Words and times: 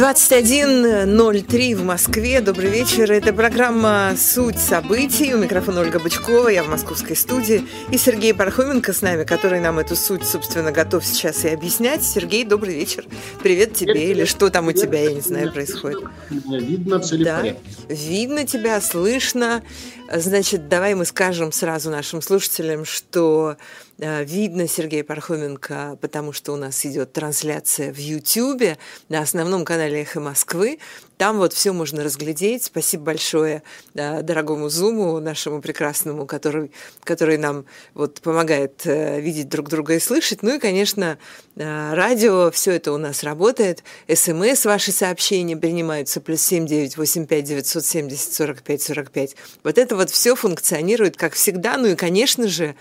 21.03 0.00 1.76
в 1.76 1.84
Москве. 1.84 2.40
Добрый 2.40 2.70
вечер. 2.70 3.12
Это 3.12 3.34
программа 3.34 4.14
«Суть 4.16 4.58
событий». 4.58 5.34
У 5.34 5.36
микрофона 5.36 5.82
Ольга 5.82 5.98
Бычкова, 5.98 6.48
я 6.48 6.62
в 6.62 6.70
московской 6.70 7.14
студии. 7.14 7.66
И 7.90 7.98
Сергей 7.98 8.32
Пархоменко 8.32 8.94
с 8.94 9.02
нами, 9.02 9.24
который 9.24 9.60
нам 9.60 9.78
эту 9.78 9.96
суть, 9.96 10.24
собственно, 10.24 10.72
готов 10.72 11.04
сейчас 11.04 11.44
и 11.44 11.50
объяснять. 11.50 12.02
Сергей, 12.02 12.44
добрый 12.44 12.76
вечер. 12.76 13.04
Привет 13.42 13.74
тебе. 13.74 13.92
Привет, 13.92 14.16
Или 14.16 14.24
что 14.24 14.48
там 14.48 14.68
привет, 14.68 14.84
у 14.84 14.86
тебя, 14.86 15.00
я 15.02 15.12
не 15.12 15.20
знаю, 15.20 15.52
происходит. 15.52 16.00
Меня 16.30 16.60
видно, 16.60 17.02
ли 17.10 17.24
да. 17.24 17.44
Видно 17.90 18.46
тебя, 18.46 18.80
слышно. 18.80 19.62
Значит, 20.10 20.70
давай 20.70 20.94
мы 20.94 21.04
скажем 21.04 21.52
сразу 21.52 21.90
нашим 21.90 22.22
слушателям, 22.22 22.86
что 22.86 23.58
видно 24.00 24.66
Сергея 24.66 25.04
Пархоменко, 25.04 25.98
потому 26.00 26.32
что 26.32 26.54
у 26.54 26.56
нас 26.56 26.86
идет 26.86 27.12
трансляция 27.12 27.92
в 27.92 27.98
Ютьюбе 27.98 28.78
на 29.10 29.20
основном 29.20 29.64
канале 29.64 30.00
«Эхо 30.00 30.20
Москвы». 30.20 30.78
Там 31.18 31.36
вот 31.36 31.52
все 31.52 31.74
можно 31.74 32.02
разглядеть. 32.02 32.64
Спасибо 32.64 33.04
большое 33.04 33.62
э, 33.94 34.22
дорогому 34.22 34.70
Зуму, 34.70 35.20
нашему 35.20 35.60
прекрасному, 35.60 36.24
который, 36.24 36.72
который 37.04 37.36
нам 37.36 37.66
вот 37.92 38.22
помогает 38.22 38.86
э, 38.86 39.20
видеть 39.20 39.50
друг 39.50 39.68
друга 39.68 39.96
и 39.96 40.00
слышать. 40.00 40.42
Ну 40.42 40.56
и, 40.56 40.58
конечно, 40.58 41.18
радио, 41.56 42.50
все 42.50 42.72
это 42.72 42.92
у 42.92 42.96
нас 42.96 43.22
работает. 43.22 43.84
СМС, 44.10 44.64
ваши 44.64 44.92
сообщения 44.92 45.58
принимаются, 45.58 46.22
плюс 46.22 46.40
семь 46.40 46.66
девять 46.66 46.96
восемь 46.96 47.26
пять 47.26 47.44
девятьсот 47.44 47.84
семьдесят 47.84 48.32
сорок 48.32 48.62
пять 48.62 48.80
сорок 48.80 49.10
пять. 49.10 49.36
Вот 49.62 49.76
это 49.76 49.96
вот 49.96 50.08
все 50.08 50.34
функционирует, 50.34 51.18
как 51.18 51.34
всегда. 51.34 51.76
Ну 51.76 51.88
и, 51.88 51.96
конечно 51.96 52.48
же, 52.48 52.76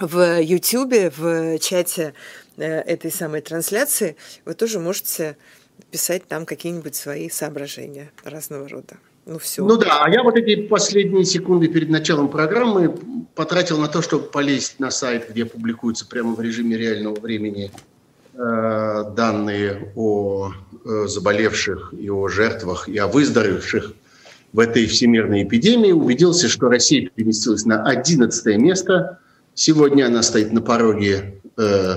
в 0.00 0.40
YouTube, 0.40 1.16
в 1.16 1.58
чате 1.58 2.14
э, 2.56 2.64
этой 2.64 3.10
самой 3.10 3.42
трансляции, 3.42 4.16
вы 4.44 4.54
тоже 4.54 4.80
можете 4.80 5.36
писать 5.90 6.26
там 6.26 6.46
какие-нибудь 6.46 6.94
свои 6.94 7.28
соображения 7.28 8.10
разного 8.24 8.68
рода. 8.68 8.96
Ну, 9.26 9.38
все. 9.38 9.64
Ну 9.64 9.76
да, 9.76 10.04
а 10.04 10.10
я 10.10 10.22
вот 10.22 10.36
эти 10.36 10.66
последние 10.66 11.24
секунды 11.24 11.68
перед 11.68 11.90
началом 11.90 12.28
программы 12.28 12.96
потратил 13.34 13.78
на 13.78 13.88
то, 13.88 14.02
чтобы 14.02 14.24
полезть 14.24 14.80
на 14.80 14.90
сайт, 14.90 15.28
где 15.30 15.44
публикуются 15.44 16.06
прямо 16.06 16.34
в 16.34 16.40
режиме 16.40 16.76
реального 16.76 17.20
времени 17.20 17.70
э, 18.34 19.04
данные 19.14 19.92
о 19.94 20.52
э, 20.84 21.06
заболевших 21.06 21.92
и 21.96 22.10
о 22.10 22.28
жертвах, 22.28 22.88
и 22.88 22.96
о 22.96 23.06
выздоровевших 23.06 23.92
в 24.52 24.58
этой 24.58 24.86
всемирной 24.86 25.44
эпидемии. 25.44 25.92
Убедился, 25.92 26.48
что 26.48 26.68
Россия 26.68 27.10
переместилась 27.14 27.66
на 27.66 27.84
11 27.84 28.56
место– 28.56 29.18
Сегодня 29.54 30.06
она 30.06 30.22
стоит 30.22 30.52
на 30.52 30.62
пороге, 30.62 31.40
э, 31.58 31.96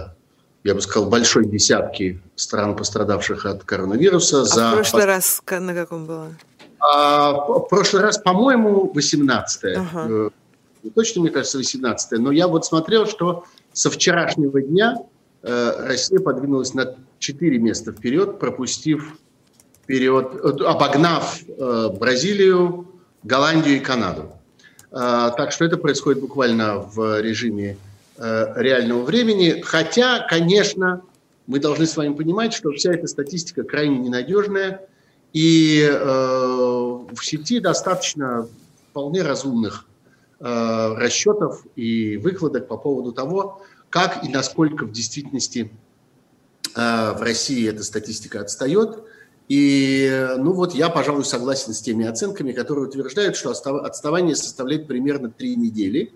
я 0.64 0.76
бы 0.76 0.82
сказал, 0.82 1.10
большой 1.10 1.46
десятки 1.46 2.22
стран, 2.36 2.76
пострадавших 2.76 3.46
от 3.46 3.64
коронавируса. 3.64 4.42
А 4.42 4.46
за... 4.46 4.72
в 4.72 4.74
прошлый 4.74 5.06
раз 5.06 5.42
на 5.50 5.74
каком 5.74 6.06
было? 6.06 6.32
А, 6.80 7.32
в 7.32 7.68
прошлый 7.70 8.02
раз, 8.02 8.18
по-моему, 8.18 8.92
18-е. 8.94 9.78
Ага. 9.78 10.30
Э, 10.84 10.90
точно, 10.94 11.22
мне 11.22 11.30
кажется, 11.30 11.60
18-е. 11.60 12.20
Но 12.20 12.32
я 12.32 12.48
вот 12.48 12.66
смотрел, 12.66 13.08
что 13.08 13.46
со 13.72 13.90
вчерашнего 13.90 14.62
дня 14.62 14.98
э, 15.42 15.88
Россия 15.88 16.20
подвинулась 16.20 16.74
на 16.74 16.96
4 17.20 17.58
места 17.60 17.92
вперед, 17.92 18.40
пропустив 18.40 19.18
вперед, 19.84 20.34
э, 20.36 20.64
обогнав 20.64 21.40
э, 21.48 21.90
Бразилию, 22.00 22.88
Голландию 23.24 23.78
и 23.78 23.80
Канаду. 23.80 24.32
А, 24.96 25.32
так 25.32 25.52
что 25.52 25.66
это 25.66 25.78
происходит 25.78 26.22
буквально 26.22 26.78
в 26.78 27.20
режиме 27.20 27.78
э, 28.18 28.54
реального 28.56 29.02
времени. 29.02 29.62
Хотя, 29.62 30.26
конечно, 30.30 31.02
мы 31.48 31.60
должны 31.60 31.88
с 31.88 31.98
вами 31.98 32.14
понимать, 32.14 32.54
что 32.54 32.72
вся 32.72 32.94
эта 32.94 33.08
статистика 33.08 33.64
крайне 33.64 33.98
ненадежная, 33.98 34.88
и 35.34 35.82
э, 35.82 35.98
в 36.00 37.18
сети 37.24 37.60
достаточно 37.60 38.48
вполне 38.92 39.24
разумных 39.24 39.88
э, 40.40 40.94
расчетов 40.96 41.66
и 41.76 42.18
выкладок 42.18 42.68
по 42.68 42.78
поводу 42.78 43.14
того, 43.14 43.64
как 43.90 44.24
и 44.24 44.30
насколько 44.30 44.86
в 44.86 44.92
действительности 44.92 45.72
в 46.76 47.18
России 47.20 47.70
эта 47.70 47.84
статистика 47.84 48.40
отстает– 48.42 49.04
и, 49.50 50.36
ну 50.38 50.54
вот, 50.54 50.74
я, 50.74 50.90
пожалуй, 50.90 51.26
согласен 51.26 51.74
с 51.74 51.82
теми 51.82 52.06
оценками, 52.06 52.54
которые 52.54 52.88
утверждают, 52.88 53.36
что 53.36 53.52
отставание 53.52 54.36
составляет 54.36 54.88
примерно 54.88 55.30
три 55.30 55.56
недели. 55.56 56.14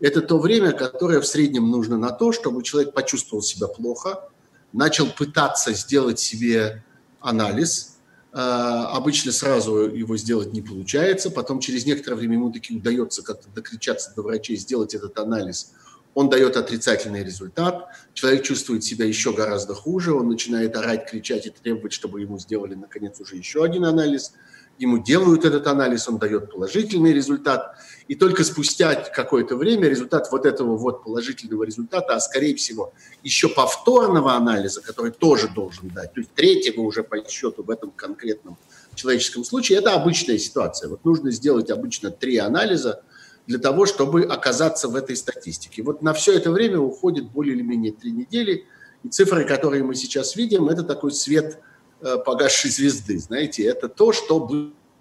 Это 0.00 0.22
то 0.22 0.38
время, 0.38 0.72
которое 0.72 1.20
в 1.20 1.26
среднем 1.26 1.70
нужно 1.70 1.98
на 1.98 2.10
то, 2.10 2.32
чтобы 2.32 2.62
человек 2.62 2.94
почувствовал 2.94 3.42
себя 3.42 3.68
плохо, 3.68 4.30
начал 4.72 5.06
пытаться 5.06 5.74
сделать 5.74 6.18
себе 6.18 6.82
анализ. 7.20 7.98
А, 8.32 8.96
обычно 8.96 9.32
сразу 9.32 9.76
его 9.76 10.16
сделать 10.16 10.52
не 10.52 10.62
получается, 10.62 11.30
потом 11.30 11.60
через 11.60 11.84
некоторое 11.84 12.16
время 12.16 12.34
ему 12.34 12.50
таки 12.50 12.74
удается 12.74 13.22
как-то 13.22 13.48
докричаться 13.54 14.12
до 14.14 14.22
врачей, 14.22 14.56
сделать 14.56 14.94
этот 14.94 15.18
анализ– 15.18 15.72
он 16.14 16.28
дает 16.28 16.56
отрицательный 16.56 17.22
результат, 17.22 17.88
человек 18.14 18.42
чувствует 18.42 18.84
себя 18.84 19.04
еще 19.04 19.32
гораздо 19.32 19.74
хуже, 19.74 20.12
он 20.12 20.28
начинает 20.28 20.76
орать, 20.76 21.08
кричать 21.08 21.46
и 21.46 21.50
требовать, 21.50 21.92
чтобы 21.92 22.20
ему 22.20 22.38
сделали, 22.38 22.74
наконец, 22.74 23.20
уже 23.20 23.36
еще 23.36 23.64
один 23.64 23.84
анализ. 23.84 24.32
Ему 24.78 24.98
делают 24.98 25.44
этот 25.44 25.66
анализ, 25.66 26.08
он 26.08 26.18
дает 26.18 26.50
положительный 26.50 27.12
результат. 27.12 27.76
И 28.08 28.14
только 28.14 28.44
спустя 28.44 28.94
какое-то 28.94 29.54
время 29.54 29.88
результат 29.88 30.32
вот 30.32 30.46
этого 30.46 30.76
вот 30.76 31.04
положительного 31.04 31.64
результата, 31.64 32.14
а 32.14 32.20
скорее 32.20 32.56
всего 32.56 32.94
еще 33.22 33.50
повторного 33.50 34.32
анализа, 34.32 34.80
который 34.80 35.12
тоже 35.12 35.48
должен 35.48 35.90
дать, 35.90 36.14
то 36.14 36.20
есть 36.20 36.32
третьего 36.32 36.80
уже 36.80 37.02
по 37.02 37.22
счету 37.28 37.62
в 37.62 37.68
этом 37.68 37.90
конкретном 37.90 38.56
человеческом 38.94 39.44
случае, 39.44 39.78
это 39.78 39.92
обычная 39.92 40.38
ситуация. 40.38 40.88
Вот 40.88 41.04
нужно 41.04 41.30
сделать 41.30 41.70
обычно 41.70 42.10
три 42.10 42.38
анализа, 42.38 43.02
для 43.50 43.58
того, 43.58 43.84
чтобы 43.84 44.22
оказаться 44.22 44.86
в 44.86 44.94
этой 44.94 45.16
статистике. 45.16 45.82
Вот 45.82 46.02
на 46.02 46.12
все 46.12 46.36
это 46.36 46.52
время 46.52 46.78
уходит 46.78 47.32
более 47.32 47.56
или 47.56 47.62
менее 47.62 47.90
три 47.90 48.12
недели, 48.12 48.64
и 49.02 49.08
цифры, 49.08 49.44
которые 49.44 49.82
мы 49.82 49.96
сейчас 49.96 50.36
видим, 50.36 50.68
это 50.68 50.84
такой 50.84 51.10
свет 51.10 51.58
э, 52.00 52.16
погасшей 52.24 52.70
звезды, 52.70 53.18
знаете, 53.18 53.64
это 53.64 53.88
то, 53.88 54.12
что 54.12 54.48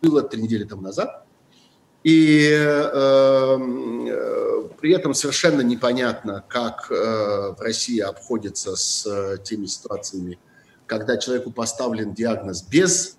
было 0.01 0.23
три 0.23 0.41
недели 0.41 0.63
тому 0.63 0.81
назад, 0.81 1.27
и 2.03 2.49
э, 2.51 2.89
э, 2.91 4.69
при 4.81 4.93
этом 4.93 5.13
совершенно 5.13 5.61
непонятно, 5.61 6.43
как 6.47 6.89
э, 6.89 6.95
в 6.95 7.57
России 7.59 7.99
обходится 7.99 8.75
с 8.75 9.05
э, 9.05 9.37
теми 9.43 9.67
ситуациями, 9.67 10.39
когда 10.87 11.17
человеку 11.17 11.51
поставлен 11.51 12.15
диагноз 12.15 12.63
без 12.63 13.15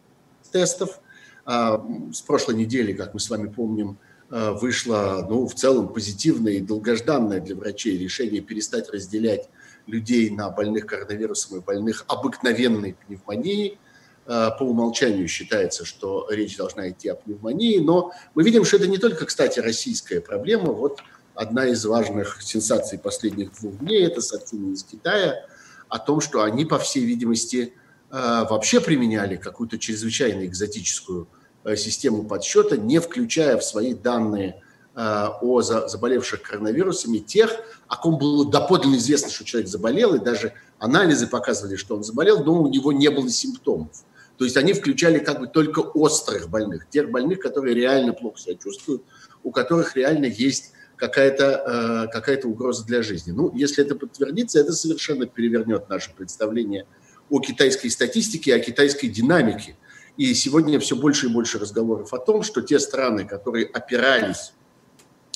тестов. 0.51 0.99
Э, 1.47 1.79
с 2.13 2.21
прошлой 2.21 2.57
недели, 2.57 2.93
как 2.95 3.15
мы 3.15 3.21
с 3.21 3.31
вами 3.31 3.47
помним, 3.47 3.97
вышло, 4.31 5.27
ну, 5.29 5.49
в 5.49 5.55
целом 5.55 5.93
позитивное 5.93 6.53
и 6.55 6.61
долгожданное 6.61 7.41
для 7.41 7.57
врачей 7.57 7.99
решение 7.99 8.41
перестать 8.41 8.89
разделять 8.91 9.49
людей 9.87 10.31
на 10.31 10.51
больных 10.51 10.87
коронавирусом 10.87 11.59
и 11.59 11.61
больных 11.61 12.05
обыкновенной 12.09 12.97
пневмонией. 13.07 13.79
Э, 14.27 14.51
по 14.57 14.63
умолчанию 14.63 15.27
считается, 15.27 15.85
что 15.85 16.29
речь 16.31 16.57
должна 16.57 16.89
идти 16.91 17.09
о 17.09 17.17
пневмонии, 17.17 17.79
но 17.79 18.13
мы 18.35 18.45
видим, 18.45 18.65
что 18.65 18.77
это 18.77 18.87
не 18.87 18.99
только, 18.99 19.27
кстати, 19.27 19.59
российская 19.59 20.21
проблема. 20.21 20.73
Вот 20.73 21.01
одна 21.35 21.67
из 21.67 21.85
важных 21.85 22.41
сенсаций 22.41 22.99
последних 22.99 23.53
двух 23.59 23.79
дней– 23.79 24.05
это 24.07 24.21
сообщение 24.21 24.75
из 24.75 24.85
Китая 24.85 25.47
о 25.89 25.99
том, 25.99 26.21
что 26.21 26.43
они, 26.43 26.65
по 26.65 26.79
всей 26.79 27.05
видимости, 27.05 27.73
э, 28.11 28.45
вообще 28.49 28.81
применяли 28.81 29.37
какую-то 29.37 29.79
чрезвычайно 29.79 30.47
экзотическую 30.47 31.27
Э, 31.27 31.40
систему 31.77 32.25
подсчета, 32.25 32.77
не 32.77 32.99
включая 32.99 33.57
в 33.59 33.65
свои 33.65 33.95
данные 33.95 34.63
э, 34.95 35.27
о 35.41 35.61
заболевших 35.63 36.43
коронавирусами 36.43 37.19
тех, 37.19 37.51
о 37.89 37.97
ком 37.97 38.19
было 38.19 38.51
доподлинно 38.51 38.97
известно, 38.97 39.31
что 39.31 39.45
человек 39.45 39.69
заболел, 39.69 40.15
и 40.15 40.19
даже 40.19 40.55
анализы 40.79 41.27
показывали, 41.27 41.77
что 41.77 41.97
он 41.97 42.05
заболел, 42.05 42.43
но 42.45 42.63
у 42.63 42.69
него 42.69 42.93
не 42.93 43.09
было 43.09 43.29
симптомов. 43.29 44.05
То 44.39 44.45
есть 44.45 44.57
они 44.57 44.73
включали 44.73 45.19
как 45.19 45.39
бы 45.39 45.49
только 45.49 45.81
острых 45.81 46.49
больных, 46.49 46.89
тех 46.89 47.11
больных, 47.11 47.41
которые 47.41 47.75
реально 47.75 48.15
плохо 48.15 48.39
себя 48.39 48.55
чувствуют, 48.55 49.03
у 49.43 49.51
которых 49.51 49.97
реально 49.97 50.27
есть 50.27 50.73
какая-то 50.97 52.07
э, 52.09 52.13
какая 52.13 52.41
угроза 52.43 52.85
для 52.87 53.03
жизни. 53.03 53.33
Ну, 53.33 53.55
если 53.55 53.85
это 53.85 53.95
подтвердится, 53.97 54.61
это 54.61 54.73
совершенно 54.73 55.27
перевернет 55.27 55.89
наше 55.91 56.15
представление 56.15 56.87
о 57.29 57.41
китайской 57.41 57.91
статистике, 57.91 58.55
о 58.55 58.61
китайской 58.61 59.09
динамике– 59.09 59.77
и 60.21 60.35
сегодня 60.35 60.79
все 60.81 60.97
больше 60.97 61.29
и 61.29 61.29
больше 61.31 61.59
разговоров 61.59 62.13
о 62.13 62.19
том, 62.19 62.43
что 62.43 62.61
те 62.61 62.79
страны, 62.79 63.25
которые 63.25 63.65
опирались 63.65 64.53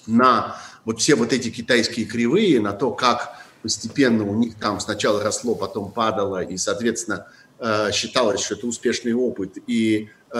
на 0.06 0.60
вот 0.84 1.00
все 1.00 1.14
вот 1.14 1.32
эти 1.32 1.48
китайские 1.48 2.04
кривые, 2.04 2.60
на 2.60 2.75
то, 2.75 2.90
как 2.90 3.34
постепенно 3.62 4.28
у 4.28 4.34
них 4.34 4.56
там 4.56 4.81
сначала 4.81 5.22
росло, 5.22 5.54
потом 5.54 5.90
падало, 5.90 6.42
и, 6.42 6.58
соответственно, 6.58 7.26
э, 7.60 7.92
считалось, 7.92 8.42
что 8.42 8.56
это 8.56 8.66
успешный 8.66 9.14
опыт, 9.14 9.56
и 9.66 10.10
э, 10.31 10.38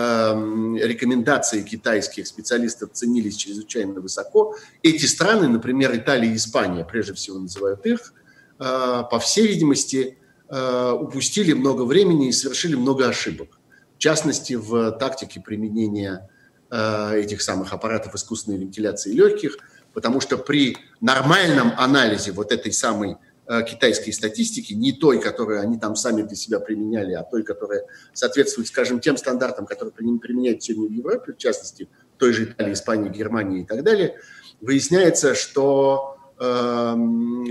рекомендации 0.83 1.63
китайских 1.63 2.27
специалистов 2.27 2.91
ценились 2.93 3.37
чрезвычайно 3.37 3.99
высоко. 3.99 4.55
Эти 4.83 5.07
страны, 5.07 5.47
например, 5.47 5.95
Италия 5.95 6.31
и 6.31 6.35
Испания, 6.35 6.85
прежде 6.85 7.15
всего 7.15 7.39
называют 7.39 7.83
их, 7.87 8.13
э, 8.59 9.03
по 9.09 9.17
всей 9.17 9.47
видимости, 9.47 10.19
упустили 10.47 11.53
много 11.53 11.81
времени 11.81 12.29
и 12.29 12.31
совершили 12.31 12.75
много 12.75 13.07
ошибок. 13.07 13.57
В 13.95 13.99
частности, 13.99 14.53
в 14.53 14.91
тактике 14.93 15.39
применения 15.39 16.29
э, 16.69 17.19
этих 17.19 17.41
самых 17.41 17.73
аппаратов 17.73 18.15
искусственной 18.15 18.57
вентиляции 18.57 19.11
легких, 19.11 19.57
потому 19.93 20.19
что 20.19 20.37
при 20.37 20.77
нормальном 20.99 21.71
анализе 21.77 22.31
вот 22.33 22.51
этой 22.51 22.73
самой 22.73 23.15
э, 23.47 23.63
китайской 23.63 24.11
статистики, 24.11 24.73
не 24.73 24.91
той, 24.91 25.21
которую 25.21 25.61
они 25.61 25.79
там 25.79 25.95
сами 25.95 26.23
для 26.23 26.35
себя 26.35 26.59
применяли, 26.59 27.13
а 27.13 27.23
той, 27.23 27.43
которая 27.43 27.85
соответствует, 28.13 28.67
скажем, 28.67 28.99
тем 28.99 29.17
стандартам, 29.17 29.65
которые 29.65 29.93
применяют 29.93 30.61
сегодня 30.61 30.89
в 30.89 30.91
Европе, 30.91 31.33
в 31.33 31.37
частности, 31.37 31.87
в 32.15 32.19
той 32.19 32.33
же 32.33 32.43
Италии, 32.43 32.73
Испании, 32.73 33.09
Германии 33.09 33.61
и 33.61 33.65
так 33.65 33.83
далее, 33.83 34.17
выясняется, 34.59 35.35
что 35.35 36.17
э, 36.37 36.43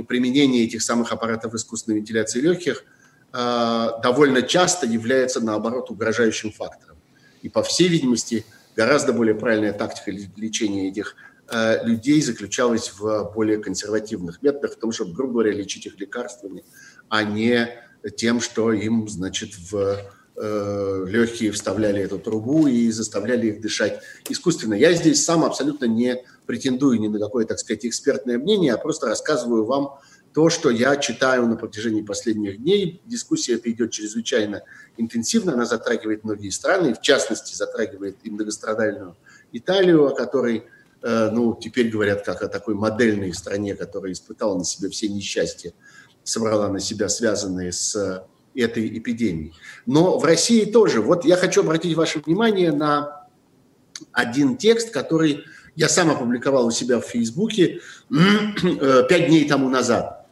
применение 0.07 0.65
этих 0.65 0.83
самых 0.83 1.13
аппаратов 1.13 1.55
искусственной 1.55 1.99
вентиляции 1.99 2.41
легких 2.41 2.85
довольно 3.35 4.43
часто 4.43 4.87
является, 4.87 5.41
наоборот, 5.41 5.91
угрожающим 5.91 6.53
фактором. 6.53 6.97
И, 7.43 7.49
по 7.49 7.65
всей 7.65 7.89
видимости, 7.89 8.47
гораздо 8.77 9.13
более 9.13 9.35
правильная 9.35 9.73
тактика 9.73 10.13
лечения 10.13 10.89
этих 10.89 11.17
Э, 11.51 11.85
людей 11.85 12.23
заключалась 12.23 12.93
в 12.99 13.31
более 13.35 13.59
консервативных 13.59 14.43
методах, 14.43 14.73
в 14.73 14.77
том, 14.77 14.93
чтобы, 14.93 15.13
грубо 15.13 15.35
говоря, 15.35 15.53
лечить 15.53 15.87
их 15.87 15.99
лекарствами, 16.01 16.65
а 17.09 17.23
не 17.23 17.69
тем, 18.17 18.41
что 18.41 18.73
им, 18.73 19.09
значит, 19.09 19.51
в 19.71 19.99
э, 20.37 21.05
легкие 21.07 21.53
вставляли 21.53 22.01
эту 22.01 22.19
трубу 22.19 22.67
и 22.67 22.91
заставляли 22.91 23.49
их 23.49 23.61
дышать 23.61 24.01
искусственно. 24.29 24.75
Я 24.75 24.95
здесь 24.95 25.25
сам 25.25 25.45
абсолютно 25.45 25.85
не 25.85 26.25
претендую 26.47 26.99
ни 26.99 27.09
на 27.09 27.19
какое, 27.19 27.45
так 27.45 27.59
сказать, 27.59 27.85
экспертное 27.85 28.39
мнение, 28.39 28.73
а 28.73 28.79
просто 28.79 29.07
рассказываю 29.07 29.65
вам 29.65 29.99
то, 30.35 30.51
что 30.51 30.69
я 30.71 30.97
читаю 30.97 31.47
на 31.47 31.57
протяжении 31.57 32.03
последних 32.03 32.59
дней. 32.61 33.01
Дискуссия 33.07 33.55
эта 33.55 33.71
идет 33.71 33.93
чрезвычайно 33.93 34.63
интенсивно, 34.97 35.55
она 35.55 35.65
затрагивает 35.65 36.25
многие 36.25 36.51
страны, 36.51 36.95
в 36.95 37.01
частности, 37.01 37.55
затрагивает 37.55 38.17
и 38.25 38.31
многострадальную 38.31 39.17
Италию, 39.53 40.07
о 40.07 40.15
которой 40.15 40.65
Э, 41.05 41.29
ну, 41.31 41.55
теперь 41.61 41.91
говорят 41.91 42.25
как 42.25 42.43
о 42.43 42.49
такой 42.49 42.75
модельной 42.75 43.35
стране, 43.35 43.75
которая 43.75 44.13
испытала 44.13 44.57
на 44.57 44.65
себе 44.65 44.89
все 44.89 45.07
несчастья, 45.07 45.75
собрала 46.23 46.69
на 46.69 46.81
себя 46.81 47.11
связанные 47.11 47.73
с 47.73 48.27
этой 48.55 48.99
эпидемией. 48.99 49.53
Но 49.85 50.19
в 50.19 50.25
России 50.25 50.65
тоже. 50.65 51.03
Вот 51.03 51.27
я 51.27 51.37
хочу 51.37 51.61
обратить 51.61 51.95
ваше 51.95 52.21
внимание 52.21 52.73
на 52.73 53.29
один 54.13 54.57
текст, 54.57 54.91
который 54.91 55.45
я 55.77 55.91
сам 55.91 56.11
опубликовал 56.11 56.67
у 56.67 56.71
себя 56.71 57.01
в 57.01 57.05
Фейсбуке 57.05 57.81
э, 58.11 59.03
пять 59.07 59.27
дней 59.27 59.47
тому 59.47 59.69
назад, 59.69 60.24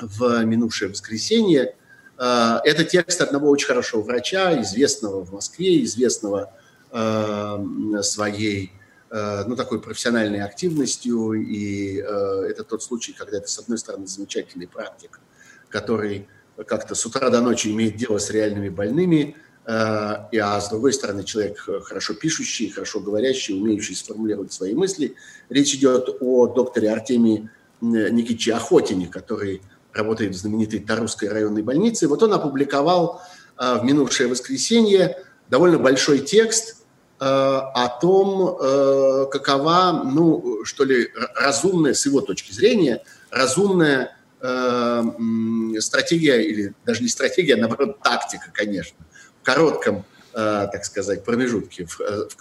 в 0.00 0.44
минувшее 0.44 0.90
воскресенье. 0.90 1.76
Э, 2.18 2.58
это 2.64 2.84
текст 2.84 3.20
одного 3.20 3.48
очень 3.50 3.66
хорошего 3.66 4.02
врача, 4.02 4.60
известного 4.62 5.24
в 5.24 5.32
Москве, 5.32 5.82
известного 5.82 6.52
своей 8.02 8.70
Э, 9.14 9.44
ну, 9.46 9.54
такой 9.54 9.80
профессиональной 9.80 10.42
активностью, 10.42 11.34
и 11.34 11.98
это 11.98 12.64
тот 12.64 12.82
случай, 12.82 13.12
когда 13.12 13.36
это, 13.36 13.46
с 13.46 13.56
одной 13.60 13.78
стороны, 13.78 14.08
замечательный 14.08 14.66
практик, 14.66 15.20
который 15.68 16.26
как-то 16.66 16.96
с 16.96 17.06
утра 17.06 17.30
до 17.30 17.40
ночи 17.40 17.68
имеет 17.68 17.94
дело 17.94 18.18
с 18.18 18.30
реальными 18.30 18.70
больными, 18.70 19.36
а 19.66 20.60
с 20.60 20.68
другой 20.68 20.92
стороны, 20.92 21.22
человек 21.22 21.58
хорошо 21.84 22.14
пишущий, 22.14 22.70
хорошо 22.70 23.00
говорящий, 23.00 23.54
умеющий 23.54 23.94
сформулировать 23.94 24.52
свои 24.52 24.74
мысли. 24.74 25.14
Речь 25.48 25.74
идет 25.74 26.16
о 26.20 26.48
докторе 26.48 26.90
Артемии 26.90 27.48
Никитиче 27.80 28.54
Охотине, 28.54 29.06
который 29.06 29.62
работает 29.94 30.32
в 30.32 30.36
знаменитой 30.36 30.80
Тарусской 30.80 31.28
районной 31.28 31.62
больнице. 31.62 32.08
Вот 32.08 32.22
он 32.22 32.32
опубликовал 32.32 33.22
в 33.56 33.84
минувшее 33.84 34.28
воскресенье 34.28 35.16
довольно 35.48 35.78
большой 35.78 36.18
текст– 36.18 36.78
Э, 37.20 37.26
о 37.26 37.88
том, 38.00 38.58
э, 38.60 39.26
какова, 39.30 40.02
ну, 40.04 40.64
что 40.64 40.84
ли, 40.84 41.10
разумная, 41.36 41.94
с 41.94 42.04
его 42.06 42.20
точки 42.20 42.52
зрения, 42.52 43.02
разумная 43.30 44.16
э, 44.40 45.02
стратегия, 45.78 46.42
или 46.42 46.74
даже 46.84 47.02
не 47.02 47.08
стратегия, 47.08 47.54
а 47.54 47.58
наоборот, 47.58 48.00
тактика, 48.02 48.50
конечно, 48.52 48.98
в 49.40 49.44
коротком, 49.44 50.04
так 50.32 50.84
сказать, 50.84 51.24
промежутке, 51.24 51.86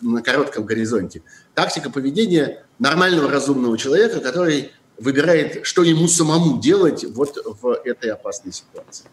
на 0.01 0.23
коротком 0.23 0.65
горизонте. 0.65 1.21
Тактика 1.53 1.91
поведения 1.91 2.65
нормального 2.79 3.29
разумного 3.29 3.77
человека, 3.77 4.19
который 4.19 4.71
выбирает, 4.97 5.65
что 5.65 5.83
ему 5.83 6.07
самому 6.07 6.59
делать 6.59 7.03
вот 7.03 7.37
в 7.61 7.81
этой 7.85 8.11
опасной 8.11 8.53
ситуации. 8.53 9.05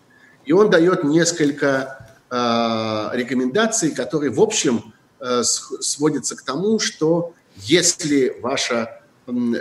И 0.44 0.52
он 0.52 0.70
дает 0.70 1.04
несколько 1.04 2.06
рекомендаций, 2.30 3.90
которые, 3.90 4.30
в 4.30 4.40
общем, 4.40 4.92
Э, 5.20 5.42
сводится 5.44 6.34
к 6.34 6.42
тому, 6.42 6.78
что 6.78 7.34
если 7.56 8.38
ваша 8.40 9.02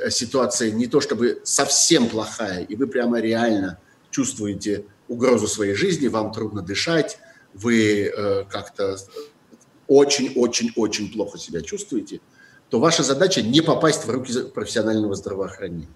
ситуация 0.10 0.72
не 0.72 0.88
то 0.88 1.02
чтобы 1.02 1.42
совсем 1.44 2.08
плохая, 2.08 2.64
и 2.64 2.76
вы 2.76 2.88
прямо 2.88 3.20
реально 3.20 3.78
чувствуете 4.10 4.86
угрозу 5.10 5.48
своей 5.48 5.76
жизни, 5.76 6.08
вам 6.08 6.32
трудно 6.32 6.62
дышать, 6.62 7.20
вы 7.54 8.06
э, 8.06 8.46
как-то 8.46 8.98
очень-очень-очень 9.88 11.12
плохо 11.12 11.38
себя 11.38 11.62
чувствуете, 11.62 12.22
то 12.70 12.80
ваша 12.80 13.04
задача 13.04 13.42
не 13.42 13.60
попасть 13.60 14.06
в 14.06 14.10
руки 14.10 14.34
профессионального 14.44 15.16
здравоохранения. 15.16 15.88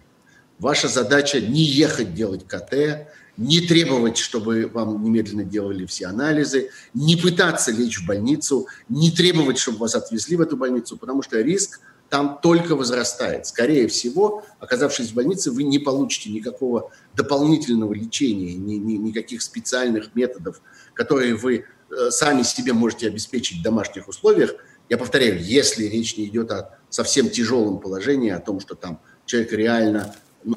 Ваша 0.59 0.87
задача 0.87 1.41
не 1.41 1.63
ехать 1.63 2.13
делать 2.13 2.45
КТ, 2.47 3.07
не 3.37 3.61
требовать, 3.61 4.17
чтобы 4.17 4.69
вам 4.71 5.03
немедленно 5.03 5.43
делали 5.43 5.85
все 5.85 6.05
анализы, 6.05 6.69
не 6.93 7.15
пытаться 7.15 7.71
лечь 7.71 7.99
в 7.99 8.05
больницу, 8.05 8.67
не 8.89 9.11
требовать, 9.11 9.57
чтобы 9.57 9.79
вас 9.79 9.95
отвезли 9.95 10.35
в 10.35 10.41
эту 10.41 10.55
больницу, 10.55 10.97
потому 10.97 11.23
что 11.23 11.41
риск 11.41 11.79
там 12.09 12.37
только 12.43 12.75
возрастает. 12.75 13.47
Скорее 13.47 13.87
всего, 13.87 14.43
оказавшись 14.59 15.09
в 15.09 15.15
больнице, 15.15 15.49
вы 15.49 15.63
не 15.63 15.79
получите 15.79 16.29
никакого 16.29 16.91
дополнительного 17.15 17.91
лечения, 17.93 18.53
ни, 18.53 18.75
ни, 18.75 18.93
никаких 18.93 19.41
специальных 19.41 20.13
методов, 20.13 20.61
которые 20.93 21.33
вы 21.33 21.65
э, 21.89 22.11
сами 22.11 22.43
себе 22.43 22.73
можете 22.73 23.07
обеспечить 23.07 23.61
в 23.61 23.63
домашних 23.63 24.07
условиях. 24.07 24.53
Я 24.89 24.99
повторяю, 24.99 25.43
если 25.43 25.85
речь 25.85 26.15
не 26.15 26.25
идет 26.25 26.51
о 26.51 26.77
совсем 26.89 27.31
тяжелом 27.31 27.79
положении, 27.79 28.29
о 28.29 28.39
том, 28.39 28.59
что 28.59 28.75
там 28.75 29.01
человек 29.25 29.51
реально, 29.53 30.13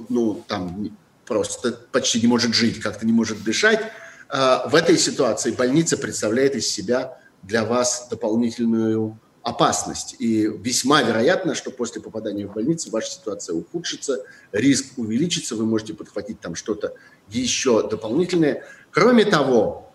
ну, 0.09 0.45
там 0.47 0.97
просто 1.25 1.73
почти 1.93 2.21
не 2.21 2.27
может 2.27 2.55
жить, 2.55 2.81
как-то 2.81 3.05
не 3.07 3.13
может 3.13 3.43
дышать, 3.43 3.81
а, 4.29 4.69
в 4.69 4.75
этой 4.75 4.99
ситуации 4.99 5.51
больница 5.51 5.97
представляет 5.97 6.55
из 6.55 6.67
себя 6.67 7.19
для 7.43 7.65
вас 7.65 8.09
дополнительную 8.11 9.19
опасность. 9.43 10.17
И 10.19 10.49
весьма 10.49 11.03
вероятно, 11.03 11.55
что 11.55 11.71
после 11.71 12.01
попадания 12.01 12.47
в 12.47 12.55
больницу 12.55 12.91
ваша 12.91 13.13
ситуация 13.13 13.55
ухудшится, 13.55 14.25
риск 14.51 14.87
увеличится, 14.97 15.55
вы 15.55 15.67
можете 15.67 15.95
подхватить 15.95 16.41
там 16.41 16.57
что-то 16.57 16.95
еще 17.29 17.89
дополнительное. 17.89 18.65
Кроме 18.91 19.25
того, 19.25 19.93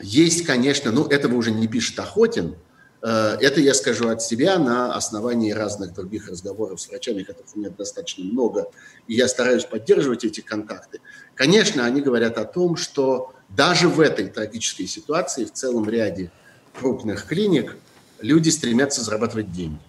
есть, 0.00 0.46
конечно, 0.46 0.92
ну 0.92 1.06
этого 1.06 1.34
уже 1.34 1.50
не 1.50 1.66
пишет 1.66 1.98
Охотин, 1.98 2.54
это 3.02 3.60
я 3.60 3.74
скажу 3.74 4.08
от 4.08 4.22
себя 4.22 4.58
на 4.58 4.94
основании 4.94 5.50
разных 5.50 5.92
других 5.92 6.28
разговоров 6.28 6.80
с 6.80 6.88
врачами, 6.88 7.24
которых 7.24 7.50
у 7.54 7.58
меня 7.58 7.70
достаточно 7.70 8.24
много, 8.24 8.70
и 9.08 9.14
я 9.14 9.26
стараюсь 9.26 9.64
поддерживать 9.64 10.24
эти 10.24 10.40
контакты. 10.40 11.00
Конечно, 11.34 11.84
они 11.84 12.00
говорят 12.00 12.38
о 12.38 12.44
том, 12.44 12.76
что 12.76 13.32
даже 13.48 13.88
в 13.88 14.00
этой 14.00 14.28
трагической 14.28 14.86
ситуации 14.86 15.44
в 15.44 15.52
целом 15.52 15.88
ряде 15.88 16.30
крупных 16.78 17.26
клиник 17.26 17.76
люди 18.20 18.48
стремятся 18.50 19.02
зарабатывать 19.02 19.52
деньги. 19.52 19.80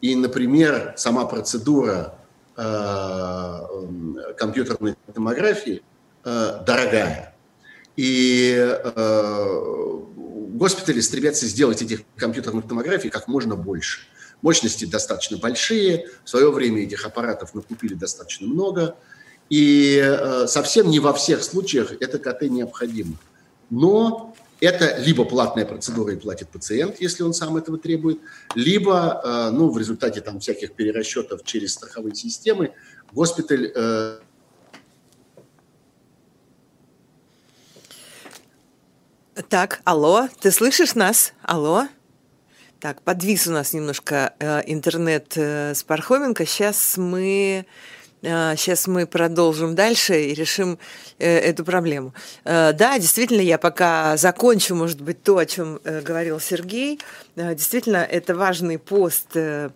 И, 0.00 0.16
например, 0.16 0.94
сама 0.96 1.24
процедура 1.24 2.18
э, 2.56 3.60
компьютерной 4.36 4.96
томографии 5.12 5.82
э, 6.24 6.62
дорогая. 6.66 7.33
И 7.96 8.54
э, 8.56 10.00
госпитали 10.54 11.00
стремятся 11.00 11.46
сделать 11.46 11.82
этих 11.82 12.00
компьютерных 12.16 12.66
томографий 12.66 13.10
как 13.10 13.28
можно 13.28 13.56
больше. 13.56 14.00
Мощности 14.42 14.84
достаточно 14.84 15.36
большие, 15.38 16.08
в 16.24 16.28
свое 16.28 16.50
время 16.50 16.82
этих 16.82 17.06
аппаратов 17.06 17.54
накупили 17.54 17.94
достаточно 17.94 18.46
много, 18.46 18.96
и 19.48 20.00
э, 20.02 20.46
совсем 20.46 20.90
не 20.90 21.00
во 21.00 21.12
всех 21.12 21.42
случаях 21.42 21.92
это 22.00 22.18
КТ 22.18 22.42
необходимо. 22.42 23.16
Но 23.70 24.34
это 24.60 24.98
либо 24.98 25.24
платная 25.24 25.64
процедура 25.64 26.12
и 26.12 26.16
платит 26.16 26.48
пациент, 26.48 26.96
если 27.00 27.22
он 27.22 27.34
сам 27.34 27.56
этого 27.56 27.78
требует, 27.78 28.18
либо 28.54 29.20
э, 29.24 29.50
ну, 29.50 29.70
в 29.70 29.78
результате 29.78 30.20
там, 30.20 30.40
всяких 30.40 30.72
перерасчетов 30.72 31.44
через 31.44 31.74
страховые 31.74 32.14
системы 32.14 32.72
госпиталь 33.12 33.72
э, 33.74 34.18
Так, 39.34 39.80
алло, 39.82 40.28
ты 40.40 40.52
слышишь 40.52 40.94
нас? 40.94 41.32
Алло? 41.42 41.88
Так, 42.78 43.02
подвис 43.02 43.48
у 43.48 43.50
нас 43.50 43.72
немножко 43.72 44.32
э, 44.38 44.62
интернет 44.66 45.32
э, 45.34 45.74
с 45.74 45.82
Пархоменко. 45.82 46.46
Сейчас 46.46 46.96
мы 46.96 47.66
Сейчас 48.22 48.86
мы 48.86 49.06
продолжим 49.06 49.74
дальше 49.74 50.18
и 50.18 50.32
решим 50.32 50.78
эту 51.18 51.62
проблему. 51.62 52.14
Да, 52.42 52.98
действительно, 52.98 53.42
я 53.42 53.58
пока 53.58 54.16
закончу, 54.16 54.74
может 54.74 55.02
быть, 55.02 55.22
то, 55.22 55.36
о 55.36 55.44
чем 55.44 55.78
говорил 55.84 56.40
Сергей. 56.40 56.98
Действительно, 57.36 57.98
это 57.98 58.34
важный 58.34 58.78
пост 58.78 59.36
Э, 59.36 59.68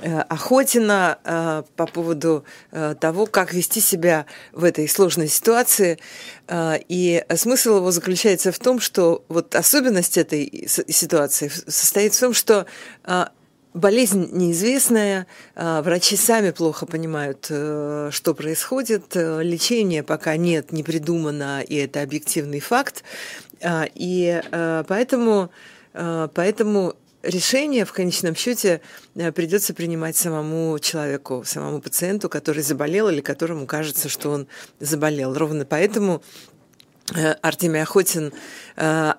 Охотина 0.00 1.18
э, 1.22 1.62
по 1.76 1.86
поводу 1.86 2.44
э, 2.70 2.94
того, 2.98 3.26
как 3.26 3.52
вести 3.52 3.80
себя 3.80 4.24
в 4.52 4.64
этой 4.64 4.88
сложной 4.88 5.28
ситуации. 5.28 5.98
И 6.88 7.24
смысл 7.36 7.76
его 7.76 7.90
заключается 7.90 8.52
в 8.52 8.58
том, 8.58 8.80
что 8.80 9.24
вот 9.28 9.54
особенность 9.54 10.18
этой 10.18 10.66
ситуации 10.66 11.48
состоит 11.48 12.14
в 12.14 12.20
том, 12.20 12.34
что 12.34 12.66
болезнь 13.72 14.28
неизвестная, 14.32 15.26
врачи 15.54 16.16
сами 16.16 16.50
плохо 16.50 16.84
понимают, 16.84 17.44
что 17.46 18.34
происходит, 18.36 19.14
лечения 19.14 20.02
пока 20.02 20.36
нет, 20.36 20.72
не 20.72 20.82
придумано, 20.82 21.62
и 21.62 21.76
это 21.76 22.02
объективный 22.02 22.60
факт. 22.60 23.02
И 23.94 24.42
поэтому, 24.88 25.50
поэтому 25.92 26.96
решение 27.22 27.84
в 27.84 27.92
конечном 27.92 28.34
счете 28.34 28.80
э, 29.14 29.32
придется 29.32 29.74
принимать 29.74 30.16
самому 30.16 30.78
человеку, 30.78 31.42
самому 31.44 31.80
пациенту, 31.80 32.28
который 32.28 32.62
заболел 32.62 33.08
или 33.08 33.20
которому 33.20 33.66
кажется, 33.66 34.08
что 34.08 34.30
он 34.30 34.46
заболел. 34.80 35.34
Ровно 35.34 35.64
поэтому 35.64 36.22
э, 37.14 37.32
Артемий 37.42 37.82
Охотин 37.82 38.32
э, 38.76 39.12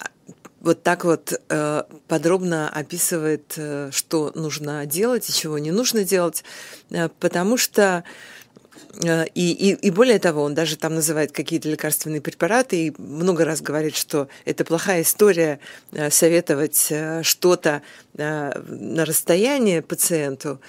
вот 0.60 0.81
так 0.81 1.03
вот 1.03 1.41
подробно 2.07 2.69
описывает, 2.69 3.60
что 3.91 4.31
нужно 4.33 4.86
делать 4.86 5.29
и 5.29 5.33
чего 5.33 5.60
не 5.60 5.72
нужно 5.72 6.05
делать, 6.05 6.45
потому 7.19 7.57
что 7.57 8.05
и, 9.01 9.51
и, 9.51 9.73
и 9.73 9.89
более 9.89 10.19
того, 10.19 10.43
он 10.43 10.53
даже 10.53 10.77
там 10.77 10.93
называет 10.95 11.31
какие-то 11.31 11.67
лекарственные 11.67 12.21
препараты 12.21 12.88
и 12.88 12.93
много 12.97 13.43
раз 13.43 13.62
говорит, 13.62 13.95
что 13.95 14.27
это 14.45 14.65
плохая 14.65 15.01
история 15.01 15.59
э, 15.91 16.12
советовать 16.12 16.88
э, 16.91 17.23
что-то 17.23 17.81
на 18.15 19.05
расстоянии 19.05 19.79
пациенту. 19.79 20.62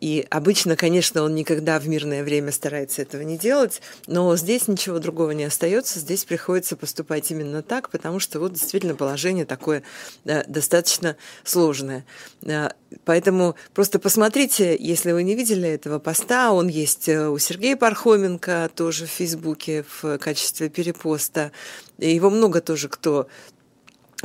И 0.00 0.26
обычно, 0.30 0.76
конечно, 0.76 1.22
он 1.22 1.34
никогда 1.34 1.78
в 1.78 1.86
мирное 1.86 2.24
время 2.24 2.52
старается 2.52 3.02
этого 3.02 3.20
не 3.20 3.36
делать, 3.36 3.82
но 4.06 4.34
здесь 4.36 4.66
ничего 4.66 4.98
другого 4.98 5.32
не 5.32 5.44
остается, 5.44 5.98
здесь 5.98 6.24
приходится 6.24 6.74
поступать 6.74 7.30
именно 7.30 7.62
так, 7.62 7.90
потому 7.90 8.18
что 8.18 8.40
вот 8.40 8.54
действительно 8.54 8.94
положение 8.94 9.44
такое 9.44 9.82
достаточно 10.24 11.16
сложное. 11.44 12.06
Поэтому 13.04 13.56
просто 13.74 13.98
посмотрите, 13.98 14.74
если 14.78 15.12
вы 15.12 15.22
не 15.22 15.34
видели 15.34 15.68
этого 15.68 15.98
поста, 15.98 16.52
он 16.52 16.68
есть 16.68 17.08
у 17.08 17.36
Сергея 17.36 17.76
Пархоменко 17.76 18.70
тоже 18.74 19.04
в 19.04 19.10
Фейсбуке 19.10 19.84
в 20.00 20.16
качестве 20.16 20.70
перепоста. 20.70 21.52
Его 21.98 22.30
много 22.30 22.62
тоже 22.62 22.88
кто 22.88 23.28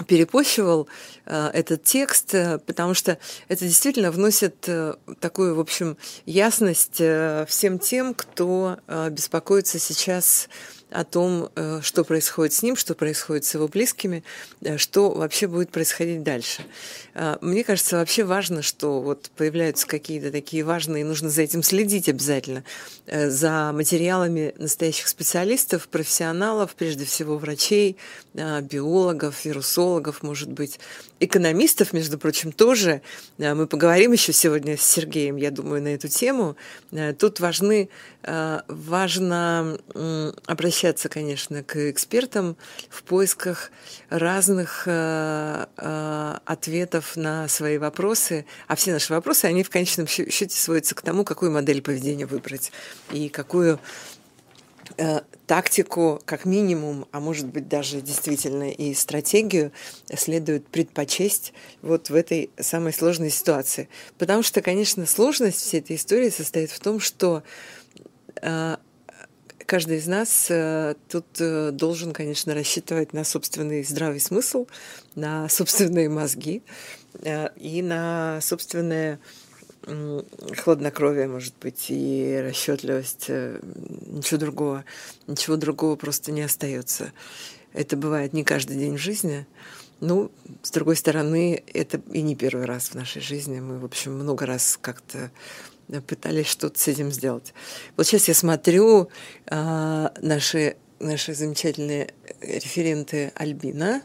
перепощивал 0.08 0.88
э, 1.26 1.50
этот 1.54 1.84
текст, 1.84 2.34
э, 2.34 2.58
потому 2.60 2.94
что 2.94 3.18
это 3.48 3.66
действительно 3.66 4.12
вносит 4.12 4.68
э, 4.68 4.96
такую, 5.20 5.56
в 5.56 5.60
общем, 5.60 5.98
ясность 6.26 7.00
э, 7.00 7.46
всем 7.48 7.78
тем, 7.78 8.14
кто 8.14 8.78
э, 8.88 9.10
беспокоится 9.12 9.78
сейчас 9.78 10.50
о 10.94 11.04
том, 11.04 11.50
э, 11.56 11.80
что 11.82 12.04
происходит 12.04 12.54
с 12.54 12.62
ним, 12.62 12.76
что 12.76 12.94
происходит 12.94 13.46
с 13.46 13.54
его 13.56 13.68
близкими, 13.68 14.24
э, 14.62 14.78
что 14.78 15.10
вообще 15.10 15.48
будет 15.48 15.72
происходить 15.72 16.24
дальше. 16.24 16.64
Э, 17.16 17.38
мне 17.42 17.64
кажется, 17.64 17.98
вообще 17.98 18.24
важно, 18.24 18.62
что 18.62 19.02
вот 19.02 19.32
появляются 19.36 19.88
какие-то 19.88 20.32
такие 20.32 20.64
важные, 20.64 21.04
нужно 21.04 21.30
за 21.30 21.42
этим 21.42 21.64
следить 21.64 22.08
обязательно, 22.10 22.64
за 23.08 23.72
материалами 23.74 24.54
настоящих 24.58 25.08
специалистов, 25.08 25.88
профессионалов, 25.88 26.76
прежде 26.76 27.06
всего 27.06 27.38
врачей, 27.38 27.98
биологов, 28.34 29.46
вирусологов, 29.46 30.24
может 30.24 30.50
быть, 30.50 30.80
экономистов, 31.26 31.94
между 31.94 32.18
прочим, 32.18 32.52
тоже. 32.52 33.02
Мы 33.38 33.68
поговорим 33.68 34.12
еще 34.12 34.34
сегодня 34.34 34.78
с 34.78 34.84
Сергеем, 34.84 35.38
я 35.38 35.52
думаю, 35.52 35.82
на 35.82 35.90
эту 35.90 36.08
тему. 36.08 36.56
Тут 37.20 37.40
важны, 37.40 37.90
важно 38.24 39.78
обращаться, 40.46 41.10
конечно, 41.10 41.64
к 41.64 41.90
экспертам 41.90 42.58
в 42.90 43.04
поисках 43.04 43.72
разных 44.10 44.88
ответов 46.46 47.16
на 47.16 47.48
свои 47.48 47.78
вопросы, 47.78 48.46
а 48.68 48.76
все 48.76 48.92
наши 48.92 49.14
вопросы, 49.14 49.46
они 49.46 49.64
в 49.64 49.70
конечном 49.70 50.08
счете 50.08 50.58
сводятся 50.58 50.96
к 50.96 51.02
тому, 51.02 51.24
какую 51.24 51.52
модель 51.52 51.82
поведения 51.82 52.26
выбрать 52.26 52.72
и 53.12 53.30
какую 53.30 53.76
э, 53.76 53.78
тактику, 55.46 56.22
как 56.26 56.46
минимум, 56.46 57.08
а 57.12 57.20
может 57.20 57.48
быть 57.48 57.68
даже 57.68 58.02
действительно 58.02 58.70
и 58.70 58.94
стратегию 58.94 59.72
следует 60.16 60.68
предпочесть 60.68 61.54
вот 61.82 62.10
в 62.10 62.16
этой 62.16 62.50
самой 62.60 62.94
сложной 62.94 63.30
ситуации. 63.30 63.90
Потому 64.18 64.44
что, 64.44 64.62
конечно, 64.62 65.06
сложность 65.06 65.60
всей 65.60 65.80
этой 65.80 65.96
истории 65.96 66.30
состоит 66.30 66.72
в 66.72 66.80
том, 66.80 67.00
что 67.00 67.44
э, 68.42 68.78
каждый 69.66 69.98
из 69.98 70.08
нас 70.08 70.48
э, 70.50 70.96
тут 71.10 71.26
э, 71.40 71.72
должен, 71.72 72.14
конечно, 72.14 72.54
рассчитывать 72.54 73.14
на 73.14 73.24
собственный 73.24 73.84
здравый 73.84 74.20
смысл, 74.20 74.68
на 75.16 75.50
собственные 75.50 76.10
мозги 76.10 76.62
э, 77.24 77.50
и 77.56 77.82
на 77.82 78.40
собственное 78.42 79.20
хладнокровие, 80.58 81.28
может 81.28 81.54
быть, 81.60 81.88
и 81.90 82.40
расчетливость. 82.44 83.30
Ничего 83.30 84.40
другого, 84.40 84.86
ничего 85.28 85.56
другого 85.56 85.96
просто 85.96 86.32
не 86.32 86.42
остается. 86.42 87.12
Это 87.74 87.98
бывает 87.98 88.34
не 88.34 88.44
каждый 88.44 88.78
день 88.78 88.98
в 88.98 89.02
жизни. 89.02 89.46
Ну, 90.00 90.32
с 90.62 90.72
другой 90.72 90.96
стороны, 90.96 91.64
это 91.74 92.02
и 92.12 92.22
не 92.22 92.36
первый 92.36 92.66
раз 92.66 92.90
в 92.90 92.96
нашей 92.96 93.22
жизни. 93.22 93.60
Мы, 93.60 93.80
в 93.80 93.86
общем, 93.86 94.14
много 94.14 94.46
раз 94.46 94.78
как-то 94.80 95.32
пытались 96.08 96.48
что-то 96.48 96.80
с 96.80 96.88
этим 96.88 97.12
сделать. 97.12 97.54
Вот 97.96 98.08
сейчас 98.08 98.28
я 98.28 98.34
смотрю 98.34 99.10
э, 99.48 100.10
наши, 100.22 100.78
наши 101.00 101.34
замечательные 101.34 102.14
референты 102.42 103.32
Альбина, 103.36 104.02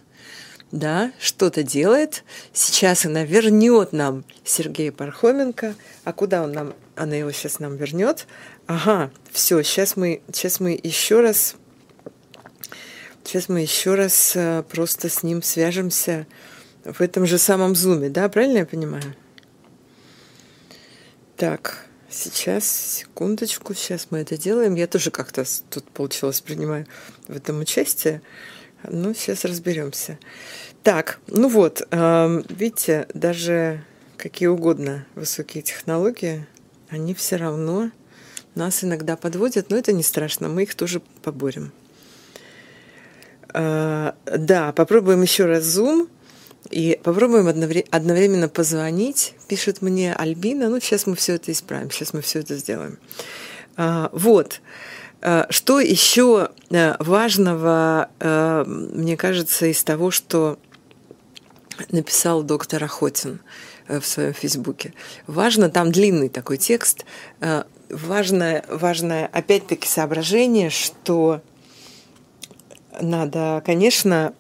да, 0.71 1.13
что-то 1.19 1.63
делает. 1.63 2.25
Сейчас 2.53 3.07
она 3.07 3.25
вернет 3.25 3.93
нам 3.93 4.25
Сергея 4.45 4.93
Пархоменко. 4.93 5.75
А 6.05 6.13
куда 6.13 6.43
он 6.43 6.53
нам, 6.53 6.75
она 6.97 7.17
его 7.17 7.33
сейчас 7.33 7.59
нам 7.59 7.77
вернет? 7.77 8.27
Ага, 8.67 9.11
все, 9.31 9.63
сейчас 9.63 9.97
мы, 9.97 10.21
сейчас 10.33 10.61
мы 10.61 10.79
еще 10.83 11.21
раз, 11.21 11.57
сейчас 13.25 13.49
мы 13.49 13.61
еще 13.61 13.95
раз 13.95 14.33
э, 14.35 14.63
просто 14.69 15.09
с 15.09 15.23
ним 15.23 15.43
свяжемся 15.43 16.27
в 16.85 17.01
этом 17.01 17.27
же 17.27 17.39
самом 17.39 17.75
зуме, 17.75 18.11
да, 18.11 18.29
правильно 18.29 18.59
я 18.59 18.67
понимаю? 18.67 19.15
Так, 21.37 21.87
сейчас, 22.11 22.67
секундочку, 22.67 23.73
сейчас 23.73 24.09
мы 24.11 24.19
это 24.19 24.37
делаем. 24.37 24.75
Я 24.75 24.87
тоже 24.87 25.11
как-то 25.11 25.45
тут 25.71 25.89
получилось 25.91 26.41
принимаю 26.41 26.87
в 27.27 27.37
этом 27.37 27.61
участие. 27.61 28.23
Ну, 28.85 29.15
сейчас 29.15 29.45
разберемся. 29.45 30.19
Так, 30.83 31.19
ну 31.27 31.49
вот, 31.49 31.87
э, 31.91 32.43
видите, 32.49 33.07
даже 33.13 33.85
какие 34.17 34.49
угодно 34.49 35.07
высокие 35.15 35.63
технологии, 35.63 36.47
они 36.89 37.15
все 37.15 37.37
равно 37.37 37.91
нас 38.55 38.85
иногда 38.85 39.17
подводят, 39.17 39.71
но 39.71 39.77
это 39.77 39.93
не 39.93 40.03
страшно, 40.03 40.49
мы 40.49 40.63
их 40.63 40.75
тоже 40.75 41.01
поборем. 41.23 41.73
Э, 43.53 44.13
да, 44.25 44.73
попробуем 44.73 45.23
еще 45.23 45.47
раз 45.47 45.65
Zoom. 45.65 46.09
И 46.71 47.01
попробуем 47.03 47.47
одновременно 47.91 48.49
позвонить, 48.49 49.35
пишет 49.49 49.81
мне 49.81 50.13
Альбина. 50.13 50.69
Ну, 50.69 50.81
сейчас 50.81 51.07
мы 51.07 51.17
все 51.17 51.35
это 51.35 51.51
исправим, 51.51 51.91
сейчас 51.91 52.13
мы 52.13 52.21
все 52.21 52.41
это 52.41 52.57
сделаем. 52.57 52.99
А, 53.77 54.11
вот. 54.13 54.61
А, 55.21 55.47
что 55.51 55.81
еще 55.81 56.51
э, 56.71 56.95
важного, 56.99 58.09
э, 58.21 58.65
мне 58.67 59.17
кажется, 59.17 59.67
из 59.67 59.83
того, 59.83 60.11
что 60.11 60.59
написал 61.91 62.43
доктор 62.43 62.85
Охотин 62.85 63.41
э, 63.89 63.99
в 63.99 64.07
своем 64.07 64.33
фейсбуке. 64.33 64.95
Важно, 65.27 65.71
там 65.71 65.91
длинный 65.91 66.29
такой 66.29 66.57
текст, 66.57 67.05
важное, 67.91 68.65
важное 68.69 69.29
опять-таки 69.33 69.89
соображение, 69.89 70.71
что 70.71 71.41
надо, 73.01 73.63
конечно, 73.65 74.35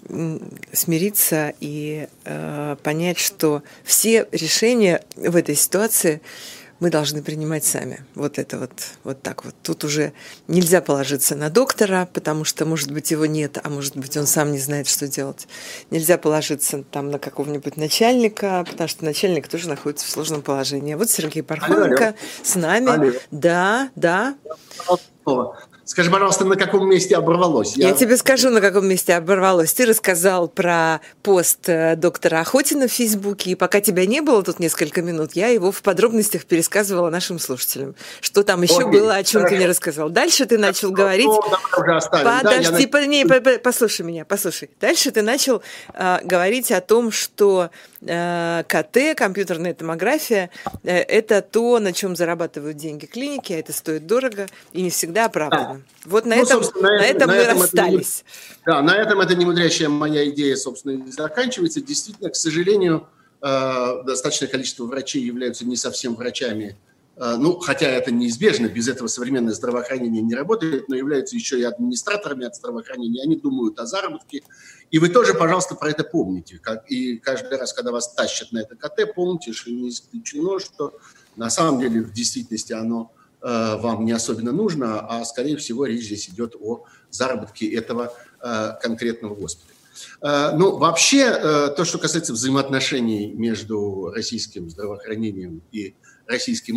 смириться 0.72 1.54
и 1.60 2.08
э, 2.24 2.76
понять, 2.82 3.18
что 3.18 3.62
все 3.84 4.26
решения 4.32 5.02
в 5.16 5.36
этой 5.36 5.54
ситуации 5.54 6.20
мы 6.80 6.90
должны 6.90 7.22
принимать 7.22 7.64
сами. 7.64 8.04
Вот 8.14 8.38
это 8.38 8.58
вот, 8.58 8.70
вот 9.04 9.22
так 9.22 9.44
вот. 9.44 9.54
Тут 9.62 9.84
уже 9.84 10.12
нельзя 10.46 10.80
положиться 10.80 11.34
на 11.34 11.50
доктора, 11.50 12.08
потому 12.12 12.44
что, 12.44 12.64
может 12.64 12.92
быть, 12.92 13.10
его 13.10 13.26
нет, 13.26 13.58
а 13.62 13.68
может 13.68 13.96
быть, 13.96 14.16
он 14.16 14.26
сам 14.26 14.52
не 14.52 14.58
знает, 14.58 14.88
что 14.88 15.08
делать. 15.08 15.48
Нельзя 15.90 16.18
положиться 16.18 16.84
там 16.90 17.10
на 17.10 17.18
какого-нибудь 17.18 17.76
начальника, 17.76 18.64
потому 18.68 18.88
что 18.88 19.04
начальник 19.04 19.48
тоже 19.48 19.68
находится 19.68 20.06
в 20.06 20.10
сложном 20.10 20.42
положении. 20.42 20.94
Вот 20.94 21.10
Сергей 21.10 21.42
Пархоменко 21.42 21.96
алло, 21.96 22.06
алло. 22.06 22.16
с 22.42 22.54
нами. 22.54 22.90
Алло. 22.90 23.12
Да, 23.30 23.90
да. 23.96 24.34
Скажи, 25.88 26.10
пожалуйста, 26.10 26.44
на 26.44 26.56
каком 26.56 26.86
месте 26.86 27.16
оборвалось? 27.16 27.74
Я... 27.74 27.88
Я 27.88 27.94
тебе 27.94 28.18
скажу, 28.18 28.50
на 28.50 28.60
каком 28.60 28.86
месте 28.86 29.14
оборвалось. 29.14 29.72
Ты 29.72 29.86
рассказал 29.86 30.46
про 30.46 31.00
пост 31.22 31.66
э, 31.66 31.96
доктора 31.96 32.40
Охотина 32.40 32.88
в 32.88 32.92
Фейсбуке, 32.92 33.52
и 33.52 33.54
пока 33.54 33.80
тебя 33.80 34.04
не 34.04 34.20
было 34.20 34.42
тут 34.42 34.58
несколько 34.58 35.00
минут, 35.00 35.32
я 35.32 35.48
его 35.48 35.72
в 35.72 35.80
подробностях 35.80 36.44
пересказывала 36.44 37.08
нашим 37.08 37.38
слушателям. 37.38 37.94
Что 38.20 38.44
там 38.44 38.60
еще 38.60 38.80
Окей, 38.86 39.00
было, 39.00 39.14
о 39.14 39.24
чем 39.24 39.40
хорошо. 39.40 39.56
ты 39.56 39.60
не 39.62 39.66
рассказал. 39.66 40.10
Дальше 40.10 40.44
ты 40.44 40.58
начал 40.58 40.90
говорить... 40.90 41.24
Ну, 41.24 41.40
Подожди, 41.72 42.86
да, 42.86 42.98
я... 42.98 43.06
не, 43.06 43.58
послушай 43.58 44.02
меня, 44.02 44.26
послушай. 44.26 44.68
Дальше 44.78 45.10
ты 45.10 45.22
начал 45.22 45.62
э, 45.94 46.18
говорить 46.22 46.70
о 46.70 46.82
том, 46.82 47.10
что 47.10 47.70
КТ, 48.00 49.16
компьютерная 49.16 49.74
томография, 49.74 50.50
э, 50.84 50.98
это 50.98 51.42
то, 51.42 51.78
на 51.80 51.92
чем 51.92 52.14
зарабатывают 52.14 52.76
деньги 52.76 53.06
клиники, 53.06 53.52
а 53.52 53.58
это 53.58 53.72
стоит 53.72 54.06
дорого 54.06 54.46
и 54.72 54.82
не 54.82 54.90
всегда 54.90 55.24
оправдано. 55.26 55.82
Вот 56.04 56.24
на, 56.24 56.36
ну, 56.36 56.42
этом, 56.42 56.62
на, 56.80 56.98
на 56.98 57.04
этом, 57.04 57.28
на 57.28 57.34
мы 57.34 57.40
этом 57.40 57.60
расстались. 57.62 58.24
Это, 58.62 58.72
да, 58.72 58.82
на 58.82 58.96
этом 58.96 59.20
эта 59.20 59.34
немудрящая 59.34 59.88
моя 59.88 60.28
идея, 60.30 60.54
собственно, 60.56 60.92
и 60.92 61.10
заканчивается. 61.10 61.80
Действительно, 61.80 62.30
к 62.30 62.36
сожалению, 62.36 63.08
э, 63.42 64.02
достаточное 64.06 64.48
количество 64.48 64.84
врачей 64.84 65.22
являются 65.22 65.66
не 65.66 65.76
совсем 65.76 66.14
врачами, 66.14 66.66
э, 66.66 66.97
ну, 67.20 67.58
хотя 67.58 67.86
это 67.88 68.12
неизбежно, 68.12 68.68
без 68.68 68.88
этого 68.88 69.08
современное 69.08 69.52
здравоохранение 69.52 70.22
не 70.22 70.34
работает, 70.34 70.88
но 70.88 70.94
являются 70.94 71.34
еще 71.34 71.58
и 71.58 71.64
администраторами 71.64 72.46
от 72.46 72.54
здравоохранения, 72.54 73.22
они 73.22 73.36
думают 73.36 73.78
о 73.80 73.86
заработке. 73.86 74.42
И 74.90 74.98
вы 74.98 75.08
тоже, 75.08 75.34
пожалуйста, 75.34 75.74
про 75.74 75.90
это 75.90 76.04
помните. 76.04 76.60
И 76.88 77.16
каждый 77.16 77.58
раз, 77.58 77.72
когда 77.72 77.90
вас 77.90 78.14
тащат 78.14 78.52
на 78.52 78.58
это 78.58 78.76
КТ, 78.76 79.14
помните, 79.14 79.52
что 79.52 79.70
не 79.70 79.88
исключено, 79.88 80.60
что 80.60 80.96
на 81.36 81.50
самом 81.50 81.80
деле 81.80 82.02
в 82.02 82.12
действительности 82.12 82.72
оно 82.72 83.12
Э, 83.40 83.76
вам 83.76 84.04
не 84.04 84.12
особенно 84.12 84.52
нужно, 84.52 85.00
а, 85.00 85.24
скорее 85.24 85.56
всего, 85.56 85.86
речь 85.86 86.06
здесь 86.06 86.28
идет 86.28 86.56
о 86.60 86.84
заработке 87.10 87.72
этого 87.72 88.12
э, 88.42 88.72
конкретного 88.82 89.34
госпиталя. 89.34 89.76
Э, 90.22 90.56
ну, 90.56 90.76
вообще, 90.76 91.30
то, 91.76 91.84
что 91.84 91.98
касается 91.98 92.32
взаимоотношений 92.32 93.32
между 93.32 94.10
российским 94.14 94.68
здравоохранением 94.68 95.62
и 95.70 95.80
российским 95.80 96.07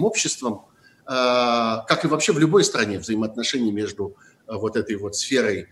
обществом, 0.04 0.66
как 1.06 2.06
и 2.06 2.08
вообще 2.08 2.32
в 2.32 2.40
любой 2.40 2.64
стране, 2.64 3.00
взаимоотношения 3.00 3.72
между 3.72 4.16
вот 4.48 4.78
этой 4.78 4.96
вот 4.96 5.16
сферой, 5.16 5.68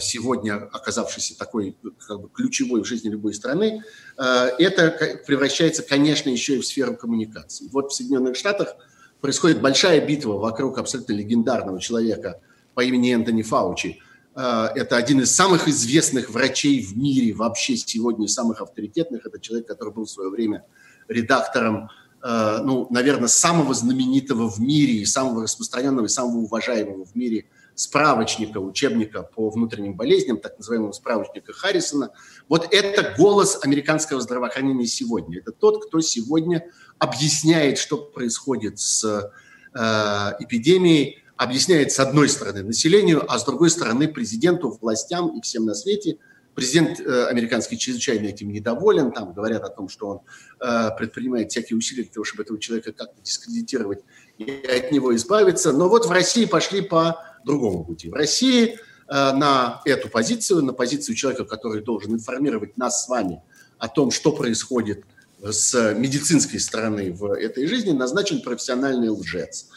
сегодня 0.00 0.56
оказавшейся 0.56 1.38
такой 1.38 1.76
как 2.06 2.20
бы, 2.20 2.28
ключевой 2.28 2.82
в 2.82 2.86
жизни 2.86 3.08
любой 3.08 3.32
страны, 3.32 3.82
это 4.16 5.20
превращается, 5.26 5.82
конечно, 5.82 6.28
еще 6.28 6.56
и 6.56 6.60
в 6.60 6.66
сферу 6.66 6.94
коммуникации. 6.96 7.68
Вот 7.72 7.92
в 7.92 7.94
Соединенных 7.94 8.36
Штатах– 8.36 8.76
происходит 9.20 9.60
большая 9.60 10.04
битва 10.04 10.34
вокруг 10.34 10.78
абсолютно 10.78 11.12
легендарного 11.12 11.80
человека 11.80 12.40
по 12.74 12.82
имени 12.82 13.12
Энтони 13.12 13.42
Фаучи. 13.42 14.00
Э, 14.34 14.68
это 14.74 14.96
один 14.96 15.20
из 15.20 15.34
самых 15.34 15.68
известных 15.68 16.30
врачей 16.30 16.82
в 16.82 16.96
мире, 16.96 17.32
вообще 17.32 17.76
сегодня 17.76 18.28
самых 18.28 18.60
авторитетных. 18.60 19.26
Это 19.26 19.38
человек, 19.40 19.66
который 19.66 19.92
был 19.92 20.04
в 20.04 20.10
свое 20.10 20.30
время 20.30 20.64
редактором, 21.08 21.84
э, 21.84 21.88
ну, 22.22 22.86
наверное, 22.90 23.28
самого 23.28 23.72
знаменитого 23.72 24.50
в 24.50 24.60
мире 24.60 24.94
и 24.94 25.06
самого 25.06 25.44
распространенного 25.44 26.06
и 26.06 26.08
самого 26.08 26.38
уважаемого 26.38 27.04
в 27.04 27.14
мире 27.14 27.46
справочника, 27.74 28.58
учебника 28.58 29.22
по 29.22 29.48
внутренним 29.50 29.94
болезням, 29.94 30.38
так 30.38 30.58
называемого 30.58 30.92
справочника 30.92 31.52
Харрисона. 31.52 32.10
Вот 32.48 32.68
это 32.72 33.14
голос 33.16 33.58
американского 33.62 34.20
здравоохранения 34.20 34.86
сегодня. 34.86 35.38
Это 35.38 35.52
тот, 35.52 35.86
кто 35.86 36.00
сегодня 36.00 36.66
объясняет, 36.98 37.78
что 37.78 37.96
происходит 37.96 38.78
с 38.78 39.32
э, 39.74 39.80
эпидемией, 40.40 41.24
объясняет 41.36 41.90
с 41.90 42.00
одной 42.00 42.28
стороны 42.28 42.62
населению, 42.62 43.24
а 43.26 43.38
с 43.38 43.44
другой 43.44 43.70
стороны 43.70 44.08
президенту, 44.08 44.76
властям 44.78 45.38
и 45.38 45.40
всем 45.40 45.64
на 45.64 45.74
свете. 45.74 46.18
Президент 46.54 47.00
э, 47.00 47.26
американский 47.26 47.78
чрезвычайно 47.78 48.26
этим 48.26 48.50
недоволен, 48.50 49.12
там 49.12 49.32
говорят 49.32 49.62
о 49.62 49.68
том, 49.68 49.88
что 49.88 50.08
он 50.08 50.20
э, 50.60 50.90
предпринимает 50.98 51.50
всякие 51.50 51.76
усилия 51.76 52.02
для 52.02 52.12
того, 52.12 52.24
чтобы 52.24 52.42
этого 52.42 52.58
человека 52.58 52.92
как-то 52.92 53.22
дискредитировать 53.22 54.00
и 54.38 54.50
от 54.66 54.90
него 54.90 55.14
избавиться. 55.14 55.72
Но 55.72 55.88
вот 55.88 56.06
в 56.06 56.10
России 56.10 56.44
пошли 56.44 56.80
по 56.80 57.18
другому 57.44 57.84
пути. 57.84 58.08
В 58.08 58.14
России 58.14 58.74
э, 58.74 58.76
на 59.08 59.80
эту 59.84 60.08
позицию, 60.08 60.62
на 60.62 60.72
позицию 60.72 61.14
человека, 61.14 61.44
который 61.44 61.82
должен 61.82 62.14
информировать 62.14 62.76
нас 62.76 63.04
с 63.04 63.08
вами 63.08 63.42
о 63.78 63.88
том, 63.88 64.10
что 64.10 64.32
происходит 64.32 65.04
с 65.42 65.94
медицинской 65.94 66.60
стороны 66.60 67.12
в 67.12 67.32
этой 67.32 67.66
жизни 67.66 67.92
назначен 67.92 68.42
профессиональный 68.42 69.08
лжец. 69.08 69.68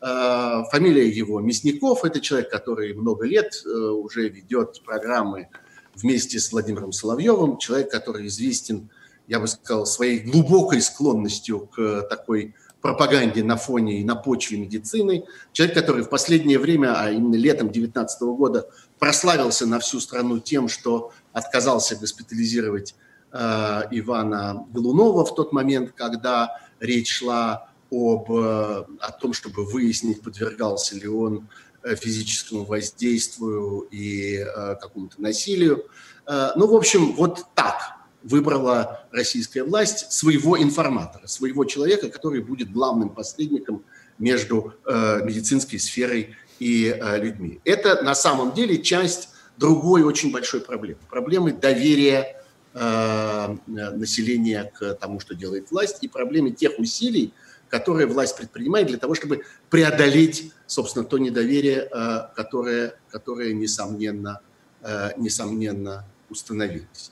Э, 0.00 0.62
фамилия 0.70 1.08
его 1.08 1.40
Мясников, 1.40 2.04
это 2.04 2.20
человек, 2.20 2.50
который 2.50 2.94
много 2.94 3.26
лет 3.26 3.52
э, 3.64 3.68
уже 3.68 4.28
ведет 4.28 4.82
программы 4.84 5.48
вместе 5.94 6.38
с 6.38 6.52
Владимиром 6.52 6.92
Соловьевым, 6.92 7.58
человек, 7.58 7.90
который 7.90 8.26
известен, 8.26 8.90
я 9.26 9.40
бы 9.40 9.46
сказал, 9.48 9.86
своей 9.86 10.20
глубокой 10.20 10.80
склонностью 10.80 11.68
к 11.74 12.02
такой 12.08 12.54
пропаганде 12.80 13.44
на 13.44 13.56
фоне 13.56 14.00
и 14.00 14.04
на 14.04 14.14
почве 14.14 14.58
медицины. 14.58 15.24
Человек, 15.52 15.76
который 15.76 16.02
в 16.02 16.08
последнее 16.08 16.58
время, 16.58 16.94
а 16.98 17.10
именно 17.10 17.34
летом 17.34 17.68
2019 17.68 18.22
года, 18.22 18.68
прославился 18.98 19.66
на 19.66 19.78
всю 19.78 20.00
страну 20.00 20.38
тем, 20.38 20.68
что 20.68 21.12
отказался 21.32 21.96
госпитализировать 21.96 22.94
Э, 23.32 23.82
Ивана 23.92 24.66
Голунова 24.72 25.24
в 25.24 25.34
тот 25.34 25.52
момент, 25.52 25.92
когда 25.92 26.58
речь 26.80 27.10
шла 27.18 27.68
об, 27.90 28.30
э, 28.30 28.84
о 29.00 29.12
том, 29.20 29.32
чтобы 29.32 29.64
выяснить, 29.64 30.22
подвергался 30.22 30.96
ли 30.96 31.06
он 31.06 31.36
э, 31.38 31.69
физическому 31.84 32.64
воздействию 32.64 33.88
и 33.90 34.44
какому-то 34.80 35.20
насилию. 35.20 35.86
Ну, 36.26 36.66
в 36.66 36.74
общем, 36.74 37.12
вот 37.12 37.44
так 37.54 37.76
выбрала 38.22 39.06
российская 39.12 39.62
власть 39.62 40.12
своего 40.12 40.60
информатора, 40.62 41.26
своего 41.26 41.64
человека, 41.64 42.08
который 42.10 42.42
будет 42.42 42.70
главным 42.70 43.08
посредником 43.08 43.82
между 44.18 44.74
медицинской 44.86 45.78
сферой 45.78 46.36
и 46.58 46.94
людьми. 47.16 47.60
Это 47.64 48.02
на 48.02 48.14
самом 48.14 48.52
деле 48.52 48.82
часть 48.82 49.30
другой 49.56 50.02
очень 50.02 50.30
большой 50.30 50.60
проблемы. 50.60 51.00
Проблемы 51.08 51.52
доверия 51.52 52.40
Э, 52.72 53.56
населения 53.66 54.70
к 54.78 54.94
тому, 54.94 55.18
что 55.18 55.34
делает 55.34 55.72
власть, 55.72 55.98
и 56.02 56.08
проблеме 56.08 56.52
тех 56.52 56.78
усилий, 56.78 57.34
которые 57.70 58.06
власть 58.06 58.36
предпринимает 58.36 58.88
для 58.88 58.98
того, 58.98 59.14
чтобы 59.14 59.44
преодолеть, 59.70 60.52
собственно, 60.66 61.04
то 61.04 61.18
недоверие, 61.18 61.88
э, 61.90 62.34
которое, 62.34 62.94
которое 63.10 63.54
несомненно, 63.54 64.40
э, 64.82 65.12
несомненно 65.16 66.04
установилось. 66.28 67.10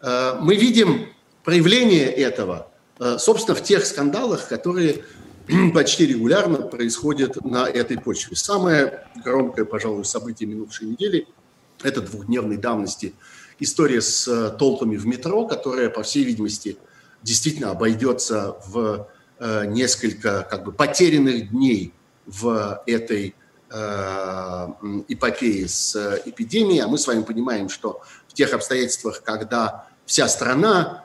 Мы 0.00 0.54
видим 0.54 1.08
проявление 1.42 2.06
этого, 2.06 2.70
собственно, 3.18 3.56
в 3.56 3.62
тех 3.64 3.84
скандалах, 3.84 4.46
которые 4.46 5.02
почти 5.74 6.06
регулярно 6.06 6.58
происходят 6.58 7.42
на 7.44 7.66
этой 7.66 7.98
почве. 7.98 8.36
Самое 8.36 9.06
громкое, 9.24 9.64
пожалуй, 9.64 10.04
событие 10.04 10.48
минувшей 10.48 10.86
недели– 10.86 11.26
это 11.82 12.00
двухдневной 12.02 12.58
давности– 12.58 13.14
история 13.60 14.00
с 14.00 14.26
э, 14.28 14.56
толпами 14.56 14.96
в 14.96 15.06
метро, 15.06 15.46
которая, 15.46 15.90
по 15.90 16.02
всей 16.02 16.24
видимости, 16.24 16.76
действительно 17.22 17.70
обойдется 17.70 18.56
в 18.66 18.78
э, 18.78 19.04
несколько 19.40 20.42
как 20.42 20.64
бы 20.64 20.72
потерянных 20.72 21.50
дней 21.50 21.92
в 22.26 22.82
этой 22.86 23.34
э, 23.70 24.68
эпопее 25.08 25.68
с 25.68 26.20
эпидемией. 26.26 26.80
А 26.80 26.88
мы 26.88 26.98
с 26.98 27.06
вами 27.06 27.22
понимаем, 27.22 27.68
что 27.68 28.02
в 28.26 28.34
тех 28.34 28.52
обстоятельствах, 28.52 29.22
когда 29.22 29.86
вся 30.06 30.28
страна 30.28 31.04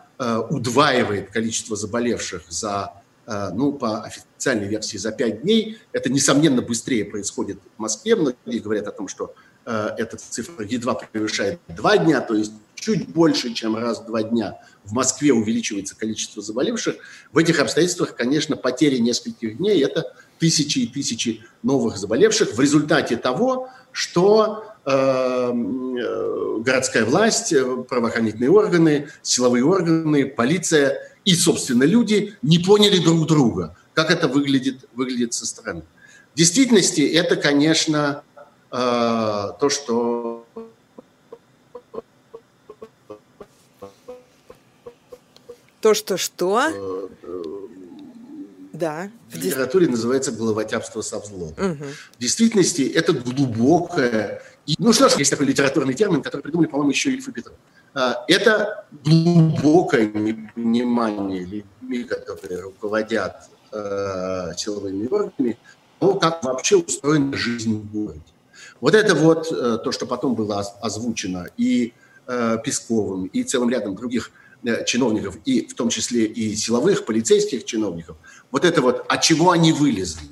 удваивает 0.50 1.32
количество 1.32 1.76
заболевших 1.76 2.44
за, 2.48 2.94
ну, 3.28 3.74
по 3.74 4.04
официальной 4.04 4.68
версии, 4.68 4.98
за 4.98 5.12
5 5.12 5.42
дней, 5.42 5.80
это, 5.92 6.10
несомненно, 6.10 6.62
быстрее 6.62 7.04
происходит 7.04 7.60
в 7.76 7.82
Москве. 7.82 8.16
Многие 8.16 8.60
говорят 8.60 8.88
о 8.88 8.92
том, 8.92 9.08
что 9.08 9.34
Э, 9.66 9.92
эта 9.98 10.18
цифра 10.18 10.66
едва 10.66 10.94
превышает 10.94 11.60
два 11.68 11.98
дня, 11.98 12.20
то 12.22 12.34
есть 12.34 12.52
чуть 12.84 13.08
больше, 13.08 13.54
чем 13.54 13.78
раз 13.78 14.02
в 14.02 14.06
два 14.08 14.24
дня 14.24 14.60
в 14.84 14.92
Москве 14.92 15.32
увеличивается 15.32 15.96
количество 15.96 16.42
заболевших. 16.42 16.96
В 17.32 17.38
этих 17.38 17.60
обстоятельствах, 17.60 18.16
конечно, 18.16 18.58
потери 18.58 18.98
нескольких 18.98 19.58
дней– 19.58 19.82
это 19.86 20.14
тысячи 20.38 20.80
и 20.80 20.88
тысячи 20.88 21.46
новых 21.64 21.98
заболевших 21.98 22.54
в 22.54 22.60
результате 22.60 23.16
того, 23.16 23.70
что 23.92 24.66
э, 24.86 24.92
э 24.92 26.60
городская 26.60 27.06
власть, 27.06 27.54
э, 27.54 27.84
правоохранительные 27.90 28.52
органы, 28.52 29.10
силовые 29.22 29.64
органы, 29.64 30.26
полиция 30.26 30.98
и, 31.24 31.36
собственно, 31.36 31.84
люди 31.84 32.36
не 32.42 32.60
поняли 32.60 33.00
друг 33.00 33.28
друга. 33.28 33.76
как 33.94 34.10
это 34.10 34.28
выглядит, 34.28 34.90
выглядит 34.96 35.34
со 35.34 35.46
стороны. 35.46 35.84
В 36.34 36.38
действительности 36.38 37.02
это, 37.02 37.36
конечно, 37.36 38.24
э, 38.72 38.78
то, 39.60 39.70
что 39.70 40.33
То, 45.84 45.94
что 45.94 46.16
что? 46.16 47.10
Да. 48.72 49.12
В 49.30 49.36
литературе 49.36 49.90
называется 49.90 50.32
головотяпство 50.32 51.02
со 51.02 51.20
взлом. 51.20 51.50
Угу. 51.50 51.86
В 52.16 52.20
действительности 52.20 52.84
это 52.84 53.12
глубокое... 53.12 54.42
Ну 54.78 54.94
что 54.94 55.10
ж, 55.10 55.16
есть 55.18 55.30
такой 55.30 55.46
литературный 55.46 55.94
термин, 55.94 56.22
который 56.22 56.40
придумали, 56.40 56.68
по-моему, 56.68 56.92
еще 56.92 57.12
Ильф 57.12 57.28
и 57.28 57.32
Петров. 57.34 57.56
А, 57.94 58.24
это 58.30 58.86
глубокое 59.04 60.06
непонимание 60.06 61.42
людьми, 61.44 62.04
которые 62.06 62.62
руководят 62.62 63.50
э, 63.74 64.52
силовыми 64.56 65.08
органами, 65.08 65.58
того, 66.00 66.14
как 66.18 66.46
вообще 66.46 66.78
устроена 66.78 67.36
жизнь 67.36 67.76
в 67.76 67.92
городе. 67.92 68.22
Вот 68.80 68.96
это 68.96 69.16
вот 69.16 69.52
э, 69.52 69.80
то, 69.84 69.92
что 69.92 70.06
потом 70.06 70.34
было 70.34 70.62
озвучено 70.82 71.48
и 71.58 71.92
э, 72.28 72.58
Песковым, 72.64 73.26
и 73.26 73.44
целым 73.44 73.70
рядом 73.70 73.96
других 73.98 74.32
Э, 74.32 74.43
чиновников, 74.86 75.38
и 75.46 75.66
в 75.68 75.74
том 75.74 75.90
числе 75.90 76.26
и 76.26 76.56
силовых, 76.56 77.06
полицейских 77.06 77.66
чиновников, 77.66 78.18
вот 78.52 78.66
это 78.66 78.82
вот, 78.82 79.06
от 79.08 79.22
чего 79.22 79.52
они 79.52 79.74
вылезли, 79.74 80.28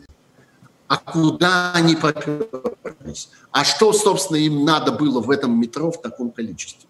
а 0.88 0.98
куда 0.98 1.72
они 1.74 1.96
поперлись, 1.96 3.30
а 3.52 3.64
что, 3.64 3.94
собственно, 3.94 4.38
им 4.38 4.66
надо 4.66 4.92
было 4.92 5.22
в 5.22 5.32
этом 5.32 5.60
метро 5.60 5.92
в 5.92 6.02
таком 6.02 6.32
количестве. 6.32 6.90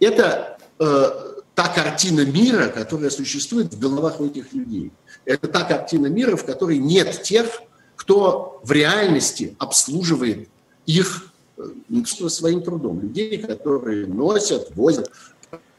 Это 0.00 0.58
э, 0.78 1.10
та 1.54 1.68
картина 1.68 2.24
мира, 2.24 2.68
которая 2.68 3.10
существует 3.10 3.74
в 3.74 3.78
головах 3.78 4.20
у 4.20 4.26
этих 4.26 4.52
людей. 4.52 4.92
Это 5.24 5.48
та 5.48 5.64
картина 5.64 6.06
мира, 6.06 6.36
в 6.36 6.44
которой 6.44 6.78
нет 6.78 7.22
тех, 7.22 7.62
кто 7.96 8.60
в 8.62 8.70
реальности 8.70 9.56
обслуживает 9.58 10.48
их 10.86 11.32
э, 11.56 12.04
своим 12.28 12.62
трудом. 12.62 13.00
Людей, 13.00 13.38
которые 13.38 14.06
носят, 14.06 14.74
возят, 14.76 15.10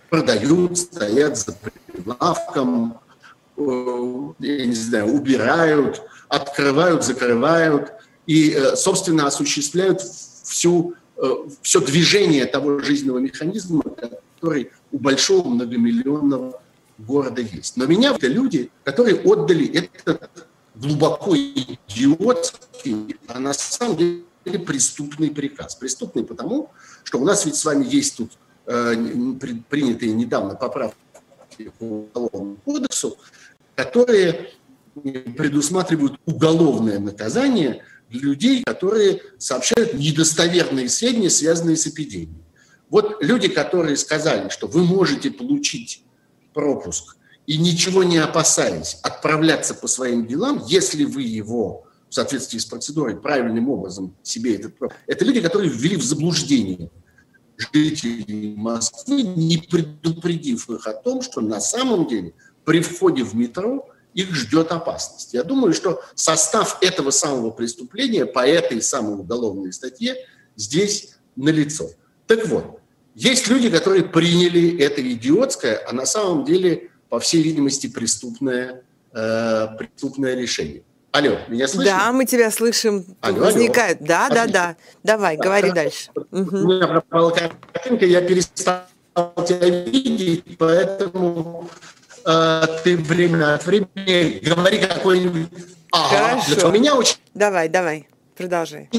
продают, 0.09 0.77
стоят 0.77 1.37
за 1.37 1.53
прилавком, 1.53 2.99
э, 3.57 4.31
я 4.39 4.65
не 4.65 4.73
знаю, 4.73 5.07
убирают, 5.07 6.01
открывают, 6.27 7.03
закрывают 7.03 7.91
и, 8.25 8.51
э, 8.51 8.75
собственно, 8.75 9.27
осуществляют 9.27 10.01
всю, 10.01 10.95
э, 11.17 11.29
все 11.61 11.79
движение 11.79 12.45
того 12.45 12.79
жизненного 12.79 13.19
механизма, 13.19 13.83
который 13.83 14.71
у 14.91 14.99
большого 14.99 15.47
многомиллионного 15.47 16.61
города 16.97 17.41
есть. 17.41 17.77
Но 17.77 17.85
меня 17.85 18.13
это 18.15 18.27
люди, 18.27 18.71
которые 18.83 19.15
отдали 19.15 19.67
этот 19.67 20.47
глубоко 20.75 21.35
идиотский, 21.35 23.17
а 23.27 23.39
на 23.39 23.53
самом 23.53 23.97
деле 23.97 24.23
преступный 24.65 25.29
приказ. 25.29 25.75
Преступный 25.75 26.23
потому, 26.23 26.71
что 27.03 27.19
у 27.19 27.25
нас 27.25 27.45
ведь 27.45 27.55
с 27.55 27.65
вами 27.65 27.85
есть 27.85 28.17
тут 28.17 28.31
принятые 28.69 30.11
недавно 30.13 30.55
поправки 30.55 30.95
к 31.57 31.81
Уголовному 31.81 32.57
кодексу, 32.63 33.17
которые 33.75 34.51
предусматривают 35.35 36.19
уголовное 36.25 36.99
наказание 36.99 37.83
для 38.09 38.21
людей, 38.21 38.63
которые 38.63 39.21
сообщают 39.37 39.93
недостоверные 39.95 40.87
сведения, 40.89 41.29
связанные 41.29 41.77
с 41.77 41.87
эпидемией. 41.87 42.43
Вот 42.89 43.23
люди, 43.23 43.47
которые 43.47 43.97
сказали, 43.97 44.49
что 44.49 44.67
вы 44.67 44.83
можете 44.83 45.31
получить 45.31 46.03
пропуск 46.53 47.17
и 47.47 47.57
ничего 47.57 48.03
не 48.03 48.17
опасаясь 48.17 48.99
отправляться 49.01 49.73
по 49.73 49.87
своим 49.87 50.27
делам, 50.27 50.63
если 50.67 51.05
вы 51.05 51.23
его 51.23 51.85
в 52.09 52.13
соответствии 52.13 52.57
с 52.59 52.65
процедурой 52.65 53.15
правильным 53.15 53.69
образом 53.69 54.15
себе 54.23 54.55
этот 54.55 54.77
пропуск. 54.77 54.99
Это 55.07 55.25
люди, 55.25 55.41
которые 55.41 55.71
ввели 55.71 55.95
в 55.95 56.03
заблуждение 56.03 56.89
жителей 57.59 58.55
Москвы, 58.55 59.21
не 59.21 59.57
предупредив 59.57 60.69
их 60.69 60.87
о 60.87 60.93
том, 60.93 61.21
что 61.21 61.41
на 61.41 61.59
самом 61.59 62.07
деле 62.07 62.33
при 62.63 62.81
входе 62.81 63.23
в 63.23 63.35
метро 63.35 63.87
их 64.13 64.33
ждет 64.33 64.71
опасность. 64.71 65.33
Я 65.33 65.43
думаю, 65.43 65.73
что 65.73 66.01
состав 66.15 66.77
этого 66.81 67.11
самого 67.11 67.51
преступления 67.51 68.25
по 68.25 68.47
этой 68.47 68.81
самой 68.81 69.15
уголовной 69.15 69.73
статье 69.73 70.15
здесь 70.55 71.15
налицо. 71.35 71.89
Так 72.27 72.47
вот, 72.47 72.79
есть 73.15 73.47
люди, 73.47 73.69
которые 73.69 74.03
приняли 74.03 74.79
это 74.79 75.01
идиотское, 75.01 75.81
а 75.87 75.93
на 75.93 76.05
самом 76.05 76.45
деле, 76.45 76.89
по 77.09 77.19
всей 77.19 77.41
видимости, 77.41 77.87
преступное, 77.87 78.83
э, 79.13 79.67
преступное 79.77 80.35
решение. 80.35 80.83
Алло, 81.11 81.37
меня 81.47 81.67
слышно? 81.67 81.91
Да, 81.91 82.11
мы 82.11 82.25
тебя 82.25 82.51
слышим. 82.51 83.03
Алло, 83.21 83.45
возникает. 83.45 83.97
Алло. 83.97 84.07
Да, 84.07 84.25
Отлично. 84.27 84.47
да, 84.47 84.53
да. 84.53 84.77
Давай, 85.03 85.37
да, 85.37 85.43
говори 85.43 85.69
да. 85.69 85.75
дальше. 85.75 86.11
У 86.31 86.37
меня 86.37 86.87
пропала 86.87 87.31
картинка, 87.31 88.05
я 88.05 88.21
перестал 88.21 88.83
тебя 89.47 89.69
видеть, 89.69 90.57
поэтому 90.57 91.67
э, 92.25 92.61
ты 92.83 92.97
время 92.97 93.55
от 93.55 93.65
времени 93.65 94.39
говори 94.47 94.77
какой-нибудь... 94.77 95.47
Ага, 95.91 96.39
Хорошо. 96.41 96.69
Меня 96.69 96.95
очень... 96.95 97.17
Давай, 97.33 97.69
давай, 97.69 98.07
продолжай. 98.37 98.89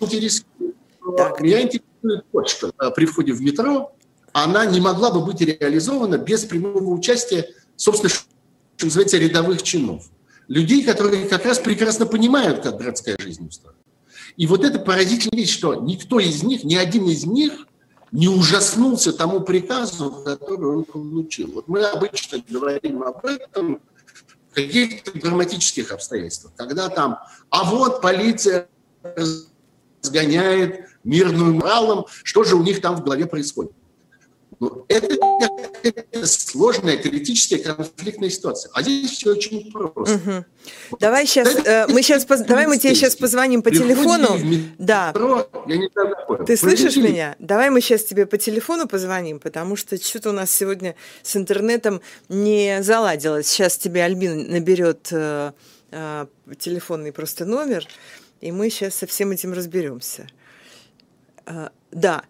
Интересует. 0.00 0.76
Так. 1.16 1.40
Меня 1.40 1.62
интересует 1.62 2.24
вот 2.32 2.48
что. 2.48 2.70
Э, 2.80 2.90
при 2.94 3.06
входе 3.06 3.32
в 3.32 3.40
метро 3.40 3.92
она 4.32 4.66
не 4.66 4.80
могла 4.80 5.10
бы 5.10 5.24
быть 5.24 5.40
реализована 5.40 6.16
без 6.16 6.44
прямого 6.44 6.90
участия, 6.90 7.48
собственно, 7.74 8.10
что 8.10 8.86
называется, 8.86 9.18
рядовых 9.18 9.64
чинов 9.64 10.04
людей, 10.48 10.82
которые 10.82 11.26
как 11.26 11.44
раз 11.44 11.58
прекрасно 11.58 12.06
понимают, 12.06 12.62
как 12.62 12.78
городская 12.78 13.16
жизнь 13.18 13.46
устроена. 13.46 13.78
И 14.36 14.46
вот 14.46 14.64
это 14.64 14.78
поразительная 14.78 15.42
вещь, 15.42 15.52
что 15.52 15.74
никто 15.74 16.18
из 16.18 16.42
них, 16.42 16.64
ни 16.64 16.74
один 16.74 17.06
из 17.06 17.24
них 17.24 17.66
не 18.12 18.28
ужаснулся 18.28 19.12
тому 19.12 19.40
приказу, 19.40 20.10
который 20.24 20.66
он 20.66 20.84
получил. 20.84 21.52
Вот 21.52 21.68
мы 21.68 21.82
обычно 21.84 22.42
говорим 22.48 23.02
об 23.02 23.24
этом 23.24 23.80
в 24.50 24.54
каких-то 24.54 25.18
драматических 25.18 25.92
обстоятельствах, 25.92 26.54
когда 26.56 26.88
там, 26.88 27.18
а 27.50 27.64
вот 27.64 28.00
полиция 28.00 28.68
сгоняет 30.00 30.86
мирным 31.04 31.54
моралом, 31.54 32.06
что 32.22 32.44
же 32.44 32.56
у 32.56 32.62
них 32.62 32.80
там 32.80 32.96
в 32.96 33.04
голове 33.04 33.26
происходит. 33.26 33.72
Ну, 34.60 34.84
это, 34.88 36.26
сложная 36.26 36.96
критическая 36.96 37.58
конфликтная 37.58 38.28
ситуация. 38.28 38.70
А 38.74 38.82
здесь 38.82 39.12
все 39.12 39.30
очень 39.30 39.70
просто. 39.70 40.14
Угу. 40.14 40.98
Давай 40.98 41.26
сейчас, 41.26 41.54
э, 41.64 41.86
мы 41.88 42.02
сейчас, 42.02 42.24
давай 42.24 42.66
мы 42.66 42.78
тебе 42.78 42.94
сейчас 42.94 43.14
позвоним 43.14 43.62
по 43.62 43.70
телефону. 43.70 44.38
Да. 44.78 45.12
Я 45.66 45.76
не 45.76 45.88
знаю, 45.92 46.44
Ты 46.44 46.56
слышишь 46.56 46.96
меня? 46.96 47.36
Давай 47.38 47.70
мы 47.70 47.80
сейчас 47.80 48.04
тебе 48.04 48.26
по 48.26 48.36
телефону 48.36 48.88
позвоним, 48.88 49.38
потому 49.38 49.76
что 49.76 49.96
что-то 50.02 50.30
у 50.30 50.32
нас 50.32 50.50
сегодня 50.50 50.96
с 51.22 51.36
интернетом 51.36 52.00
не 52.28 52.82
заладилось. 52.82 53.46
Сейчас 53.46 53.78
тебе 53.78 54.02
Альбин 54.02 54.50
наберет 54.50 55.08
э, 55.12 55.52
э, 55.92 56.26
телефонный 56.58 57.12
просто 57.12 57.44
номер, 57.44 57.86
и 58.40 58.50
мы 58.50 58.70
сейчас 58.70 58.96
со 58.96 59.06
всем 59.06 59.30
этим 59.30 59.52
разберемся. 59.52 60.26
Э, 61.46 61.68
да. 61.90 62.24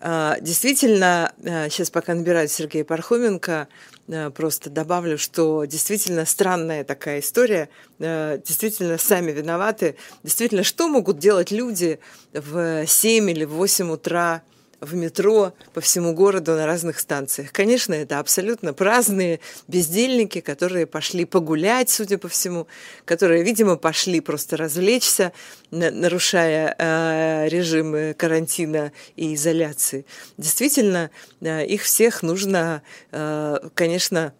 Действительно, 0.00 1.32
сейчас 1.42 1.88
а, 1.88 1.92
пока 1.92 2.14
набирают 2.14 2.50
Сергея 2.50 2.84
Пархоменко, 2.84 3.68
а, 4.08 4.30
просто 4.30 4.70
добавлю, 4.70 5.18
что 5.18 5.64
действительно 5.64 6.24
странная 6.24 6.84
такая 6.84 7.20
история, 7.20 7.68
действительно 7.98 8.98
сами 8.98 9.32
виноваты. 9.32 9.96
Действительно, 10.22 10.62
что 10.62 10.88
могут 10.88 11.18
делать 11.18 11.50
люди 11.50 11.98
в 12.32 12.86
7 12.86 13.30
или 13.30 13.44
в 13.44 13.50
8 13.54 13.90
утра 13.90 14.42
в 14.80 14.94
метро 14.94 15.52
по 15.74 15.80
всему 15.80 16.14
городу 16.14 16.52
на 16.52 16.66
разных 16.66 16.98
станциях. 16.98 17.52
Конечно, 17.52 17.94
это 17.94 18.18
абсолютно 18.18 18.72
праздные 18.72 19.40
бездельники, 19.66 20.40
которые 20.40 20.86
пошли 20.86 21.24
погулять, 21.24 21.90
судя 21.90 22.18
по 22.18 22.28
всему, 22.28 22.66
которые, 23.04 23.42
видимо, 23.42 23.76
пошли 23.76 24.20
просто 24.20 24.56
развлечься, 24.56 25.32
нарушая 25.70 26.74
э, 26.78 27.48
режимы 27.48 28.14
карантина 28.16 28.92
и 29.16 29.34
изоляции. 29.34 30.06
Действительно, 30.36 31.10
э, 31.40 31.66
их 31.66 31.82
всех 31.82 32.22
нужно, 32.22 32.82
э, 33.10 33.58
конечно, 33.74 34.32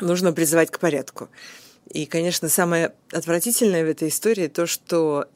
нужно 0.00 0.32
призывать 0.32 0.70
к 0.70 0.78
порядку. 0.78 1.28
И, 1.90 2.04
конечно, 2.04 2.48
самое 2.48 2.92
отвратительное 3.12 3.84
в 3.84 3.88
этой 3.88 4.08
истории 4.08 4.48
то, 4.48 4.66
что 4.66 5.26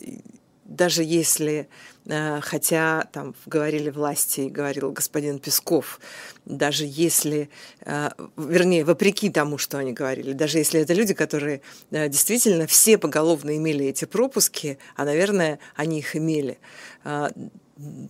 даже 0.70 1.02
если, 1.02 1.68
э, 2.06 2.40
хотя 2.40 3.08
там 3.12 3.34
говорили 3.44 3.90
власти, 3.90 4.42
говорил 4.42 4.92
господин 4.92 5.40
Песков, 5.40 6.00
даже 6.46 6.84
если, 6.86 7.50
э, 7.84 8.10
вернее, 8.36 8.84
вопреки 8.84 9.30
тому, 9.30 9.58
что 9.58 9.78
они 9.78 9.92
говорили, 9.92 10.32
даже 10.32 10.58
если 10.58 10.80
это 10.80 10.94
люди, 10.94 11.12
которые 11.12 11.60
э, 11.90 12.08
действительно 12.08 12.66
все 12.66 12.98
поголовно 12.98 13.56
имели 13.56 13.84
эти 13.86 14.04
пропуски, 14.04 14.78
а, 14.96 15.04
наверное, 15.04 15.58
они 15.74 15.98
их 15.98 16.14
имели, 16.16 16.58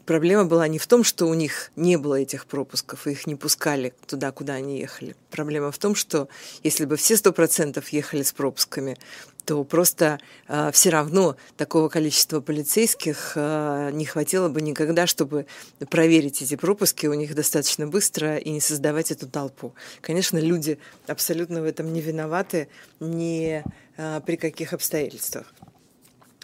проблема 0.06 0.44
была 0.44 0.68
не 0.68 0.78
в 0.78 0.86
том, 0.86 1.04
что 1.04 1.26
у 1.26 1.34
них 1.34 1.70
не 1.76 1.96
было 1.96 2.20
этих 2.20 2.46
пропусков, 2.46 3.06
их 3.06 3.26
не 3.26 3.36
пускали 3.36 3.92
туда, 4.06 4.32
куда 4.32 4.54
они 4.54 4.80
ехали. 4.80 5.14
Проблема 5.30 5.70
в 5.70 5.78
том, 5.78 5.94
что 5.94 6.28
если 6.62 6.84
бы 6.84 6.96
все 6.96 7.16
сто 7.16 7.32
процентов 7.32 7.88
ехали 7.90 8.22
с 8.22 8.32
пропусками, 8.32 8.96
то 9.44 9.64
просто 9.64 10.20
э, 10.48 10.70
все 10.72 10.90
равно 10.90 11.36
такого 11.56 11.88
количества 11.88 12.40
полицейских 12.40 13.32
э, 13.34 13.90
не 13.92 14.04
хватило 14.04 14.48
бы 14.48 14.60
никогда, 14.60 15.06
чтобы 15.06 15.46
проверить 15.88 16.42
эти 16.42 16.56
пропуски 16.56 17.06
у 17.06 17.14
них 17.14 17.34
достаточно 17.34 17.86
быстро 17.86 18.36
и 18.36 18.50
не 18.50 18.60
создавать 18.60 19.10
эту 19.10 19.28
толпу. 19.28 19.74
Конечно, 20.00 20.38
люди 20.38 20.78
абсолютно 21.06 21.62
в 21.62 21.64
этом 21.64 21.92
не 21.92 22.00
виноваты 22.00 22.68
ни 23.00 23.64
э, 23.96 24.20
при 24.24 24.36
каких 24.36 24.72
обстоятельствах. 24.72 25.52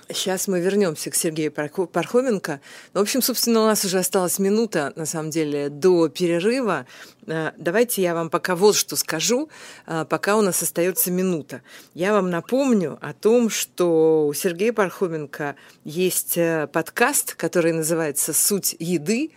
Сейчас 0.09 0.47
мы 0.47 0.61
вернемся 0.61 1.11
к 1.11 1.17
Сергею 1.17 1.51
Пархоменко. 1.51 2.61
Ну, 2.95 3.01
в 3.01 3.03
общем, 3.03 3.23
собственно, 3.23 3.63
у 3.63 3.67
нас 3.67 3.85
уже 3.85 3.99
осталась 3.99 4.39
минута, 4.39 4.93
на 4.95 5.05
самом 5.05 5.31
деле, 5.31 5.69
до 5.69 6.09
перерыва. 6.09 6.87
Э, 7.27 7.51
давайте 7.57 8.03
я 8.03 8.15
вам 8.15 8.31
пока 8.31 8.55
вот 8.55 8.77
что 8.77 8.95
скажу, 8.95 9.49
э, 9.87 10.05
пока 10.09 10.37
у 10.37 10.43
нас 10.43 10.63
остается 10.63 11.11
минута. 11.11 11.63
Я 11.93 12.13
вам 12.13 12.31
напомню 12.31 12.99
о 13.01 13.15
том, 13.15 13.51
что 13.51 14.29
у 14.29 14.33
Сергея 14.33 14.73
Пархоменко 14.73 15.57
есть 15.83 16.39
э, 16.39 16.69
подкаст, 16.73 17.35
который 17.35 17.73
называется 17.73 18.33
«Суть 18.33 18.77
еды». 18.79 19.33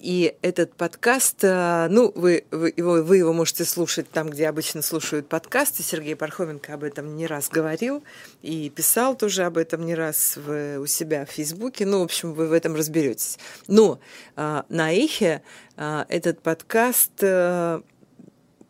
И 0.00 0.34
этот 0.40 0.72
подкаст, 0.72 1.44
э, 1.44 1.86
ну, 1.90 2.10
вы, 2.14 2.44
вы, 2.50 2.72
его, 2.74 3.02
вы 3.02 3.18
его 3.18 3.34
можете 3.34 3.66
слушать 3.66 4.10
там, 4.10 4.30
где 4.30 4.48
обычно 4.48 4.80
слушают 4.80 5.28
подкасты. 5.28 5.82
Сергей 5.82 6.16
Пархоменко 6.16 6.72
об 6.72 6.84
этом 6.84 7.16
не 7.16 7.26
раз 7.26 7.50
говорил 7.50 8.02
и 8.40 8.70
писал 8.70 9.14
тоже 9.14 9.42
об 9.42 9.58
этом 9.58 9.84
не 9.84 9.94
раз 9.94 10.38
в, 10.38 10.78
у 10.78 10.86
себя 10.86 11.26
в 11.26 11.28
Фейсбуке. 11.28 11.84
Ну, 11.84 12.00
в 12.00 12.04
общем, 12.04 12.32
вы 12.32 12.48
в 12.48 12.52
этом 12.54 12.74
разберетесь. 12.76 13.38
Но 13.68 14.00
э, 14.36 14.62
на 14.70 14.90
Эхе 14.90 15.42
э, 15.76 16.04
этот 16.08 16.40
подкаст 16.40 17.12
э, 17.20 17.82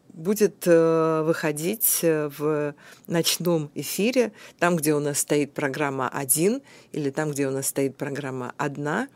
будет 0.08 0.66
э, 0.66 1.22
выходить 1.22 2.00
в 2.02 2.74
ночном 3.06 3.70
эфире, 3.76 4.32
там, 4.58 4.74
где 4.74 4.96
у 4.96 5.00
нас 5.00 5.20
стоит 5.20 5.52
программа 5.54 6.08
«Один» 6.08 6.60
или 6.90 7.10
там, 7.10 7.30
где 7.30 7.46
у 7.46 7.52
нас 7.52 7.68
стоит 7.68 7.96
программа 7.96 8.52
«Одна». 8.56 9.06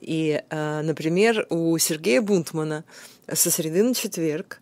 И, 0.00 0.42
э, 0.48 0.80
например, 0.82 1.46
у 1.50 1.76
Сергея 1.78 2.22
Бунтмана 2.22 2.84
со 3.32 3.50
среды 3.50 3.82
на 3.82 3.94
четверг 3.94 4.60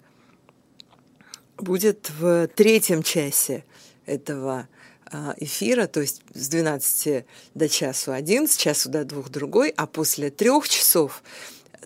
будет 1.56 2.10
в 2.18 2.48
третьем 2.48 3.02
часе 3.02 3.64
этого 4.06 4.68
э, 5.10 5.34
эфира, 5.38 5.86
то 5.86 6.00
есть 6.00 6.22
с 6.34 6.48
12 6.48 7.24
до 7.54 7.68
часу 7.68 8.12
один, 8.12 8.48
с 8.48 8.56
часу 8.56 8.88
до 8.88 9.04
двух 9.04 9.28
другой, 9.28 9.72
а 9.76 9.86
после 9.86 10.30
трех 10.30 10.68
часов 10.68 11.22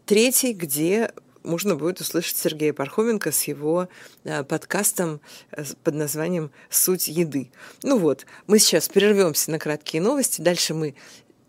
третий, 0.07 0.53
где 0.53 1.13
можно 1.43 1.75
будет 1.75 2.01
услышать 2.01 2.37
Сергея 2.37 2.73
Пархоменко 2.73 3.33
с 3.33 3.45
его 3.45 3.89
э, 4.25 4.45
подкастом 4.45 5.21
под 5.83 5.95
названием 5.95 6.51
«Суть 6.71 7.09
еды». 7.09 7.51
Ну 7.83 7.99
вот, 7.99 8.27
мы 8.47 8.59
сейчас 8.59 8.89
прервемся 8.89 9.51
на 9.51 9.59
краткие 9.59 10.03
новости, 10.03 10.41
дальше 10.41 10.75
мы 10.75 10.95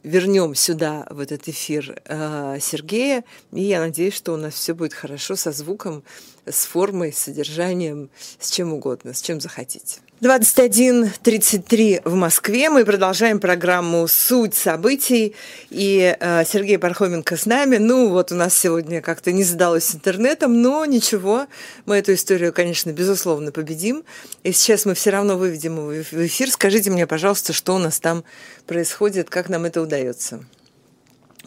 вернем 0.04 0.54
сюда, 0.56 1.06
в 1.10 1.20
этот 1.20 1.48
эфир, 1.48 2.02
э, 2.06 2.58
Сергея, 2.62 3.24
и 3.52 3.64
я 3.64 3.80
надеюсь, 3.80 4.14
что 4.14 4.34
у 4.34 4.38
нас 4.38 4.54
все 4.54 4.74
будет 4.74 4.94
хорошо 4.94 5.36
со 5.36 5.52
звуком, 5.52 6.04
с 6.46 6.66
формой, 6.66 7.14
с 7.14 7.20
содержанием, 7.20 8.10
с 8.40 8.52
чем 8.52 8.74
угодно, 8.74 9.14
с 9.14 9.22
чем 9.22 9.40
захотите. 9.40 10.00
21.33 10.24 12.02
в 12.06 12.16
Москве. 12.16 12.70
Мы 12.70 12.86
продолжаем 12.86 13.42
программу 13.42 14.08
«Суть 14.08 14.56
событий». 14.56 15.36
И 15.70 16.16
э, 16.18 16.46
Сергей 16.46 16.78
Пархоменко 16.78 17.36
с 17.36 17.46
нами. 17.46 17.76
Ну, 17.76 18.08
вот 18.08 18.32
у 18.32 18.36
нас 18.36 18.58
сегодня 18.58 19.02
как-то 19.02 19.34
не 19.34 19.44
задалось 19.44 19.94
интернетом, 19.94 20.62
но 20.62 20.86
ничего. 20.86 21.48
Мы 21.86 21.98
эту 21.98 22.14
историю, 22.14 22.54
конечно, 22.54 22.94
безусловно 22.94 23.52
победим. 23.52 24.06
И 24.44 24.54
сейчас 24.54 24.86
мы 24.86 24.94
все 24.94 25.10
равно 25.10 25.38
выведем 25.38 25.76
его 25.76 25.88
в 25.90 26.26
эфир. 26.26 26.50
Скажите 26.50 26.90
мне, 26.90 27.06
пожалуйста, 27.06 27.52
что 27.52 27.76
у 27.76 27.78
нас 27.78 28.00
там 28.00 28.24
происходит, 28.66 29.30
как 29.30 29.50
нам 29.50 29.66
это 29.66 29.82
удается. 29.82 30.46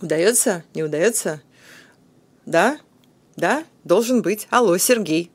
Удается? 0.03 0.65
Не 0.75 0.83
удается? 0.83 1.41
Да? 2.45 2.79
Да? 3.37 3.65
Должен 3.85 4.21
быть. 4.21 4.47
Алло, 4.51 4.77
Сергей. 4.77 5.31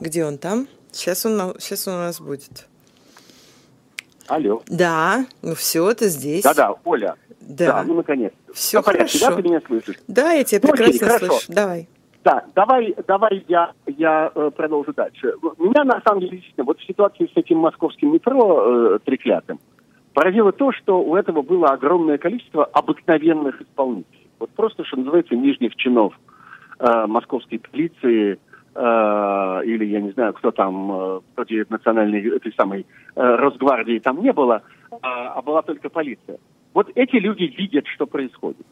Где 0.00 0.24
он 0.24 0.38
там? 0.38 0.68
Сейчас 0.92 1.26
он, 1.26 1.54
сейчас 1.58 1.88
он 1.88 1.94
у 1.94 1.98
нас 1.98 2.20
будет. 2.20 2.68
Алло. 4.28 4.62
Да, 4.66 5.24
ну 5.42 5.54
все, 5.54 5.92
ты 5.94 6.08
здесь. 6.08 6.42
Да-да, 6.42 6.74
Оля. 6.84 7.16
Да. 7.40 7.66
да 7.66 7.82
ну, 7.84 7.94
наконец. 7.94 8.32
Все 8.52 8.82
хорошо. 8.82 9.30
Да, 9.30 9.36
ты 9.36 9.42
меня 9.42 9.60
слышишь? 9.66 9.96
Да, 10.06 10.32
я 10.32 10.44
тебя 10.44 10.60
ну, 10.62 10.70
прекрасно 10.70 11.14
окей, 11.14 11.28
слышу. 11.28 11.44
Давай. 11.48 11.88
Да, 12.24 12.44
давай, 12.54 12.94
давай 13.06 13.44
я, 13.48 13.72
я 13.86 14.30
э, 14.34 14.50
продолжу 14.54 14.92
дальше. 14.92 15.34
Меня, 15.56 15.84
на 15.84 16.02
самом 16.06 16.20
деле, 16.20 16.32
действительно, 16.32 16.66
вот 16.66 16.78
в 16.78 16.86
ситуации 16.86 17.30
с 17.32 17.36
этим 17.36 17.58
московским 17.58 18.12
метро 18.12 18.96
э, 18.96 18.98
треклятым, 19.04 19.60
поразило 20.12 20.52
то, 20.52 20.72
что 20.72 21.00
у 21.00 21.16
этого 21.16 21.42
было 21.42 21.68
огромное 21.68 22.18
количество 22.18 22.64
обыкновенных 22.64 23.62
исполнителей. 23.62 24.28
Вот 24.38 24.50
просто, 24.50 24.84
что 24.84 24.98
называется, 24.98 25.36
нижних 25.36 25.74
чинов 25.76 26.12
э, 26.80 27.06
московской 27.06 27.60
полиции, 27.60 28.38
или 28.78 29.84
я 29.86 30.00
не 30.00 30.10
знаю, 30.12 30.32
кто 30.34 30.50
там, 30.50 30.92
э, 30.92 31.20
вроде 31.34 31.66
национальной, 31.68 32.20
этой 32.36 32.52
самой 32.54 32.86
э, 33.16 33.20
Росгвардии 33.20 33.98
там 33.98 34.22
не 34.22 34.32
было, 34.32 34.62
а, 35.02 35.32
а 35.34 35.42
была 35.42 35.62
только 35.62 35.88
полиция. 35.88 36.38
Вот 36.74 36.90
эти 36.94 37.16
люди 37.16 37.44
видят, 37.44 37.86
что 37.88 38.06
происходит. 38.06 38.66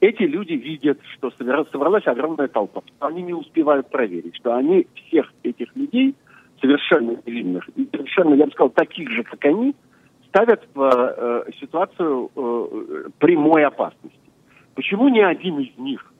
Эти 0.00 0.22
люди 0.22 0.54
видят, 0.54 0.98
что 1.14 1.30
собралась 1.30 2.06
огромная 2.06 2.48
толпа, 2.48 2.82
что 2.84 3.06
они 3.06 3.22
не 3.22 3.34
успевают 3.34 3.88
проверить, 3.88 4.36
что 4.36 4.54
они 4.56 4.86
всех 4.94 5.32
этих 5.42 5.74
людей, 5.76 6.14
совершенно 6.60 7.16
невинных, 7.24 7.68
совершенно, 7.92 8.34
я 8.34 8.46
бы 8.46 8.52
сказал, 8.52 8.70
таких 8.70 9.10
же, 9.10 9.22
как 9.22 9.44
они, 9.44 9.74
ставят 10.28 10.66
в 10.74 10.82
э, 10.82 11.52
ситуацию 11.60 12.30
э, 12.34 13.10
прямой 13.18 13.64
опасности. 13.64 14.18
Почему 14.74 15.08
ни 15.08 15.20
один 15.20 15.58
из 15.60 15.76
них 15.76 16.11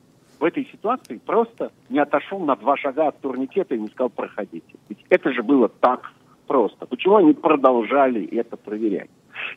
в 0.42 0.44
этой 0.44 0.66
ситуации 0.72 1.20
просто 1.24 1.70
не 1.88 2.00
отошел 2.00 2.40
на 2.40 2.56
два 2.56 2.76
шага 2.76 3.06
от 3.06 3.20
турникета 3.20 3.76
и 3.76 3.78
не 3.78 3.86
сказал 3.86 4.10
«проходите». 4.10 4.74
Ведь 4.88 4.98
это 5.08 5.32
же 5.32 5.44
было 5.44 5.68
так 5.68 6.12
просто. 6.48 6.84
Почему 6.86 7.14
они 7.14 7.32
продолжали 7.32 8.26
это 8.26 8.56
проверять? 8.56 9.08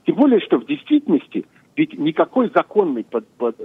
Тем 0.06 0.15
более, 0.15 0.39
что 0.41 0.60
в 0.60 0.67
действительности 0.67 1.48
ведь 1.76 1.98
никакой 1.98 2.52
законной 2.54 3.04
под, 3.04 3.28
под, 3.30 3.58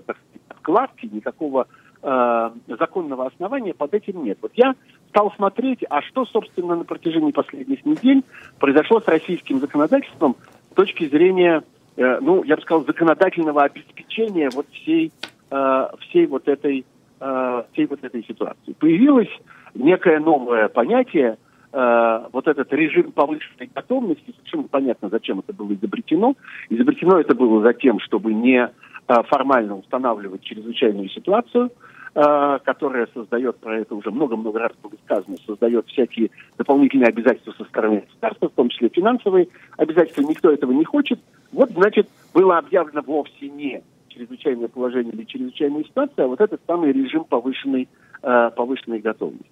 подкладки, 0.48 1.10
никакого 1.12 1.66
э, 2.02 2.50
законного 2.66 3.26
основания 3.26 3.74
под 3.74 3.92
этим 3.92 4.24
нет. 4.24 4.38
Вот 4.40 4.52
я 4.54 4.74
стал 5.10 5.30
смотреть, 5.36 5.84
а 5.90 6.00
что, 6.00 6.24
собственно, 6.24 6.74
на 6.74 6.84
протяжении 6.84 7.32
последних 7.32 7.84
недель 7.84 8.22
произошло 8.58 8.98
с 8.98 9.06
российским 9.06 9.60
законодательством 9.60 10.36
с 10.72 10.74
точки 10.74 11.06
зрения, 11.06 11.64
э, 11.98 12.18
ну, 12.20 12.42
я 12.44 12.56
бы 12.56 12.62
сказал, 12.62 12.86
законодательного 12.86 13.64
обеспечения 13.64 14.48
вот 14.54 14.66
всей, 14.72 15.12
э, 15.50 15.88
всей 16.00 16.26
вот 16.26 16.48
этой 16.48 16.86
э, 17.20 17.62
всей 17.72 17.86
вот 17.86 18.02
этой 18.02 18.24
ситуации. 18.24 18.72
Появилось 18.78 19.28
некое 19.74 20.18
новое 20.20 20.68
понятие, 20.68 21.36
э, 21.72 22.20
вот 22.32 22.48
этот 22.48 22.72
режим 22.72 23.12
повышенной 23.12 23.70
готовности, 23.74 24.34
совершенно 24.36 24.68
понятно, 24.68 25.08
зачем 25.08 25.40
это 25.40 25.52
было 25.52 25.72
изобретено. 25.74 26.34
Изобретено 26.68 27.20
это 27.20 27.34
было 27.34 27.62
за 27.62 27.74
тем, 27.74 28.00
чтобы 28.00 28.32
не 28.34 28.58
э, 28.66 29.22
формально 29.28 29.76
устанавливать 29.76 30.42
чрезвычайную 30.42 31.08
ситуацию, 31.10 31.70
э, 32.14 32.58
которая 32.64 33.08
создает, 33.14 33.58
про 33.58 33.78
это 33.78 33.94
уже 33.94 34.10
много-много 34.10 34.58
раз 34.58 34.72
было 34.82 34.92
сказано, 35.04 35.36
создает 35.46 35.86
всякие 35.86 36.30
дополнительные 36.58 37.08
обязательства 37.08 37.52
со 37.52 37.64
стороны 37.64 38.00
государства, 38.06 38.48
в 38.48 38.52
том 38.52 38.68
числе 38.68 38.88
финансовые 38.88 39.48
обязательства. 39.76 40.22
Никто 40.22 40.50
этого 40.50 40.72
не 40.72 40.84
хочет. 40.84 41.20
Вот, 41.52 41.70
значит, 41.70 42.08
было 42.32 42.58
объявлено 42.58 43.02
вовсе 43.02 43.48
не 43.48 43.82
чрезвычайное 44.20 44.68
положение 44.68 45.12
или 45.12 45.24
чрезвычайная 45.24 45.84
ситуация, 45.84 46.24
а 46.24 46.28
вот 46.28 46.40
этот 46.40 46.60
самый 46.66 46.92
режим 46.92 47.24
повышенной, 47.24 47.88
э, 48.22 48.50
повышенной 48.54 49.00
готовности. 49.00 49.46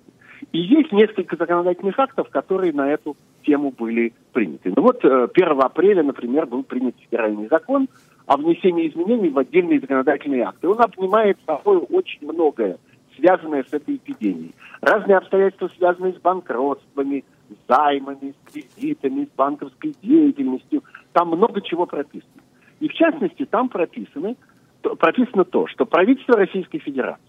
И 0.52 0.58
есть 0.58 0.92
несколько 0.92 1.36
законодательных 1.36 1.98
актов, 1.98 2.28
которые 2.28 2.72
на 2.72 2.90
эту 2.90 3.16
тему 3.44 3.72
были 3.76 4.12
приняты. 4.32 4.72
Ну 4.76 4.82
вот 4.82 5.04
1 5.04 5.30
э, 5.34 5.62
апреля, 5.62 6.02
например, 6.02 6.46
был 6.46 6.62
принят 6.62 6.94
федеральный 6.98 7.48
закон 7.48 7.88
о 8.26 8.36
внесении 8.36 8.88
изменений 8.88 9.30
в 9.30 9.38
отдельные 9.38 9.80
законодательные 9.80 10.42
акты. 10.42 10.68
Он 10.68 10.80
обнимает 10.80 11.38
собой 11.46 11.78
очень 11.78 12.26
многое, 12.30 12.78
связанное 13.16 13.64
с 13.64 13.72
этой 13.72 13.96
эпидемией. 13.96 14.54
Разные 14.80 15.16
обстоятельства, 15.16 15.70
связанные 15.76 16.12
с 16.12 16.20
банкротствами, 16.20 17.24
с 17.48 17.68
займами, 17.68 18.32
с 18.32 18.52
кредитами, 18.52 19.24
с 19.24 19.36
банковской 19.36 19.94
деятельностью. 20.02 20.84
Там 21.12 21.28
много 21.28 21.62
чего 21.62 21.86
прописано. 21.86 22.42
И 22.80 22.88
в 22.88 22.92
частности, 22.92 23.44
там 23.44 23.68
прописано, 23.68 24.36
прописано 24.82 25.44
то, 25.44 25.66
что 25.66 25.86
правительство 25.86 26.36
Российской 26.36 26.78
Федерации, 26.78 27.22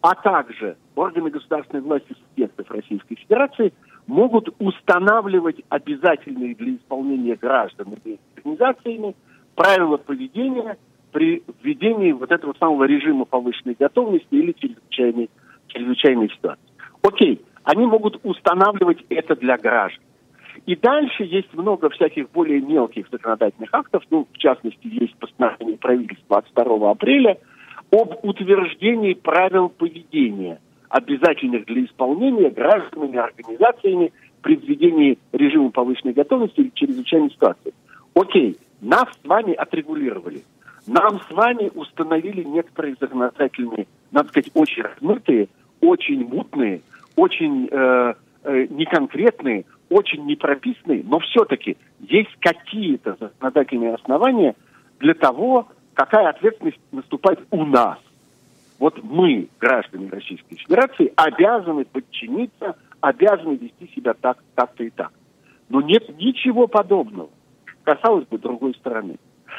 а 0.00 0.14
также 0.14 0.76
органы 0.94 1.30
государственной 1.30 1.82
власти 1.82 2.14
субъектов 2.28 2.70
Российской 2.70 3.16
Федерации 3.16 3.72
могут 4.06 4.54
устанавливать 4.58 5.62
обязательные 5.70 6.54
для 6.54 6.74
исполнения 6.76 7.36
граждан 7.36 7.94
и 8.04 8.18
организациями 8.36 9.16
правила 9.54 9.96
поведения 9.96 10.76
при 11.12 11.42
введении 11.62 12.12
вот 12.12 12.30
этого 12.30 12.54
самого 12.58 12.84
режима 12.84 13.24
повышенной 13.24 13.76
готовности 13.78 14.26
или 14.30 14.52
чрезвычайной, 14.52 15.30
чрезвычайной 15.68 16.28
ситуации. 16.28 16.62
Окей, 17.02 17.40
они 17.62 17.86
могут 17.86 18.20
устанавливать 18.24 19.04
это 19.08 19.36
для 19.36 19.56
граждан. 19.56 20.02
И 20.66 20.76
дальше 20.76 21.24
есть 21.24 21.52
много 21.52 21.90
всяких 21.90 22.30
более 22.30 22.60
мелких 22.60 23.06
законодательных 23.10 23.68
актов, 23.72 24.02
ну, 24.10 24.26
в 24.32 24.38
частности, 24.38 24.86
есть 24.86 25.14
постановление 25.16 25.76
правительства 25.76 26.38
от 26.38 26.46
2 26.54 26.90
апреля 26.90 27.38
об 27.90 28.14
утверждении 28.22 29.12
правил 29.12 29.68
поведения, 29.68 30.58
обязательных 30.88 31.66
для 31.66 31.84
исполнения 31.84 32.50
гражданами, 32.50 33.18
организациями 33.18 34.12
при 34.40 34.56
введении 34.56 35.18
режима 35.32 35.70
повышенной 35.70 36.14
готовности 36.14 36.60
или 36.60 36.72
чрезвычайной 36.74 37.30
ситуации. 37.30 37.74
Окей, 38.14 38.56
нас 38.80 39.06
с 39.22 39.26
вами 39.26 39.52
отрегулировали. 39.54 40.42
Нам 40.86 41.20
с 41.20 41.30
вами 41.30 41.70
установили 41.74 42.42
некоторые 42.42 42.94
законодательные, 43.00 43.86
надо 44.12 44.28
сказать, 44.28 44.50
очень 44.54 44.82
размытые, 44.82 45.48
очень 45.80 46.26
мутные, 46.26 46.82
очень 47.16 47.68
э, 47.70 48.14
э, 48.44 48.66
неконкретные, 48.70 49.64
очень 49.90 50.24
непрописанные, 50.26 51.02
но 51.04 51.18
все-таки 51.20 51.76
есть 52.00 52.34
какие-то 52.40 53.16
законодательные 53.18 53.94
основания 53.94 54.54
для 55.00 55.14
того, 55.14 55.68
какая 55.94 56.28
ответственность 56.28 56.78
наступает 56.92 57.40
у 57.50 57.64
нас. 57.64 57.98
Вот 58.78 59.02
мы, 59.02 59.48
граждане 59.60 60.08
Российской 60.10 60.56
Федерации, 60.56 61.12
обязаны 61.16 61.84
подчиниться, 61.84 62.76
обязаны 63.00 63.54
вести 63.54 63.90
себя 63.94 64.14
так, 64.14 64.38
так-то 64.54 64.84
и 64.84 64.90
так. 64.90 65.12
Но 65.68 65.80
нет 65.80 66.08
ничего 66.18 66.66
подобного. 66.66 67.30
Касалось 67.84 68.26
бы 68.26 68.38
другой 68.38 68.74
стороны. 68.74 69.16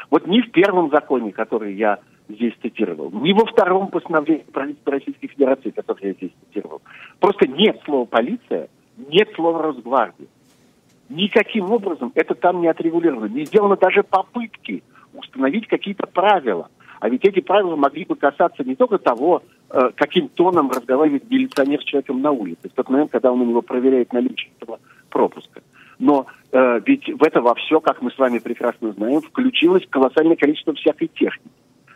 Вот 0.09 0.27
ни 0.27 0.41
в 0.41 0.51
первом 0.51 0.89
законе, 0.89 1.31
который 1.31 1.75
я 1.75 1.99
здесь 2.27 2.53
цитировал, 2.61 3.11
ни 3.11 3.33
во 3.33 3.45
втором 3.45 3.87
постановлении 3.87 4.43
правительства 4.51 4.93
Российской 4.93 5.27
Федерации, 5.27 5.69
который 5.69 6.07
я 6.07 6.13
здесь 6.13 6.31
цитировал, 6.45 6.81
просто 7.19 7.47
нет 7.47 7.79
слова 7.85 8.05
«полиция», 8.05 8.67
нет 8.97 9.29
слова 9.36 9.62
«Росгвардия». 9.62 10.27
Никаким 11.10 11.71
образом 11.71 12.12
это 12.15 12.34
там 12.34 12.62
не 12.62 12.67
отрегулировано. 12.67 13.27
Не 13.27 13.45
сделано 13.45 13.75
даже 13.75 14.03
попытки 14.03 14.84
установить 15.13 15.67
какие-то 15.67 16.08
правила. 16.08 16.69
А 16.99 17.10
ведь 17.10 17.23
эти 17.25 17.41
правила 17.41 17.75
могли 17.75 18.05
бы 18.05 18.15
касаться 18.15 18.63
не 18.63 18.75
только 18.75 18.97
того, 18.97 19.43
э, 19.69 19.91
каким 19.95 20.29
тоном 20.29 20.71
разговаривает 20.71 21.29
милиционер 21.29 21.81
с 21.81 21.86
человеком 21.86 22.21
на 22.21 22.31
улице, 22.31 22.69
в 22.69 22.73
тот 22.73 22.89
момент, 22.89 23.12
когда 23.12 23.31
он 23.31 23.41
у 23.41 23.45
него 23.45 23.62
проверяет 23.62 24.13
наличие 24.13 24.51
этого 24.60 24.79
пропуска. 25.10 25.62
Но 25.99 26.25
э, 26.51 26.81
ведь 26.86 27.08
в 27.08 27.23
это 27.23 27.41
во 27.41 27.53
все, 27.55 27.79
как 27.79 28.01
мы 28.01 28.12
с 28.12 28.17
вами 28.17 28.39
прекрасно 28.39 28.91
знаем, 28.93 29.21
включилось 29.21 29.86
колоссальное 29.89 30.36
количество 30.36 30.73
всякой 30.73 31.08
техники. 31.08 31.51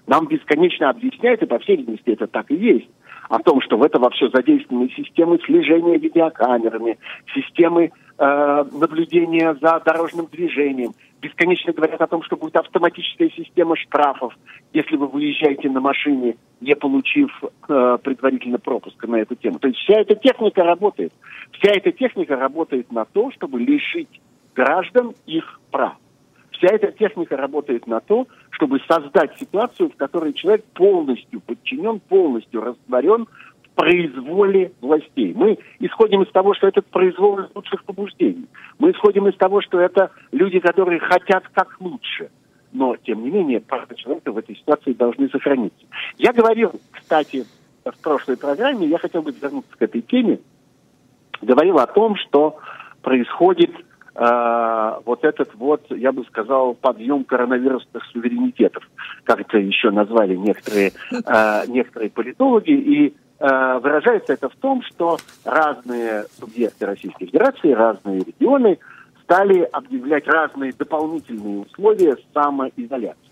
Нам 0.05 0.27
бесконечно 0.27 0.89
объясняют, 0.89 1.41
и 1.41 1.45
по 1.45 1.59
всей 1.59 1.77
видимости 1.77 2.09
это 2.09 2.27
так 2.27 2.49
и 2.51 2.55
есть, 2.55 2.89
о 3.29 3.39
том, 3.39 3.61
что 3.61 3.77
в 3.77 3.83
это 3.83 3.99
во 3.99 4.09
все 4.09 4.29
задействованы 4.29 4.89
системы 4.89 5.39
слежения 5.45 5.97
видеокамерами, 5.97 6.97
системы 7.33 7.91
э, 8.17 8.65
наблюдения 8.71 9.55
за 9.61 9.79
дорожным 9.85 10.25
движением. 10.25 10.93
Бесконечно 11.21 11.71
говорят 11.73 12.01
о 12.01 12.07
том, 12.07 12.23
что 12.23 12.37
будет 12.37 12.55
автоматическая 12.55 13.29
система 13.29 13.75
штрафов, 13.75 14.33
если 14.73 14.95
вы 14.95 15.07
выезжаете 15.07 15.69
на 15.69 15.79
машине, 15.79 16.37
не 16.59 16.75
получив 16.75 17.29
э, 17.67 17.97
предварительно 18.01 18.57
пропуска 18.57 19.07
на 19.07 19.17
эту 19.17 19.35
тему. 19.35 19.59
То 19.59 19.67
есть 19.67 19.79
вся 19.79 19.99
эта 19.99 20.15
техника 20.15 20.63
работает. 20.63 21.13
Вся 21.51 21.71
эта 21.71 21.91
техника 21.91 22.35
работает 22.35 22.91
на 22.91 23.05
то, 23.05 23.31
чтобы 23.31 23.59
лишить 23.59 24.21
граждан 24.55 25.13
их 25.27 25.59
прав. 25.71 25.93
Вся 26.59 26.75
эта 26.75 26.91
техника 26.91 27.37
работает 27.37 27.87
на 27.87 28.01
то, 28.01 28.27
чтобы 28.51 28.81
создать 28.85 29.37
ситуацию, 29.39 29.89
в 29.89 29.95
которой 29.95 30.33
человек 30.33 30.65
полностью 30.73 31.39
подчинен, 31.39 32.01
полностью 32.01 32.61
растворен 32.61 33.27
в 33.63 33.69
произволе 33.75 34.73
властей. 34.81 35.33
Мы 35.33 35.57
исходим 35.79 36.21
из 36.23 36.31
того, 36.31 36.53
что 36.53 36.67
этот 36.67 36.85
произвол 36.87 37.39
из 37.39 37.55
лучших 37.55 37.85
побуждений. 37.85 38.45
Мы 38.77 38.91
исходим 38.91 39.27
из 39.29 39.37
того, 39.37 39.61
что 39.61 39.79
это 39.79 40.11
люди, 40.33 40.59
которые 40.59 40.99
хотят 40.99 41.45
как 41.53 41.77
лучше. 41.79 42.29
Но, 42.73 42.97
тем 42.97 43.23
не 43.23 43.31
менее, 43.31 43.61
права 43.61 43.95
человека 43.95 44.33
в 44.33 44.37
этой 44.37 44.57
ситуации 44.57 44.91
должны 44.91 45.29
сохраниться. 45.29 45.85
Я 46.17 46.33
говорил, 46.33 46.73
кстати, 46.91 47.45
в 47.85 47.97
прошлой 48.03 48.35
программе, 48.35 48.85
я 48.85 48.97
хотел 48.97 49.21
бы 49.21 49.31
вернуться 49.31 49.75
к 49.77 49.81
этой 49.81 50.01
теме, 50.01 50.39
говорил 51.41 51.79
о 51.79 51.87
том, 51.87 52.17
что 52.17 52.57
происходит 53.01 53.71
вот 54.19 55.23
этот 55.23 55.55
вот, 55.55 55.85
я 55.91 56.11
бы 56.11 56.25
сказал, 56.25 56.73
подъем 56.73 57.23
коронавирусных 57.23 58.03
суверенитетов, 58.11 58.83
как 59.23 59.39
это 59.39 59.57
еще 59.57 59.91
назвали 59.91 60.35
некоторые, 60.35 60.91
э, 61.11 61.63
некоторые 61.67 62.09
политологи, 62.09 62.71
и 62.71 63.07
э, 63.39 63.79
выражается 63.79 64.33
это 64.33 64.49
в 64.49 64.55
том, 64.55 64.81
что 64.81 65.17
разные 65.45 66.25
субъекты 66.37 66.85
Российской 66.85 67.27
Федерации, 67.27 67.71
разные 67.71 68.19
регионы 68.19 68.79
стали 69.23 69.61
объявлять 69.61 70.27
разные 70.27 70.73
дополнительные 70.77 71.59
условия 71.59 72.17
самоизоляции. 72.33 73.29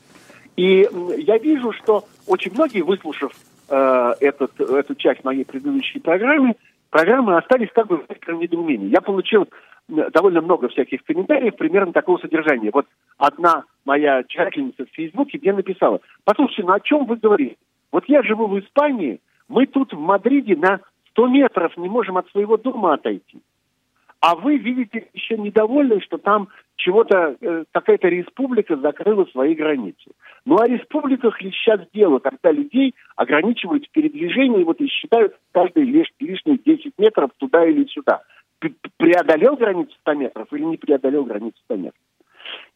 И 0.56 0.88
я 1.18 1.38
вижу, 1.38 1.74
что 1.74 2.06
очень 2.28 2.54
многие, 2.54 2.82
выслушав 2.82 3.34
э, 3.70 4.14
этот, 4.22 4.60
эту 4.60 4.96
часть 4.96 5.24
моей 5.24 5.44
предыдущей 5.44 6.00
программы, 6.00 6.56
программы 6.90 7.38
остались 7.38 7.70
как 7.74 7.88
бы 7.88 7.98
в 7.98 8.10
некотором 8.10 8.40
недоумении. 8.40 8.90
Я 8.90 9.02
получил 9.02 9.48
довольно 9.88 10.42
много 10.42 10.68
всяких 10.70 11.04
комментариев 11.04 11.56
примерно 11.56 11.94
такого 11.94 12.18
содержания. 12.18 12.72
Вот 12.74 12.86
одна 13.18 13.64
моя 13.86 14.24
читательница 14.24 14.86
в 14.86 14.96
Фейсбуке 14.96 15.40
мне 15.42 15.54
написала, 15.54 16.02
послушайте, 16.24 16.64
ну 16.64 16.74
о 16.74 16.80
чем 16.80 17.06
вы 17.06 17.16
говорите? 17.16 17.56
Вот 17.92 18.04
я 18.08 18.22
живу 18.24 18.48
в 18.48 18.60
Испании, 18.60 19.20
мы 19.48 19.66
тут 19.66 19.94
в 19.94 20.00
Мадриде 20.00 20.56
на 20.56 20.82
100 21.12 21.28
метров 21.28 21.78
не 21.78 21.90
можем 21.90 22.18
от 22.18 22.30
своего 22.30 22.58
дома 22.58 22.94
отойти. 22.94 23.42
А 24.20 24.36
вы 24.36 24.58
видите 24.58 25.10
еще 25.14 25.38
недовольны, 25.38 26.02
что 26.02 26.18
там 26.18 26.50
чего-то, 26.76 27.36
э, 27.40 27.66
какая-то 27.72 28.08
республика 28.08 28.76
закрыла 28.78 29.26
свои 29.26 29.54
границы. 29.54 30.12
Ну, 30.46 30.58
о 30.58 30.68
республиках 30.68 31.42
ли 31.42 31.52
сейчас 31.52 31.82
дело, 31.94 32.20
когда 32.20 32.52
людей 32.52 32.96
ограничивают 33.16 33.86
в 33.86 33.92
передвижении 33.92 34.64
вот, 34.64 34.80
и 34.82 34.88
считают 34.88 35.36
каждый 35.52 35.84
лиш, 35.84 36.08
лишние 36.20 36.58
10 36.58 36.94
метров 36.98 37.32
туда 37.38 37.66
или 37.66 37.86
сюда. 37.86 38.22
Преодолел 38.98 39.56
границу 39.56 39.96
100 40.02 40.14
метров 40.14 40.48
или 40.52 40.64
не 40.64 40.78
преодолел 40.78 41.24
границу 41.26 41.58
100 41.66 41.76
метров? 41.76 42.02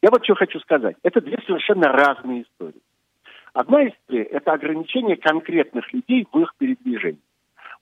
Я 0.02 0.10
вот 0.12 0.24
что 0.24 0.36
хочу 0.36 0.60
сказать. 0.60 0.96
Это 1.04 1.22
две 1.22 1.40
совершенно 1.46 1.92
разные 1.92 2.44
истории. 2.44 2.82
Одна 3.54 3.88
история– 3.88 4.24
это 4.32 4.54
ограничение 4.54 5.16
конкретных 5.16 5.92
людей 5.92 6.28
в 6.32 6.40
их 6.40 6.54
передвижении. 6.58 7.22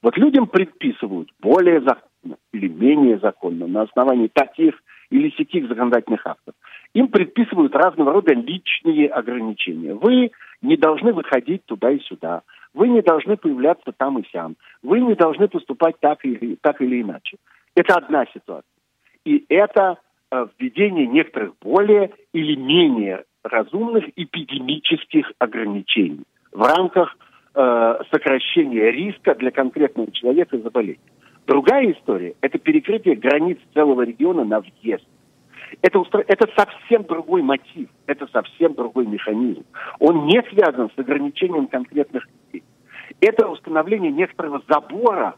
Вот 0.01 0.17
людям 0.17 0.47
предписывают 0.47 1.29
более 1.39 1.81
законно 2.21 2.37
или 2.53 2.67
менее 2.67 3.19
законно 3.19 3.67
на 3.67 3.83
основании 3.83 4.29
таких 4.31 4.75
или 5.09 5.29
сяких 5.31 5.67
законодательных 5.67 6.25
актов. 6.25 6.53
Им 6.93 7.07
предписывают 7.07 7.75
разного 7.75 8.13
рода 8.13 8.33
личные 8.33 9.07
ограничения. 9.07 9.93
Вы 9.93 10.31
не 10.61 10.77
должны 10.77 11.13
выходить 11.13 11.65
туда 11.65 11.91
и 11.91 11.99
сюда. 11.99 12.41
Вы 12.73 12.89
не 12.89 13.01
должны 13.01 13.37
появляться 13.37 13.91
там 13.91 14.19
и 14.19 14.27
сям. 14.31 14.55
Вы 14.83 15.01
не 15.01 15.15
должны 15.15 15.47
поступать 15.47 15.99
так 15.99 16.23
или, 16.23 16.57
так 16.61 16.81
или 16.81 17.01
иначе. 17.01 17.37
Это 17.75 17.95
одна 17.95 18.25
ситуация. 18.33 18.69
И 19.25 19.45
это 19.49 19.97
э, 20.31 20.47
введение 20.57 21.07
некоторых 21.07 21.53
более 21.61 22.11
или 22.33 22.55
менее 22.55 23.23
разумных 23.43 24.05
эпидемических 24.15 25.31
ограничений 25.39 26.23
в 26.51 26.61
рамках 26.61 27.17
э, 27.55 27.99
сокращения 28.11 28.91
риска 28.91 29.35
для 29.35 29.51
конкретного 29.51 30.11
человека 30.11 30.57
заболеть. 30.59 30.99
Другая 31.49 31.93
история– 31.93 32.35
это 32.41 32.59
перекрытие 32.59 33.15
границ 33.15 33.57
целого 33.73 34.03
региона 34.03 34.43
на 34.43 34.61
въезд. 34.61 35.03
Это, 35.81 36.03
это 36.27 36.47
совсем 36.55 37.05
другой 37.05 37.41
мотив, 37.41 37.89
это 38.05 38.27
совсем 38.27 38.75
другой 38.75 39.07
механизм. 39.07 39.65
Он 39.97 40.27
не 40.27 40.43
связан 40.43 40.91
с 40.95 40.99
ограничением 40.99 41.65
конкретных 41.65 42.27
людей. 42.27 42.63
Это 43.19 43.47
установление 43.47 44.11
некоторого 44.11 44.61
забора 44.69 45.37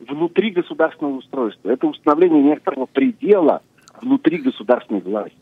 внутри 0.00 0.50
государственного 0.50 1.18
устройства. 1.18 1.70
Это 1.70 1.86
установление 1.86 2.42
некоторого 2.42 2.86
предела 2.86 3.62
внутри 4.00 4.38
государственной 4.38 5.00
власти. 5.00 5.38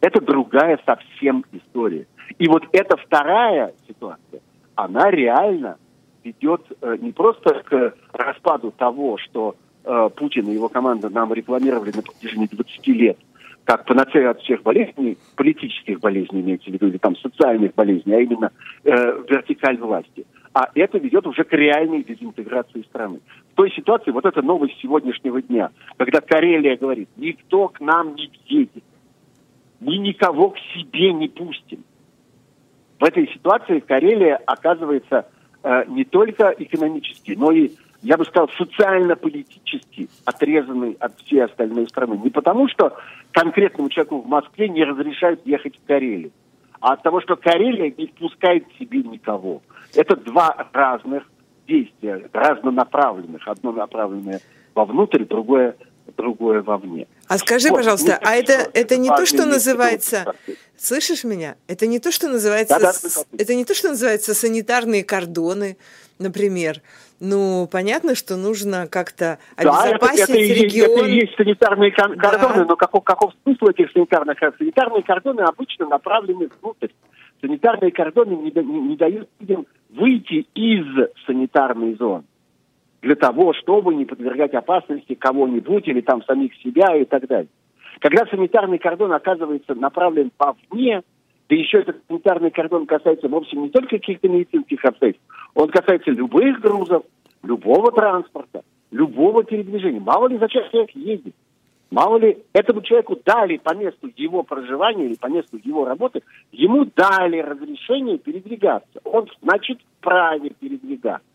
Это 0.00 0.20
другая 0.20 0.80
совсем 0.84 1.44
история. 1.52 2.08
И 2.40 2.48
вот 2.48 2.64
эта 2.72 2.96
вторая 2.96 3.74
ситуация, 3.86 4.40
она 4.74 5.08
реально 5.08 5.76
ведет 6.24 6.62
э, 6.80 6.96
не 7.00 7.12
просто 7.12 7.62
к 7.64 7.94
распаду 8.12 8.72
того, 8.76 9.18
что 9.18 9.56
э, 9.84 10.10
Путин 10.16 10.48
и 10.48 10.54
его 10.54 10.68
команда 10.68 11.08
нам 11.08 11.32
рекламировали 11.32 11.92
на 11.94 12.02
протяжении 12.02 12.48
20 12.50 12.86
лет, 12.88 13.18
как 13.64 13.84
панацея 13.84 14.30
от 14.30 14.40
всех 14.40 14.62
болезней, 14.62 15.18
политических 15.36 16.00
болезней 16.00 16.40
имеется 16.40 16.70
в 16.70 16.72
виду, 16.72 16.88
или 16.88 16.98
там 16.98 17.16
социальных 17.16 17.74
болезней, 17.74 18.14
а 18.14 18.20
именно 18.20 18.52
э, 18.84 18.90
вертикаль 19.28 19.78
власти. 19.78 20.26
А 20.52 20.68
это 20.74 20.98
ведет 20.98 21.26
уже 21.26 21.44
к 21.44 21.52
реальной 21.52 22.02
дезинтеграции 22.02 22.82
страны. 22.82 23.20
В 23.52 23.54
той 23.54 23.70
ситуации, 23.70 24.10
вот 24.10 24.26
эта 24.26 24.42
новость 24.42 24.78
сегодняшнего 24.80 25.40
дня, 25.40 25.70
когда 25.96 26.20
Карелия 26.20 26.76
говорит, 26.76 27.08
никто 27.16 27.68
к 27.68 27.80
нам 27.80 28.16
не 28.16 28.30
едет, 28.46 28.82
мы 29.78 29.96
никого 29.96 30.50
к 30.50 30.58
себе 30.74 31.12
не 31.12 31.28
пустим. 31.28 31.84
В 32.98 33.04
этой 33.04 33.28
ситуации 33.28 33.80
Карелия 33.80 34.36
оказывается 34.44 35.26
не 35.88 36.04
только 36.04 36.54
экономически, 36.58 37.32
но 37.32 37.52
и, 37.52 37.70
я 38.02 38.16
бы 38.16 38.24
сказал, 38.24 38.48
социально-политически 38.56 40.08
отрезанной 40.24 40.96
от 41.00 41.18
всей 41.20 41.44
остальной 41.44 41.86
страны. 41.88 42.18
Не 42.22 42.30
потому, 42.30 42.68
что 42.68 42.96
конкретному 43.32 43.90
человеку 43.90 44.22
в 44.22 44.26
Москве 44.26 44.68
не 44.68 44.84
разрешают 44.84 45.40
ехать 45.44 45.76
в 45.76 45.86
Карелию, 45.86 46.32
а 46.80 46.94
от 46.94 47.02
того, 47.02 47.20
что 47.20 47.36
Карелия 47.36 47.92
не 47.96 48.06
впускает 48.06 48.66
к 48.68 48.78
себе 48.78 49.02
никого. 49.02 49.60
Это 49.94 50.16
два 50.16 50.68
разных 50.72 51.24
действия, 51.68 52.28
разнонаправленных. 52.32 53.46
Одно 53.46 53.72
направленное 53.72 54.40
вовнутрь, 54.74 55.24
другое 55.24 55.76
другое 56.16 56.62
вовне. 56.62 57.06
А 57.30 57.38
скажи, 57.38 57.68
вот, 57.68 57.76
пожалуйста, 57.76 58.18
а 58.20 58.34
это, 58.34 58.68
это 58.74 58.96
не 58.96 59.08
то, 59.08 59.24
что 59.24 59.46
называется... 59.46 60.34
Слышишь 60.76 61.22
меня? 61.22 61.54
Это 61.68 61.86
не 61.86 62.00
то, 62.00 62.10
что 62.10 62.28
называется... 62.28 62.80
Да, 62.80 62.92
да, 62.92 63.38
это 63.38 63.54
не 63.54 63.64
то, 63.64 63.72
что 63.72 63.90
называется 63.90 64.34
санитарные 64.34 65.04
кордоны, 65.04 65.76
например. 66.18 66.82
Ну, 67.20 67.68
понятно, 67.70 68.16
что 68.16 68.34
нужно 68.36 68.88
как-то 68.88 69.38
обезопасить 69.54 70.26
да, 70.26 70.32
это, 70.32 70.32
это 70.32 70.60
регион. 70.60 70.98
Это 70.98 71.06
и 71.06 71.14
есть 71.20 71.36
санитарные 71.36 71.92
кордоны, 71.92 72.54
да. 72.56 72.64
но 72.64 72.76
каков, 72.76 73.04
каков 73.04 73.32
смысл 73.44 73.66
этих 73.66 73.92
санитарных 73.92 74.36
кордонов? 74.36 74.58
Санитарные 74.58 75.02
кордоны 75.04 75.40
обычно 75.42 75.86
направлены 75.86 76.48
внутрь. 76.60 76.88
Санитарные 77.42 77.92
кордоны 77.92 78.32
не, 78.32 78.50
не, 78.50 78.80
не 78.88 78.96
дают 78.96 79.28
людям 79.38 79.66
выйти 79.90 80.48
из 80.54 80.84
санитарной 81.26 81.94
зоны 81.94 82.24
для 83.02 83.14
того, 83.14 83.52
чтобы 83.54 83.94
не 83.94 84.04
подвергать 84.04 84.54
опасности 84.54 85.14
кого-нибудь 85.14 85.88
или 85.88 86.00
там 86.00 86.22
самих 86.24 86.54
себя 86.56 86.96
и 86.96 87.04
так 87.04 87.26
далее. 87.26 87.48
Когда 88.00 88.26
санитарный 88.26 88.78
кордон 88.78 89.12
оказывается 89.12 89.74
направлен 89.74 90.30
вовне, 90.38 91.02
да 91.48 91.56
еще 91.56 91.78
этот 91.78 91.96
санитарный 92.08 92.50
кордон 92.50 92.86
касается 92.86 93.28
вовсе 93.28 93.56
не 93.56 93.70
только 93.70 93.98
каких-то 93.98 94.28
медицинских 94.28 94.84
обстоятельств, 94.84 95.26
он 95.54 95.68
касается 95.68 96.10
любых 96.10 96.60
грузов, 96.60 97.04
любого 97.42 97.90
транспорта, 97.92 98.62
любого 98.90 99.44
передвижения. 99.44 100.00
Мало 100.00 100.28
ли 100.28 100.38
зачем 100.38 100.62
человек 100.70 100.90
ездит. 100.94 101.34
Мало 101.90 102.18
ли 102.18 102.38
этому 102.52 102.82
человеку 102.82 103.18
дали 103.24 103.56
по 103.56 103.74
месту 103.74 104.08
его 104.14 104.44
проживания 104.44 105.06
или 105.06 105.16
по 105.16 105.26
месту 105.26 105.58
его 105.64 105.84
работы, 105.84 106.22
ему 106.52 106.84
дали 106.84 107.38
разрешение 107.38 108.16
передвигаться. 108.16 109.00
Он, 109.02 109.28
значит, 109.42 109.80
вправе 109.98 110.50
передвигаться. 110.50 111.26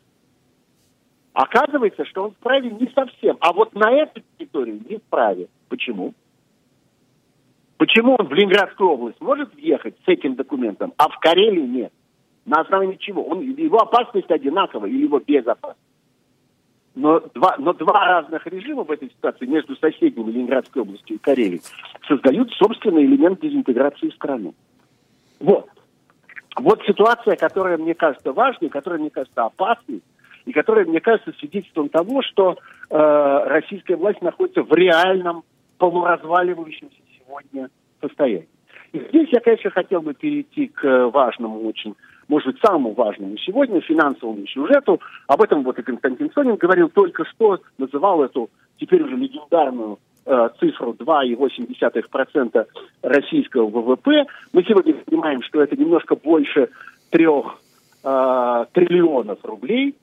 Оказывается, 1.36 2.06
что 2.06 2.24
он 2.24 2.32
вправе 2.32 2.70
не 2.72 2.90
совсем. 2.96 3.36
А 3.42 3.52
вот 3.52 3.76
на 3.76 3.92
эту 3.92 4.22
территорию 4.38 4.80
не 4.90 4.98
вправе. 4.98 5.50
Почему? 5.68 6.14
Почему 7.76 8.16
он 8.18 8.28
в 8.28 8.34
Ленинградскую 8.34 8.90
область 8.90 9.20
может 9.20 9.54
въехать 9.54 9.96
с 10.06 10.08
этим 10.08 10.36
документом, 10.36 10.94
а 10.96 11.10
в 11.10 11.20
Карелию 11.20 11.68
нет? 11.68 11.92
На 12.46 12.62
основании 12.62 12.96
чего? 12.96 13.22
Он, 13.22 13.42
его 13.42 13.80
опасность 13.80 14.32
одинакова 14.32 14.86
или 14.86 15.04
его 15.04 15.20
безопасность? 15.20 15.82
Но 16.96 17.20
два, 17.34 17.58
но 17.58 17.74
два 17.74 18.06
разных 18.06 18.48
режима 18.48 18.86
в 18.86 18.92
этой 18.92 19.10
ситуации 19.10 19.46
между 19.46 19.76
соседними 19.76 20.32
Ленинградской 20.32 20.84
областью 20.84 21.18
и 21.18 21.20
Карелией 21.20 21.62
создают 22.08 22.50
собственный 22.54 23.04
элемент 23.04 23.42
дезинтеграции 23.42 24.10
страны. 24.12 24.54
Вот. 25.42 25.70
Вот 26.56 26.82
ситуация, 26.88 27.36
которая 27.36 27.78
мне 27.78 27.94
кажется 27.94 28.32
важной, 28.32 28.70
которая 28.70 29.02
мне 29.02 29.10
кажется 29.10 29.44
опасной, 29.44 30.02
и 30.46 30.52
которая, 30.52 30.86
мне 30.86 31.00
кажется, 31.00 31.34
свидетельством 31.40 31.90
того, 31.90 32.22
что 32.22 32.58
э, 32.90 33.44
российская 33.48 33.96
власть 33.96 34.22
находится 34.22 34.64
в 34.64 34.74
реальном 34.74 35.44
полуразваливающемся 35.78 36.96
сегодня 37.18 37.70
состоянии. 38.02 38.48
И 38.94 39.00
здесь 39.10 39.28
я, 39.32 39.42
конечно, 39.42 39.72
хотел 39.72 40.02
бы 40.02 40.14
перейти 40.14 40.68
к 40.68 41.08
важному 41.10 41.68
очень, 41.68 41.96
может 42.30 42.48
быть, 42.48 42.62
самому 42.62 42.94
важному 42.94 43.38
сегодня, 43.38 43.82
финансовому 43.82 44.48
сюжету. 44.48 45.02
Об 45.28 45.42
этом 45.42 45.64
вот 45.64 45.78
и 45.80 45.84
Константин 45.84 46.32
Сонин 46.34 46.56
говорил 46.56 46.90
только 46.90 47.26
что, 47.26 47.60
называл 47.78 48.24
эту 48.24 48.50
теперь 48.80 49.04
уже 49.04 49.18
легендарную 49.18 50.00
э, 50.26 50.50
цифру 50.60 50.94
2,8% 50.94 52.68
российского 53.02 53.70
ВВП. 53.70 54.26
Мы 54.54 54.64
сегодня 54.64 54.94
понимаем, 54.94 55.42
что 55.42 55.62
это 55.62 55.76
немножко 55.76 56.16
больше 56.16 56.70
трех 57.10 57.60
э, 58.04 58.66
триллионов 58.74 59.44
рублей. 59.44 59.96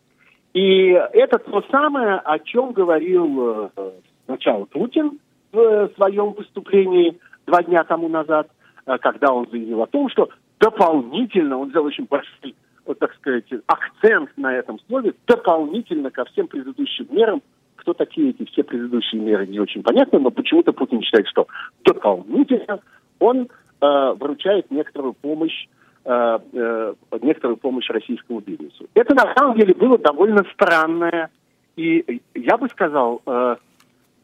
И 0.55 0.89
это 0.91 1.39
то 1.39 1.65
самое, 1.71 2.17
о 2.17 2.39
чем 2.39 2.73
говорил 2.73 3.71
э, 3.77 3.91
сначала 4.27 4.65
Путин 4.67 5.19
в 5.51 5.91
своем 5.97 6.33
выступлении 6.33 7.19
два 7.47 7.63
дня 7.63 7.85
тому 7.85 8.09
назад, 8.09 8.49
э, 8.87 8.99
когда 8.99 9.33
он 9.33 9.49
заявил 9.51 9.83
о 9.83 9.87
том, 9.87 10.11
что 10.11 10.29
дополнительно, 10.61 11.59
он 11.59 11.71
сделал 11.71 11.87
очень 11.87 12.05
большой, 12.05 12.55
вот, 12.85 12.99
так 12.99 13.15
сказать, 13.15 13.47
акцент 13.67 14.31
на 14.37 14.55
этом 14.55 14.79
слове, 14.87 15.15
дополнительно 15.27 16.11
ко 16.11 16.25
всем 16.27 16.47
предыдущим 16.49 17.07
мерам, 17.11 17.43
кто 17.77 17.95
такие 17.95 18.31
эти 18.31 18.45
все 18.51 18.63
предыдущие 18.63 19.21
меры, 19.21 19.47
не 19.47 19.59
очень 19.59 19.83
понятно, 19.83 20.19
но 20.19 20.31
почему-то 20.31 20.73
Путин 20.73 21.03
считает, 21.03 21.27
что 21.29 21.49
дополнительно 21.85 22.81
он 23.19 23.49
э, 23.81 24.13
вручает 24.19 24.71
некоторую 24.71 25.15
помощь 25.15 25.67
э, 26.05 26.39
э, 26.53 26.95
некоторую 27.23 27.57
помощь 27.57 27.89
российскому 27.91 28.41
бизнесу. 28.41 28.87
Это 28.95 29.15
на 29.15 29.33
самом 29.35 29.57
деле 29.57 29.75
было 29.75 29.99
довольно 29.99 30.45
странное 30.53 31.31
и, 31.77 32.21
я 32.35 32.57
бы 32.59 32.69
сказал, 32.69 33.23
э, 33.27 33.57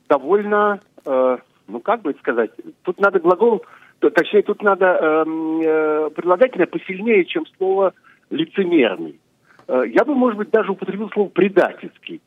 довольно, 0.08 0.80
э, 1.04 1.38
ну 1.66 1.80
как 1.80 2.02
бы 2.02 2.14
сказать, 2.20 2.50
тут 2.82 3.00
надо 3.00 3.20
глагол, 3.20 3.64
точнее 4.00 4.42
тут 4.42 4.62
надо 4.62 4.86
эм, 4.86 5.60
э, 5.60 6.10
прилагательное 6.10 6.66
посильнее, 6.66 7.24
чем 7.24 7.46
слово 7.56 7.94
лицемерный. 8.30 9.18
Э, 9.66 9.82
я 9.86 10.04
бы, 10.04 10.14
может 10.14 10.38
быть, 10.38 10.50
даже 10.50 10.72
употребил 10.72 11.10
слово 11.10 11.28
предательский. 11.28 12.20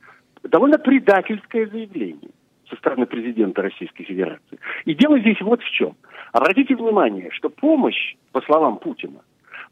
Довольно 0.43 0.79
предательское 0.79 1.67
заявление 1.67 2.31
со 2.69 2.75
стороны 2.77 3.05
президента 3.05 3.61
Российской 3.61 4.03
Федерации. 4.03 4.59
И 4.85 4.95
дело 4.95 5.19
здесь 5.19 5.39
вот 5.41 5.61
в 5.61 5.71
чем. 5.71 5.95
Обратите 6.31 6.75
внимание, 6.75 7.29
что 7.31 7.49
помощь, 7.49 8.15
по 8.31 8.41
словам 8.41 8.77
Путина, 8.77 9.19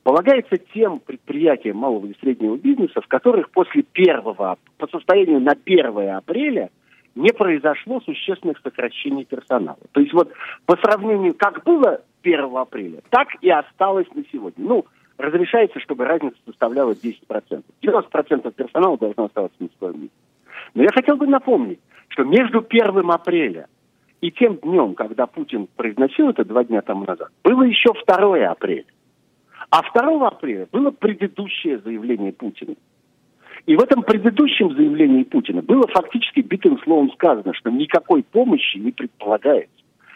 полагается 0.03 0.57
тем 0.73 0.99
предприятиям 0.99 1.77
малого 1.77 2.07
и 2.07 2.17
среднего 2.19 2.57
бизнеса, 2.57 3.01
в 3.01 3.07
которых 3.07 3.49
после 3.51 3.83
первого, 3.83 4.57
по 4.77 4.87
состоянию 4.87 5.39
на 5.39 5.51
1 5.51 6.09
апреля 6.15 6.69
не 7.15 7.31
произошло 7.31 8.01
существенных 8.01 8.59
сокращений 8.63 9.25
персонала. 9.25 9.79
То 9.91 9.99
есть 10.01 10.13
вот 10.13 10.31
по 10.65 10.77
сравнению, 10.77 11.33
как 11.33 11.63
было 11.63 12.01
1 12.23 12.55
апреля, 12.55 13.01
так 13.09 13.27
и 13.41 13.49
осталось 13.49 14.07
на 14.13 14.23
сегодня. 14.31 14.65
Ну, 14.65 14.85
разрешается, 15.17 15.79
чтобы 15.79 16.05
разница 16.05 16.37
составляла 16.45 16.91
10%. 16.91 17.63
90% 17.81 18.51
персонала 18.53 18.97
должно 18.97 19.25
оставаться 19.25 19.57
на 19.59 19.69
своем 19.77 20.01
месте. 20.01 20.15
Но 20.73 20.83
я 20.83 20.89
хотел 20.93 21.17
бы 21.17 21.27
напомнить, 21.27 21.79
что 22.09 22.23
между 22.23 22.65
1 22.67 23.11
апреля 23.11 23.67
и 24.21 24.31
тем 24.31 24.57
днем, 24.57 24.95
когда 24.95 25.27
Путин 25.27 25.67
произносил 25.75 26.29
это 26.29 26.43
два 26.43 26.63
дня 26.63 26.81
тому 26.81 27.05
назад, 27.05 27.29
было 27.43 27.63
еще 27.63 27.89
2 28.07 28.49
апреля. 28.49 28.85
А 29.69 29.81
2 29.81 30.27
апреля 30.27 30.67
было 30.71 30.91
предыдущее 30.91 31.79
заявление 31.79 32.33
Путина. 32.33 32.75
И 33.65 33.75
в 33.75 33.81
этом 33.81 34.03
предыдущем 34.03 34.73
заявлении 34.75 35.23
Путина 35.23 35.61
было 35.61 35.85
фактически 35.87 36.39
битым 36.39 36.79
словом 36.79 37.11
сказано, 37.11 37.53
что 37.53 37.69
никакой 37.69 38.23
помощи 38.23 38.77
не 38.77 38.91
предполагается. 38.91 39.69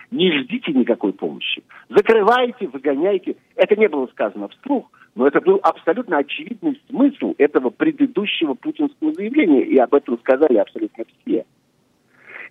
Не 0.10 0.32
ждите 0.40 0.72
никакой 0.74 1.14
помощи. 1.14 1.64
Закрывайте, 1.90 2.68
выгоняйте. 2.68 3.36
Это 3.56 3.76
не 3.76 3.88
было 3.88 4.08
сказано 4.08 4.48
вслух, 4.48 4.90
но 5.16 5.28
это 5.28 5.42
был 5.42 5.60
абсолютно 5.62 6.18
очевидный 6.18 6.82
смысл 6.90 7.36
этого 7.38 7.70
предыдущего 7.70 8.54
путинского 8.54 9.14
заявления. 9.14 9.64
И 9.64 9.78
об 9.78 9.94
этом 9.94 10.18
сказали 10.20 10.58
абсолютно 10.58 11.04
все. 11.26 11.46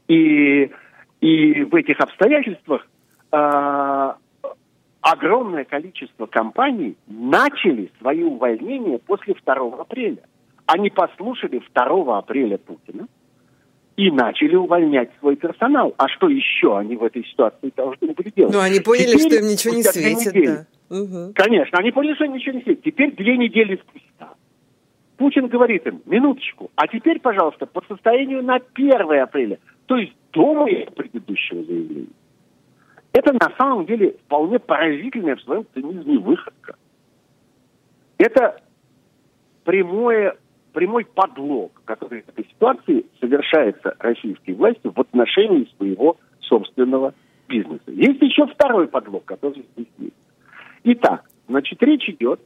И, 0.08 0.70
и 1.20 1.62
в 1.64 1.74
этих 1.74 2.00
обстоятельствах 2.00 2.86
э, 3.32 4.12
огромное 5.02 5.64
количество 5.64 6.26
компаний 6.26 6.96
начали 7.06 7.90
свои 8.00 8.22
увольнения 8.22 8.98
после 8.98 9.34
2 9.34 9.54
апреля. 9.80 10.22
Они 10.66 10.90
послушали 10.90 11.60
2 11.74 12.18
апреля 12.18 12.56
Путина 12.56 13.06
и 13.96 14.10
начали 14.10 14.54
увольнять 14.54 15.10
свой 15.20 15.36
персонал. 15.36 15.94
А 15.98 16.08
что 16.08 16.28
еще 16.28 16.78
они 16.78 16.96
в 16.96 17.04
этой 17.04 17.24
ситуации 17.26 17.72
должны 17.76 18.12
были 18.14 18.32
делать? 18.34 18.54
Ну, 18.54 18.60
они 18.60 18.80
поняли, 18.80 19.16
Теперь, 19.16 19.20
что 19.20 19.34
им 19.36 19.48
ничего 19.48 19.74
не 19.74 19.82
светит. 19.82 20.34
Недели, 20.34 20.64
да. 20.88 20.96
угу. 20.98 21.32
Конечно, 21.34 21.78
они 21.78 21.90
поняли, 21.90 22.14
что 22.14 22.24
им 22.24 22.34
ничего 22.34 22.56
не 22.56 22.62
светит. 22.62 22.82
Теперь 22.82 23.14
две 23.14 23.36
недели 23.36 23.76
спустя 23.76 24.32
Путин 25.22 25.46
говорит 25.46 25.86
им, 25.86 26.02
минуточку, 26.06 26.72
а 26.74 26.88
теперь, 26.88 27.20
пожалуйста, 27.20 27.66
по 27.66 27.80
состоянию 27.86 28.42
на 28.42 28.58
1 28.74 29.20
апреля, 29.22 29.58
то 29.86 29.96
есть 29.96 30.12
до 30.32 30.54
моего 30.54 30.90
предыдущего 30.90 31.62
заявления. 31.62 32.08
Это 33.12 33.32
на 33.34 33.54
самом 33.58 33.84
деле 33.86 34.16
вполне 34.24 34.58
поразительная 34.58 35.36
в 35.36 35.42
своем 35.42 35.66
цинизме 35.74 36.18
выходка. 36.18 36.76
Это 38.18 38.60
прямое, 39.64 40.36
прямой 40.72 41.04
подлог, 41.04 41.72
который 41.84 42.22
в 42.22 42.28
этой 42.30 42.46
ситуации 42.46 43.04
совершается 43.20 43.94
российской 43.98 44.52
властью 44.52 44.92
в 44.94 45.00
отношении 45.00 45.68
своего 45.76 46.16
собственного 46.40 47.12
бизнеса. 47.48 47.82
Есть 47.88 48.22
еще 48.22 48.46
второй 48.46 48.88
подлог, 48.88 49.24
который 49.24 49.66
здесь 49.76 49.92
есть. 49.98 50.14
Итак, 50.84 51.24
значит, 51.48 51.82
речь 51.82 52.08
идет 52.08 52.40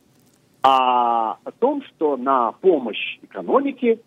о, 0.62 1.36
о 1.44 1.50
том, 1.58 1.82
что 1.82 2.16
на 2.16 2.52
помощь 2.52 3.18
экономике 3.22 4.00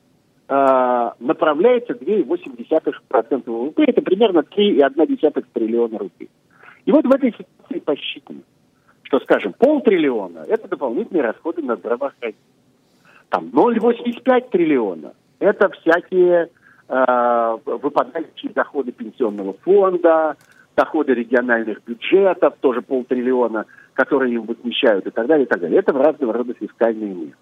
э, 0.47 1.11
направляется 1.19 1.93
2,8% 1.93 3.43
ВВП, 3.45 3.83
это 3.87 4.01
примерно 4.01 4.39
3,1 4.39 5.45
триллиона 5.53 5.97
рублей. 5.99 6.29
И 6.85 6.91
вот 6.91 7.05
в 7.05 7.11
этой 7.11 7.31
ситуации 7.31 7.79
посчитано, 7.79 8.41
что, 9.03 9.19
скажем, 9.19 9.53
полтриллиона– 9.53 10.45
это 10.47 10.67
дополнительные 10.67 11.23
расходы 11.23 11.61
на 11.61 11.75
здравоохранение. 11.75 12.39
Там 13.29 13.49
0,85 13.53 14.49
триллиона– 14.49 15.13
это 15.39 15.69
всякие 15.69 16.49
э, 16.87 17.57
выпадающие 17.65 18.51
доходы 18.51 18.91
пенсионного 18.91 19.53
фонда, 19.61 20.35
доходы 20.75 21.13
региональных 21.13 21.83
бюджетов, 21.83 22.55
тоже 22.61 22.81
полтриллиона, 22.81 23.65
которые 23.93 24.33
им 24.35 24.43
возмещают 24.43 25.05
и 25.07 25.09
так 25.09 25.27
далее, 25.27 25.45
и 25.45 25.49
так 25.49 25.59
далее. 25.59 25.79
Это 25.79 25.93
в 25.93 25.97
разного 25.97 26.33
рода 26.33 26.53
фискальные 26.53 27.13
меры. 27.13 27.35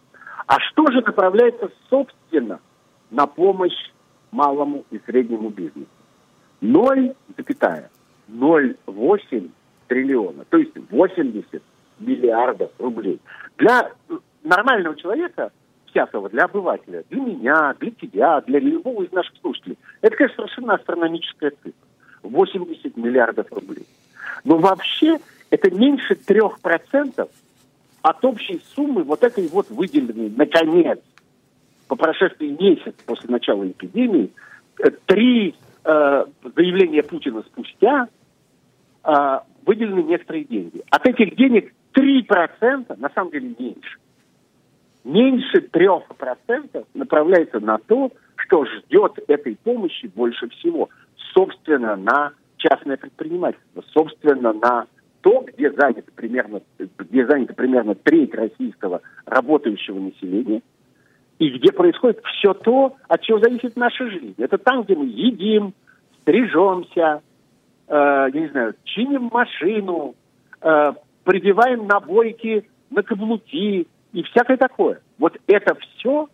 А 0.48 0.60
что 0.60 0.88
же 0.88 1.02
направляется, 1.02 1.70
собственно, 1.90 2.60
на 3.12 3.28
помощь 3.28 3.92
малому 4.32 4.86
и 4.90 5.00
среднему 5.06 5.50
бизнесу? 5.50 5.88
0,08 8.28 9.50
триллиона, 9.88 10.46
то 10.50 10.58
есть 10.58 10.72
80 10.90 11.62
миллиардов 12.00 12.72
рублей. 12.80 13.20
Для 13.58 13.92
нормального 14.44 14.96
человека, 14.96 15.52
всякого, 15.88 16.30
для 16.30 16.46
обывателя, 16.46 17.04
для 17.10 17.22
меня, 17.22 17.76
для 17.80 17.92
тебя, 17.92 18.42
для 18.42 18.60
любого 18.60 19.04
из 19.04 19.12
наших 19.12 19.36
слушателей, 19.42 19.78
это, 20.02 20.16
конечно, 20.16 20.44
совершенно 20.44 20.76
астрономическая 20.76 21.52
цифра. 21.52 21.88
80 22.24 22.98
миллиардов 22.98 23.48
рублей. 23.52 23.86
Но 24.44 24.58
вообще 24.58 25.18
это 25.50 25.72
меньше 25.72 26.14
3% 26.14 27.30
от 28.02 28.26
общей 28.26 28.62
суммы 28.76 29.04
вот 29.04 29.24
этой 29.24 29.48
вот 29.48 29.70
выделенной, 29.70 30.30
наконец, 30.30 31.00
по 31.88 31.96
прошествии 31.96 32.56
месяца 32.60 32.96
после 33.06 33.30
начала 33.30 33.68
эпидемии, 33.68 34.32
э, 34.80 34.92
три 35.06 35.56
э, 35.84 36.26
заявления 36.56 37.04
Путина 37.04 37.42
спустя 37.44 38.08
э, 39.08 39.40
выделены 39.66 40.04
некоторые 40.04 40.44
деньги. 40.44 40.84
От 40.90 41.08
этих 41.08 41.36
денег 41.36 41.74
3% 41.94 43.00
на 43.00 43.10
самом 43.10 43.32
деле 43.32 43.56
меньше. 43.58 43.98
Меньше 45.04 45.68
3% 45.72 46.86
направляется 46.94 47.60
на 47.60 47.78
то, 47.78 48.12
что 48.36 48.66
ждет 48.66 49.14
этой 49.28 49.58
помощи 49.64 50.12
больше 50.14 50.50
всего 50.50 50.90
собственно, 51.38 51.96
на 51.96 52.32
частное 52.58 52.98
предпринимательство, 52.98 53.84
собственно, 53.94 54.54
на 54.54 54.88
то, 55.22 55.46
где 55.48 55.72
занято 55.72 56.12
примерно, 56.16 56.62
где 56.80 57.28
занято 57.28 57.54
примерно 57.54 57.94
треть 57.96 58.34
российского 58.34 59.02
работающего 59.26 60.00
населения, 60.00 60.62
и 61.38 61.50
где 61.50 61.72
происходит 61.72 62.20
все 62.26 62.54
то, 62.56 62.96
от 63.08 63.22
чего 63.22 63.40
зависит 63.40 63.76
наша 63.76 64.10
жизнь. 64.10 64.36
Это 64.40 64.58
там, 64.58 64.84
где 64.84 64.96
мы 64.96 65.06
едим, 65.06 65.74
стрижемся, 66.22 67.22
я 67.96 68.32
не 68.34 68.50
знаю, 68.50 68.76
чиним 68.84 69.30
машину, 69.32 70.16
э, 70.62 70.94
прибиваем 71.24 71.88
набойки 71.88 72.70
на 72.90 73.04
каблуки 73.04 73.88
и 74.14 74.24
всякое 74.24 74.58
такое. 74.58 75.02
Вот 75.18 75.38
это 75.48 75.76
все 75.76 76.30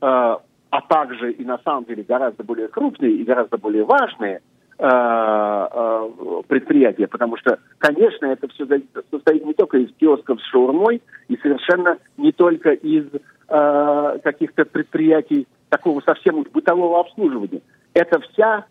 э, 0.00 0.36
а 0.76 0.80
также 0.82 1.32
и 1.32 1.44
на 1.44 1.58
самом 1.58 1.84
деле 1.84 2.02
гораздо 2.02 2.44
более 2.44 2.68
крупные 2.68 3.12
и 3.12 3.24
гораздо 3.24 3.56
более 3.56 3.84
важные 3.84 4.40
э, 4.78 4.86
э, 4.86 6.10
предприятия, 6.48 7.06
потому 7.06 7.36
что, 7.36 7.58
конечно, 7.78 8.26
это 8.26 8.48
все 8.48 8.66
состоит 9.10 9.44
не 9.44 9.54
только 9.54 9.78
из 9.78 9.94
киосков 9.96 10.40
с 10.40 10.44
шаурмой 10.50 11.00
и 11.28 11.36
совершенно 11.38 11.98
не 12.16 12.32
только 12.32 12.72
из 12.72 13.06
э, 13.48 14.18
каких-то 14.22 14.64
предприятий 14.64 15.46
такого 15.70 16.00
совсем 16.00 16.44
бытового 16.52 17.00
обслуживания. 17.00 17.62
Это 17.94 18.20
вся, 18.20 18.66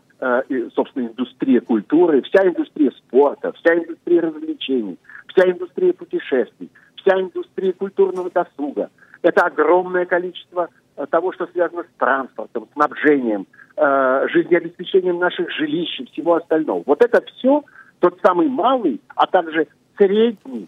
собственно, 0.73 1.07
индустрия 1.07 1.61
культуры, 1.61 2.21
вся 2.21 2.47
индустрия 2.47 2.91
спорта, 2.91 3.51
вся 3.53 3.75
индустрия 3.75 4.21
развлечений, 4.21 4.97
вся 5.27 5.49
индустрия 5.49 5.93
путешествий, 5.93 6.69
вся 6.95 7.19
индустрия 7.19 7.73
культурного 7.73 8.29
досуга. 8.29 8.89
Это 9.21 9.45
огромное 9.45 10.05
количество 10.05 10.69
Э, 10.97 11.05
того, 11.07 11.33
что 11.33 11.45
связано 11.47 11.83
с 11.83 11.99
транспортом, 11.99 12.67
снабжением, 12.73 13.47
э, 13.75 14.27
жизнеобеспечением 14.29 15.19
наших 15.19 15.51
жилищ 15.51 15.99
и 15.99 16.05
всего 16.05 16.35
остального. 16.35 16.83
Вот 16.85 17.03
это 17.03 17.21
все 17.21 17.63
тот 17.99 18.17
самый 18.21 18.47
малый, 18.47 19.01
а 19.15 19.27
также 19.27 19.67
средний 19.97 20.67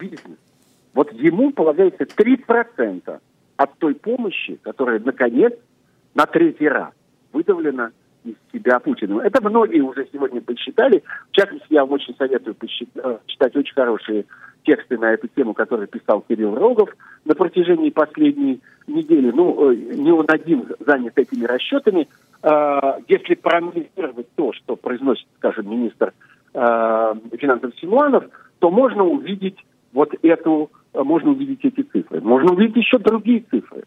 бизнес. 0.00 0.38
Вот 0.92 1.12
ему 1.12 1.52
полагается 1.52 2.04
3% 2.04 3.20
от 3.56 3.78
той 3.78 3.94
помощи, 3.94 4.58
которая, 4.62 4.98
наконец, 4.98 5.52
на 6.14 6.26
третий 6.26 6.68
раз 6.68 6.92
выдавлена 7.32 7.92
из 8.30 8.36
себя 8.52 8.78
Путину. 8.78 9.20
Это 9.20 9.46
многие 9.46 9.80
уже 9.80 10.06
сегодня 10.12 10.40
посчитали. 10.40 11.02
В 11.30 11.36
частности, 11.36 11.66
я 11.70 11.82
вам 11.82 11.92
очень 11.92 12.14
советую 12.16 12.54
посчитать, 12.54 13.20
читать 13.26 13.56
очень 13.56 13.74
хорошие 13.74 14.26
тексты 14.64 14.98
на 14.98 15.12
эту 15.12 15.28
тему, 15.28 15.54
которые 15.54 15.86
писал 15.86 16.22
Кирилл 16.28 16.54
Рогов 16.54 16.90
на 17.24 17.34
протяжении 17.34 17.90
последней 17.90 18.60
недели. 18.86 19.30
Ну, 19.30 19.70
э, 19.70 19.76
не 19.76 20.12
он 20.12 20.26
один 20.28 20.66
занят 20.80 21.18
этими 21.18 21.44
расчетами. 21.44 22.08
А, 22.42 22.98
если 23.08 23.34
проанализировать 23.34 24.28
то, 24.34 24.52
что 24.52 24.76
произносит, 24.76 25.26
скажем, 25.38 25.70
министр 25.70 26.12
финансов 26.54 27.72
Симуанов, 27.78 28.24
то 28.58 28.70
можно 28.70 29.04
увидеть 29.04 29.58
вот 29.92 30.14
эту, 30.22 30.70
можно 30.94 31.30
увидеть 31.30 31.64
эти 31.64 31.82
цифры. 31.82 32.20
Можно 32.20 32.52
увидеть 32.52 32.76
еще 32.76 32.98
другие 32.98 33.44
цифры. 33.50 33.84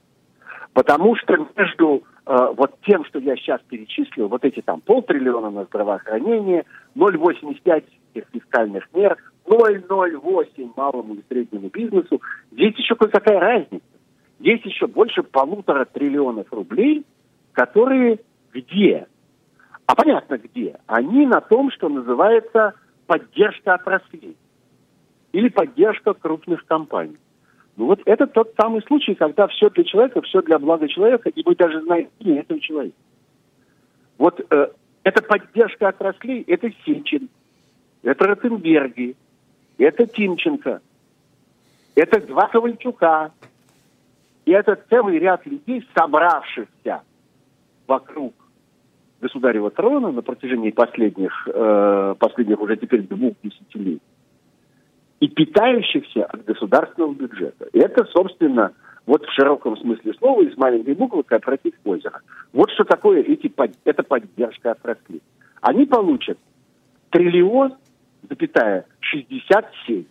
Потому 0.73 1.15
что 1.17 1.47
между 1.57 1.97
э, 1.97 2.11
вот 2.26 2.76
тем, 2.86 3.03
что 3.05 3.19
я 3.19 3.36
сейчас 3.36 3.61
перечислил, 3.67 4.28
вот 4.28 4.45
эти 4.45 4.61
там 4.61 4.82
полтриллиона 4.82 5.49
на 5.49 5.65
здравоохранение, 5.65 6.65
0,85 6.95 7.84
фискальных 8.32 8.88
мер, 8.93 9.17
0,08 9.45 10.72
малому 10.76 11.15
и 11.15 11.24
среднему 11.28 11.69
бизнесу, 11.69 12.22
здесь 12.51 12.76
еще 12.76 12.95
какая 12.95 13.39
разница. 13.39 13.84
Есть 14.39 14.65
еще 14.65 14.88
больше 14.88 15.24
полутора 15.24 15.86
триллионов 15.86 16.51
рублей, 16.51 17.05
которые 17.51 18.19
где? 18.53 19.07
А 19.86 19.95
понятно 19.95 20.38
где. 20.38 20.80
Они 20.88 21.26
на 21.26 21.41
том, 21.41 21.72
что 21.72 21.89
называется 21.89 22.74
поддержка 23.07 23.76
отраслей 23.76 24.38
или 25.32 25.49
поддержка 25.49 26.13
крупных 26.13 26.65
компаний. 26.65 27.17
Ну 27.78 27.86
вот 27.88 28.01
это 28.05 28.28
тот 28.28 28.53
самый 28.59 28.82
случай, 28.84 29.15
когда 29.15 29.47
все 29.47 29.69
для 29.69 29.84
человека, 29.84 30.22
все 30.22 30.41
для 30.41 30.59
блага 30.59 30.88
человека, 30.88 31.30
и 31.30 31.41
мы 31.45 31.55
даже 31.55 31.82
знаем 31.82 32.09
имя 32.19 32.41
этого 32.41 32.59
человека. 32.59 32.97
Вот 34.17 34.39
э, 34.49 34.67
эта 35.03 35.24
поддержка 35.24 35.88
отраслей, 35.88 36.43
это 36.47 36.69
Сечин, 36.86 37.30
это 38.03 38.28
Ротенберги, 38.28 39.15
это 39.78 40.05
Тимченко, 40.05 40.82
это 41.95 42.22
два 42.28 42.47
Ковальчука, 42.49 43.32
и 44.45 44.51
это 44.51 44.78
целый 44.89 45.17
ряд 45.17 45.45
людей, 45.45 45.88
собравшихся 45.95 47.01
вокруг 47.88 48.34
государева 49.22 49.72
трона 49.72 50.11
на 50.11 50.22
протяжении 50.22 50.72
последних, 50.72 51.47
э, 51.47 52.15
последних 52.19 52.59
уже 52.59 52.76
теперь 52.76 53.07
двух 53.07 53.34
десятилетий 53.41 54.01
и 55.22 55.28
питающихся 55.28 56.26
от 56.26 56.43
государственного 56.45 57.13
бюджета. 57.13 57.67
И 57.72 57.80
это, 57.80 58.03
собственно, 58.05 58.74
вот 59.05 59.24
в 59.24 59.32
широком 59.34 59.78
смысле 59.78 60.13
слова, 60.15 60.41
из 60.41 60.57
маленькой 60.57 60.95
буквы 60.95 61.24
кооператив 61.24 61.74
озера. 61.86 62.22
Вот 62.53 62.72
что 62.72 62.84
такое 62.84 63.22
эти, 63.22 63.51
эта 63.86 64.03
поддержка 64.03 64.72
отраслей. 64.72 65.22
Они 65.61 65.86
получат 65.86 66.39
триллион, 67.11 67.76
запятая, 68.28 68.86
67. 69.01 70.05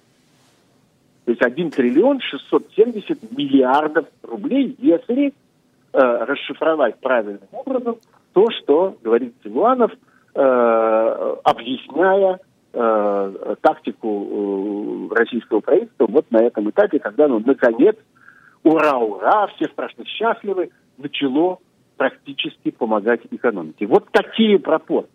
То 1.24 1.30
есть 1.30 1.42
1 1.42 1.70
триллион 1.72 2.20
670 2.20 3.36
миллиардов 3.36 4.06
рублей, 4.22 4.76
если 4.78 5.28
э, 5.28 5.32
расшифровать 5.92 6.98
правильным 7.00 7.48
образом 7.50 7.96
то, 8.32 8.46
что 8.62 8.96
говорит 9.02 9.34
Силуанов, 9.42 9.90
э, 10.34 11.36
объясняя 11.42 12.38
э, 12.72 13.54
тактику 13.60 15.08
э, 15.10 15.14
российского 15.14 15.60
правительства 15.60 16.06
вот 16.06 16.30
на 16.30 16.42
этом 16.42 16.70
этапе, 16.70 16.98
когда 16.98 17.26
оно 17.26 17.40
наконец 17.40 17.96
ура, 18.62 18.98
ура, 18.98 19.46
все 19.48 19.66
страшно 19.66 20.04
счастливы, 20.06 20.70
начало 20.98 21.58
практически 21.96 22.70
помогать 22.70 23.20
экономике. 23.30 23.86
Вот 23.86 24.08
такие 24.12 24.58
пропорции. 24.58 25.10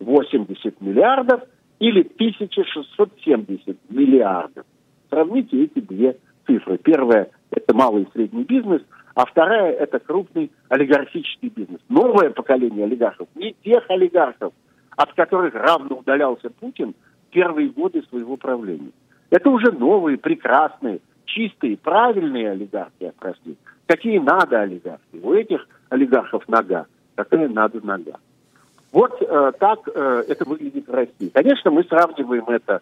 80 0.00 0.80
миллиардов 0.80 1.42
или 1.78 2.00
1670 2.00 3.78
миллиардов. 3.90 4.64
Сравните 5.10 5.64
эти 5.64 5.80
две 5.80 6.16
цифры. 6.46 6.78
Первая– 6.78 7.30
это 7.50 7.74
малый 7.74 8.02
и 8.02 8.08
средний 8.12 8.44
бизнес, 8.44 8.82
а 9.14 9.24
вторая– 9.26 9.72
это 9.78 9.98
крупный 9.98 10.50
олигархический 10.68 11.48
бизнес. 11.48 11.80
Новое 11.88 12.30
поколение 12.30 12.84
олигархов, 12.84 13.28
не 13.34 13.54
тех 13.64 13.84
олигархов, 13.88 14.52
от 14.96 15.12
которых 15.14 15.54
равно 15.54 15.96
удалялся 15.96 16.50
Путин 16.50 16.94
первые 17.30 17.68
годы 17.68 18.02
своего 18.08 18.36
правления. 18.36 18.92
Это 19.30 19.50
уже 19.50 19.70
новые, 19.72 20.16
прекрасные, 20.16 21.00
чистые, 21.26 21.76
правильные 21.76 22.50
олигархи 22.50 23.04
отросли. 23.04 23.56
Какие 23.86 24.18
надо 24.18 24.60
олигархи? 24.62 25.20
У 25.22 25.32
этих 25.32 25.66
олигархов 25.90 26.48
нога, 26.48 26.86
какая 27.14 27.48
надо 27.48 27.84
нога. 27.84 28.14
Вот 28.92 29.20
э, 29.20 29.52
так 29.58 29.80
э, 29.94 30.24
это 30.28 30.44
выглядит 30.48 30.88
в 30.88 30.94
России. 30.94 31.28
Конечно, 31.32 31.70
мы 31.70 31.84
сравниваем 31.84 32.48
это 32.48 32.80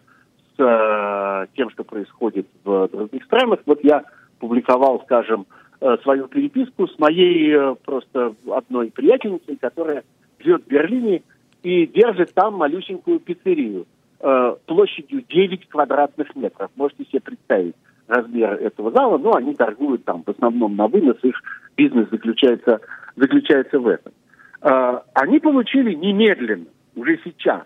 с 0.57 0.63
э, 0.63 1.47
тем, 1.57 1.71
что 1.71 1.83
происходит 1.83 2.47
в 2.63 2.89
других 2.89 3.25
странах. 3.25 3.61
Вот 3.67 3.83
я 3.83 4.05
публиковал, 4.39 5.03
скажем, 5.05 5.47
э, 5.81 5.97
свою 6.03 6.29
переписку 6.29 6.87
с 6.87 6.99
моей 6.99 7.53
э, 7.53 7.75
просто 7.85 8.35
одной 8.51 8.91
приятельницей, 8.91 9.57
которая 9.57 10.05
живет 10.39 10.65
в 10.65 10.69
Берлине 10.69 11.23
и 11.65 11.87
держит 11.87 12.35
там 12.35 12.55
малюсенькую 12.55 13.21
пиццерию 13.21 13.87
э, 14.21 14.57
площадью 14.67 15.25
9 15.29 15.69
квадратных 15.69 16.37
метров. 16.37 16.71
Можете 16.77 17.05
себе 17.07 17.21
представить 17.21 17.75
размер 18.07 18.53
этого 18.61 18.93
зала, 18.93 19.17
но 19.17 19.35
они 19.35 19.55
торгуют 19.55 20.05
там 20.05 20.23
в 20.25 20.29
основном 20.29 20.77
на 20.77 20.87
вынос, 20.89 21.17
их 21.23 21.35
бизнес 21.75 22.09
заключается, 22.11 22.81
заключается 23.17 23.81
в 23.81 23.89
этом. 23.89 24.13
Э, 24.61 25.01
они 25.15 25.41
получили 25.41 25.95
немедленно, 25.95 26.67
уже 26.97 27.19
сейчас, 27.25 27.63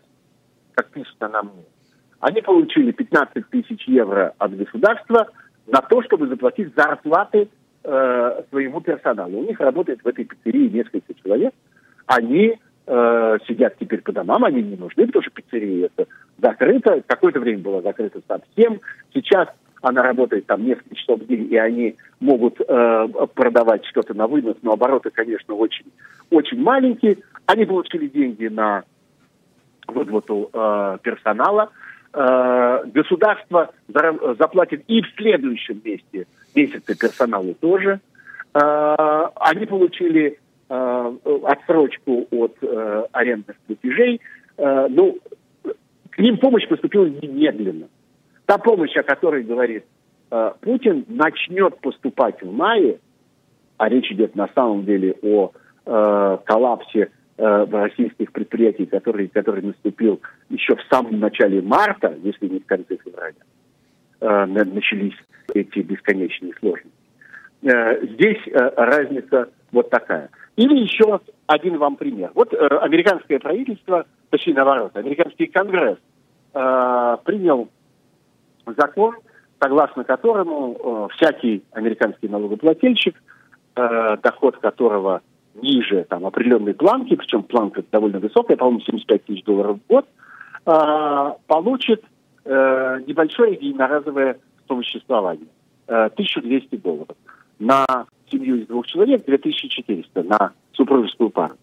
как 0.75 0.91
пишут 0.91 1.17
на 1.21 1.43
мне, 1.43 1.65
они 2.21 2.41
получили 2.41 2.93
15 2.93 3.51
тысяч 3.51 3.83
евро 3.89 4.33
от 4.39 4.57
государства 4.57 5.29
на 5.67 5.81
то, 5.83 6.03
чтобы 6.03 6.29
заплатить 6.29 6.73
зарплаты 6.77 7.49
э, 7.83 8.43
своему 8.51 8.81
персоналу. 8.81 9.39
У 9.39 9.45
них 9.45 9.59
работает 9.59 10.03
в 10.05 10.07
этой 10.07 10.25
пиццерии 10.25 10.69
несколько 10.69 11.15
человек. 11.15 11.53
Они 12.07 12.59
э, 12.89 13.39
сидят 13.47 13.77
теперь 13.79 14.01
по 14.01 14.13
домам, 14.13 14.45
они 14.45 14.63
не 14.63 14.77
нужны, 14.77 15.07
потому 15.07 15.23
что 15.23 15.31
пиццерия 15.31 15.87
это 15.87 16.09
закрыта. 16.39 17.03
Какое-то 17.07 17.41
время 17.41 17.61
была 17.61 17.83
закрыта 17.83 18.21
совсем. 18.27 18.81
Сейчас 19.13 19.49
она 19.83 20.03
работает 20.03 20.47
там 20.47 20.65
несколько 20.65 20.95
часов 20.97 21.21
в 21.21 21.27
день, 21.27 21.53
и 21.53 21.57
они 21.57 21.97
могут 22.21 22.61
э, 22.61 23.09
продавать 23.35 23.85
что-то 23.87 24.15
на 24.15 24.27
вынос, 24.27 24.57
но 24.63 24.73
обороты, 24.73 25.11
конечно, 25.11 25.55
очень, 25.55 25.87
очень 26.31 26.61
маленькие. 26.61 27.19
Они 27.47 27.65
получили 27.65 28.09
деньги 28.09 28.47
на 28.47 28.85
выплату 29.87 30.51
э, 30.53 30.99
персонала. 31.03 31.71
Э, 32.13 32.85
государство 32.87 33.71
заплатит 34.39 34.83
и 34.89 35.03
в 35.03 35.07
следующем 35.17 35.81
месте, 35.85 36.27
месяце 36.55 36.99
персоналу 36.99 37.55
тоже. 37.55 38.01
Э, 38.55 39.27
они 39.37 39.67
получили 39.67 40.39
э, 40.69 41.17
отсрочку 41.45 42.27
от 42.31 42.57
э, 42.63 43.05
арендных 43.13 43.57
платежей. 43.67 44.21
Э, 44.57 44.87
ну, 44.89 45.19
к 46.11 46.19
ним 46.19 46.39
помощь 46.39 46.67
поступила 46.69 47.07
немедленно. 47.07 47.89
Та 48.47 48.59
помощь, 48.59 48.97
о 48.97 49.03
которой 49.03 49.43
говорит 49.45 49.85
Путин, 50.61 51.05
начнет 51.09 51.79
поступать 51.81 52.43
в 52.43 52.53
мае, 52.53 52.99
а 53.77 53.89
речь 53.89 54.11
идет 54.11 54.35
на 54.37 54.49
самом 54.55 54.85
деле 54.85 55.15
о 55.23 55.53
коллапсе 55.85 57.11
российских 57.37 58.33
предприятий, 58.33 58.87
который, 58.87 59.29
который 59.29 59.63
наступил 59.63 60.21
еще 60.51 60.77
в 60.77 60.83
самом 60.91 61.21
начале 61.21 61.63
марта, 61.63 62.15
если 62.23 62.49
не 62.49 62.59
в 62.59 62.67
конце 62.67 62.97
февраля, 62.97 64.47
начались 64.65 65.17
эти 65.55 65.79
бесконечные 65.81 66.53
сложности. 66.59 66.93
Здесь 67.63 68.41
разница 68.77 69.51
вот 69.73 69.91
такая. 69.91 70.31
Или 70.59 70.81
еще 70.81 71.21
один 71.47 71.79
вам 71.79 71.95
пример. 71.95 72.33
Вот 72.35 72.53
э, 72.53 72.57
американское 72.57 73.39
правительство, 73.39 74.05
точнее 74.31 74.55
наоборот, 74.55 74.91
американский 74.97 75.47
конгресс 75.47 75.99
э, 76.53 77.17
принял 77.25 77.69
закон, 78.77 79.15
согласно 79.61 80.03
которому 80.03 80.75
э, 80.75 81.15
всякий 81.15 81.63
американский 81.71 82.27
налогоплательщик, 82.27 83.15
э, 83.77 84.17
доход 84.21 84.57
которого 84.57 85.23
ниже 85.55 86.05
там, 86.09 86.27
определенной 86.27 86.75
планки, 86.75 87.15
причем 87.15 87.45
планка 87.45 87.85
довольно 87.93 88.19
высокая, 88.19 88.57
по-моему, 88.57 88.81
75 88.81 89.27
тысяч 89.27 89.45
долларов 89.45 89.79
в 89.79 89.89
год, 89.89 90.07
э, 90.67 91.33
получит 91.47 92.03
э, 92.45 92.99
небольшое 93.07 93.53
единоразовое 93.55 94.41
существование. 94.67 95.47
Э, 95.87 96.07
1200 96.07 96.75
долларов. 96.79 97.17
На 97.61 97.87
семью 98.31 98.57
из 98.57 98.67
двух 98.67 98.87
человек 98.87 99.25
2400 99.25 100.23
на 100.23 100.53
супружескую 100.73 101.31
пару. 101.31 101.55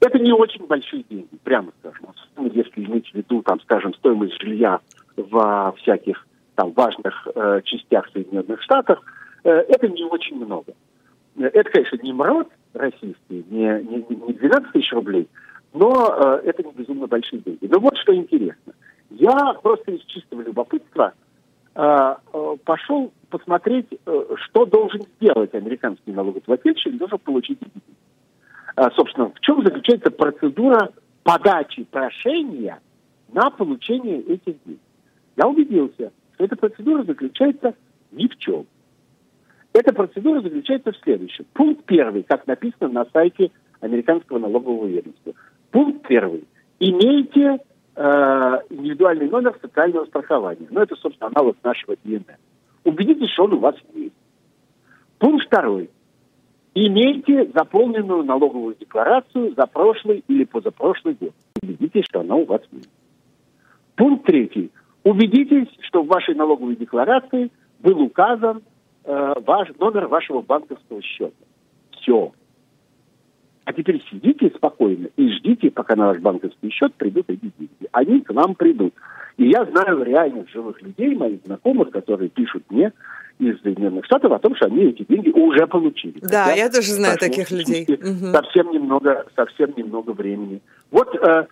Это 0.00 0.18
не 0.18 0.32
очень 0.32 0.66
большие 0.66 1.04
деньги, 1.08 1.28
прямо 1.44 1.72
скажем. 1.80 2.08
Если 2.52 2.84
иметь 2.84 3.08
в 3.10 3.14
виду, 3.14 3.42
там, 3.42 3.60
скажем, 3.60 3.94
стоимость 3.94 4.40
жилья 4.40 4.80
во 5.16 5.72
всяких 5.72 6.26
там 6.56 6.72
важных 6.72 7.28
э, 7.34 7.60
частях 7.64 8.08
Соединенных 8.12 8.60
Штатов, 8.62 8.98
э, 9.44 9.50
это 9.50 9.88
не 9.88 10.04
очень 10.04 10.44
много. 10.44 10.74
Это, 11.38 11.70
конечно, 11.70 11.98
не 12.02 12.12
МРОД 12.12 12.48
российский, 12.74 13.44
не, 13.48 13.82
не, 13.84 14.04
не 14.08 14.32
12 14.32 14.72
тысяч 14.72 14.92
рублей, 14.92 15.28
но 15.72 16.40
э, 16.42 16.48
это 16.48 16.62
не 16.62 16.72
безумно 16.72 17.06
большие 17.06 17.40
деньги. 17.40 17.66
Но 17.70 17.78
вот 17.78 17.96
что 17.98 18.14
интересно. 18.14 18.72
Я 19.10 19.54
просто 19.62 19.92
из 19.92 20.02
чистого 20.06 20.42
любопытства 20.42 21.12
э, 21.12 21.12
э, 21.12 21.31
пошел 21.74 23.12
посмотреть, 23.30 23.86
э, 23.90 24.24
что 24.44 24.66
должен 24.66 25.02
сделать 25.16 25.54
американский 25.54 26.12
налогоплательщик, 26.12 26.96
должен 26.98 27.18
получить 27.18 27.58
деньги. 27.60 27.98
Э, 28.76 28.88
собственно, 28.94 29.30
в 29.30 29.40
чем 29.40 29.64
заключается 29.64 30.10
процедура 30.10 30.90
подачи 31.22 31.84
прошения 31.84 32.80
на 33.32 33.50
получение 33.50 34.20
этих 34.20 34.56
денег 34.64 34.80
я 35.36 35.46
убедился, 35.46 36.12
что 36.34 36.44
эта 36.44 36.56
процедура 36.56 37.04
заключается 37.04 37.74
ни 38.10 38.28
в 38.28 38.36
чем. 38.38 38.66
Эта 39.72 39.94
процедура 39.94 40.42
заключается 40.42 40.92
в 40.92 40.96
следующем. 40.98 41.46
Пункт 41.54 41.84
первый, 41.86 42.22
как 42.22 42.46
написано 42.46 42.88
на 42.88 43.06
сайте 43.12 43.50
американского 43.80 44.38
налогового 44.38 44.86
ведомства. 44.86 45.32
Пункт 45.70 46.06
первый. 46.06 46.44
Имейте 46.78 47.58
э, 47.96 48.58
индивидуальный 48.92 49.28
номер 49.28 49.56
социального 49.60 50.04
страхования. 50.06 50.66
Ну, 50.70 50.80
это, 50.80 50.94
собственно, 50.96 51.30
аналог 51.34 51.56
нашего 51.62 51.96
ДНР. 52.04 52.38
Убедитесь, 52.84 53.30
что 53.30 53.44
он 53.44 53.54
у 53.54 53.58
вас 53.58 53.74
есть. 53.94 54.14
Пункт 55.18 55.46
второй. 55.46 55.90
Имейте 56.74 57.50
заполненную 57.54 58.24
налоговую 58.24 58.76
декларацию 58.78 59.54
за 59.54 59.66
прошлый 59.66 60.24
или 60.28 60.44
позапрошлый 60.44 61.16
год. 61.20 61.32
Убедитесь, 61.62 62.04
что 62.06 62.20
она 62.20 62.36
у 62.36 62.44
вас 62.44 62.62
есть. 62.72 62.88
Пункт 63.96 64.26
третий. 64.26 64.70
Убедитесь, 65.04 65.68
что 65.82 66.02
в 66.02 66.06
вашей 66.06 66.34
налоговой 66.34 66.76
декларации 66.76 67.50
был 67.80 68.00
указан 68.00 68.62
э, 69.04 69.34
ваш, 69.44 69.68
номер 69.78 70.06
вашего 70.06 70.40
банковского 70.40 71.02
счета. 71.02 71.32
Все. 72.00 72.32
А 73.64 73.72
теперь 73.72 74.02
сидите 74.10 74.50
спокойно 74.56 75.08
и 75.16 75.28
ждите, 75.34 75.70
пока 75.70 75.94
на 75.94 76.08
ваш 76.08 76.18
банковский 76.18 76.70
счет 76.70 76.94
придут 76.94 77.26
эти 77.28 77.52
деньги. 77.58 77.88
Они 77.92 78.20
к 78.20 78.30
вам 78.32 78.54
придут. 78.54 78.92
И 79.36 79.48
я 79.48 79.64
знаю 79.64 80.02
реальных 80.02 80.48
живых 80.50 80.82
людей, 80.82 81.14
моих 81.14 81.40
знакомых, 81.44 81.90
которые 81.90 82.28
пишут 82.28 82.64
мне 82.70 82.92
из 83.38 83.60
Соединенных 83.62 84.04
Штатов 84.04 84.32
о 84.32 84.38
том, 84.38 84.54
что 84.56 84.66
они 84.66 84.84
эти 84.84 85.04
деньги 85.04 85.30
уже 85.30 85.66
получили. 85.66 86.18
Да, 86.20 86.44
Хотя 86.44 86.56
я 86.56 86.70
тоже 86.70 86.92
знаю 86.92 87.18
таких 87.18 87.50
людей. 87.50 87.86
Совсем 88.32 88.70
немного, 88.72 89.26
совсем 89.34 89.72
немного 89.76 90.10
времени. 90.10 90.60
Вот 90.90 91.14
э, 91.14 91.46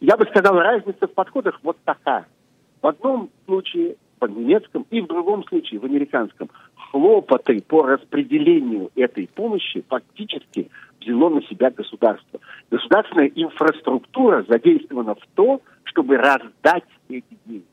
я 0.00 0.16
бы 0.16 0.26
сказал, 0.26 0.58
разница 0.58 1.06
в 1.06 1.12
подходах 1.12 1.58
вот 1.62 1.76
такая. 1.84 2.26
В 2.82 2.86
одном 2.86 3.30
случае 3.46 3.96
по 4.18 4.26
немецком 4.26 4.86
и 4.90 5.00
в 5.00 5.06
другом 5.06 5.44
случае 5.44 5.80
в 5.80 5.84
американском 5.84 6.50
хлопоты 6.90 7.62
по 7.62 7.82
распределению 7.82 8.90
этой 8.94 9.28
помощи 9.28 9.84
фактически 9.88 10.70
взяло 11.00 11.28
на 11.28 11.42
себя 11.42 11.70
государство. 11.70 12.40
Государственная 12.70 13.30
инфраструктура 13.34 14.44
задействована 14.48 15.14
в 15.14 15.26
то, 15.34 15.60
чтобы 15.84 16.16
раздать 16.16 16.84
эти 17.08 17.38
деньги. 17.46 17.64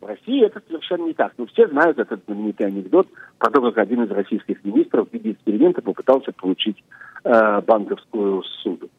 В 0.00 0.06
России 0.06 0.44
это 0.44 0.62
совершенно 0.66 1.06
не 1.06 1.14
так. 1.14 1.32
Но 1.38 1.46
все 1.46 1.66
знают 1.68 1.98
этот 1.98 2.22
знаменитый 2.26 2.66
анекдот 2.66 3.08
про 3.38 3.50
то, 3.50 3.60
как 3.62 3.78
один 3.78 4.04
из 4.04 4.10
российских 4.10 4.62
министров 4.64 5.08
в 5.08 5.12
виде 5.14 5.32
эксперимента 5.32 5.80
попытался 5.80 6.32
получить 6.32 6.82
э, 7.24 7.60
банковскую 7.62 8.42
суду. 8.42 8.90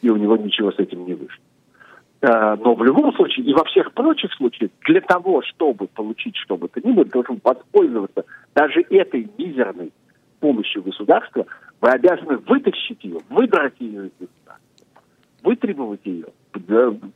И 0.00 0.08
у 0.10 0.16
него 0.16 0.36
ничего 0.36 0.70
с 0.70 0.78
этим 0.78 1.06
не 1.06 1.14
вышло. 1.14 1.42
Э, 2.20 2.56
но 2.56 2.74
в 2.74 2.82
любом 2.82 3.12
случае 3.14 3.46
и 3.46 3.54
во 3.54 3.64
всех 3.64 3.92
прочих 3.92 4.32
случаях 4.34 4.70
для 4.86 5.00
того, 5.00 5.42
чтобы 5.42 5.86
получить 5.86 6.36
что 6.36 6.56
бы 6.56 6.68
то 6.68 6.80
ни 6.80 6.92
было, 6.92 7.06
чтобы 7.06 7.40
воспользоваться 7.44 8.24
даже 8.54 8.80
этой 8.90 9.30
мизерной 9.38 9.92
помощью 10.40 10.82
государства, 10.82 11.46
вы 11.80 11.90
обязаны 11.90 12.38
вытащить 12.38 13.04
ее, 13.04 13.18
выдрать 13.30 13.74
ее 13.78 14.06
из 14.06 14.12
государства, 14.18 15.02
вытребовать 15.44 16.00
ее, 16.04 16.26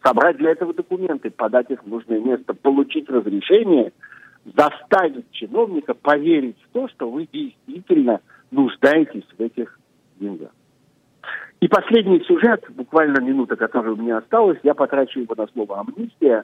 собрать 0.04 0.36
для 0.36 0.50
этого 0.50 0.72
документы, 0.72 1.30
подать 1.30 1.70
их 1.70 1.82
в 1.82 1.88
нужное 1.88 2.20
место, 2.20 2.54
получить 2.54 3.10
разрешение, 3.10 3.92
заставить 4.44 5.30
чиновника 5.32 5.94
поверить 5.94 6.56
в 6.68 6.72
то, 6.72 6.88
что 6.88 7.10
вы 7.10 7.28
действительно 7.32 8.20
нуждаетесь 8.52 9.26
в 9.36 9.40
этих 9.40 9.80
деньгах. 10.20 10.50
И 11.62 11.68
последний 11.68 12.18
сюжет, 12.24 12.64
буквально 12.70 13.20
минута, 13.20 13.54
которая 13.54 13.92
у 13.92 13.96
меня 13.96 14.18
осталась, 14.18 14.58
я 14.64 14.74
потрачу 14.74 15.20
его 15.20 15.36
на 15.36 15.46
слово 15.46 15.78
«амнистия». 15.78 16.42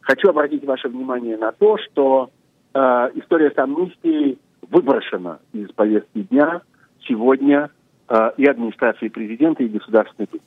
Хочу 0.00 0.30
обратить 0.30 0.64
ваше 0.64 0.88
внимание 0.88 1.36
на 1.36 1.52
то, 1.52 1.76
что 1.76 2.30
э, 2.72 2.78
история 3.16 3.50
с 3.50 3.58
амнистией 3.58 4.38
выброшена 4.70 5.40
из 5.52 5.70
повестки 5.72 6.22
дня 6.22 6.62
сегодня 7.06 7.68
э, 8.08 8.30
и 8.38 8.46
администрации 8.46 9.08
президента, 9.08 9.62
и 9.62 9.68
Государственной 9.68 10.26
Думы. 10.26 10.42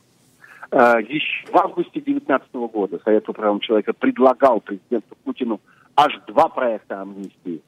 Э, 0.72 1.04
еще 1.08 1.46
в 1.52 1.56
августе 1.58 2.02
2019 2.02 2.52
года 2.74 3.00
Совет 3.06 3.26
по 3.26 3.34
правам 3.34 3.60
человека 3.60 3.94
предлагал 3.94 4.60
президенту 4.60 5.16
Путину 5.24 5.62
аж 5.96 6.20
два 6.26 6.50
проекта 6.50 7.02
амнистии 7.02 7.62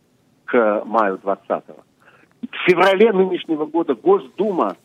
к 0.45 0.81
маю 0.87 1.19
2020-го. 1.23 1.83
В 2.49 2.55
феврале 2.65 3.13
нынешнего 3.13 3.67
года 3.67 3.93
Госдума 3.93 4.75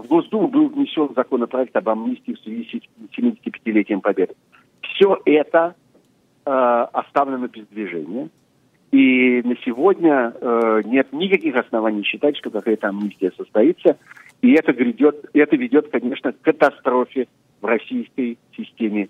в 0.00 0.06
Госдуму 0.06 0.48
был 0.48 0.68
внесен 0.68 1.10
законопроект 1.14 1.76
об 1.76 1.88
амнистии 1.88 2.32
в 2.32 2.40
связи 2.40 2.82
с 2.82 3.18
75-летием 3.18 4.00
Победы. 4.00 4.34
Все 4.82 5.18
это 5.24 5.74
э, 6.44 6.50
оставлено 6.50 7.46
без 7.48 7.66
движения. 7.68 8.28
И 8.90 9.42
на 9.44 9.56
сегодня 9.64 10.32
э, 10.40 10.82
нет 10.84 11.12
никаких 11.12 11.56
оснований 11.56 12.02
считать, 12.02 12.36
что 12.36 12.50
какая-то 12.50 12.88
амнистия 12.88 13.32
состоится. 13.36 13.98
И 14.42 14.52
это, 14.52 14.72
грядет, 14.72 15.26
это 15.32 15.56
ведет, 15.56 15.88
конечно, 15.90 16.32
к 16.32 16.40
катастрофе 16.40 17.28
в 17.60 17.66
российской 17.66 18.38
системе 18.56 19.08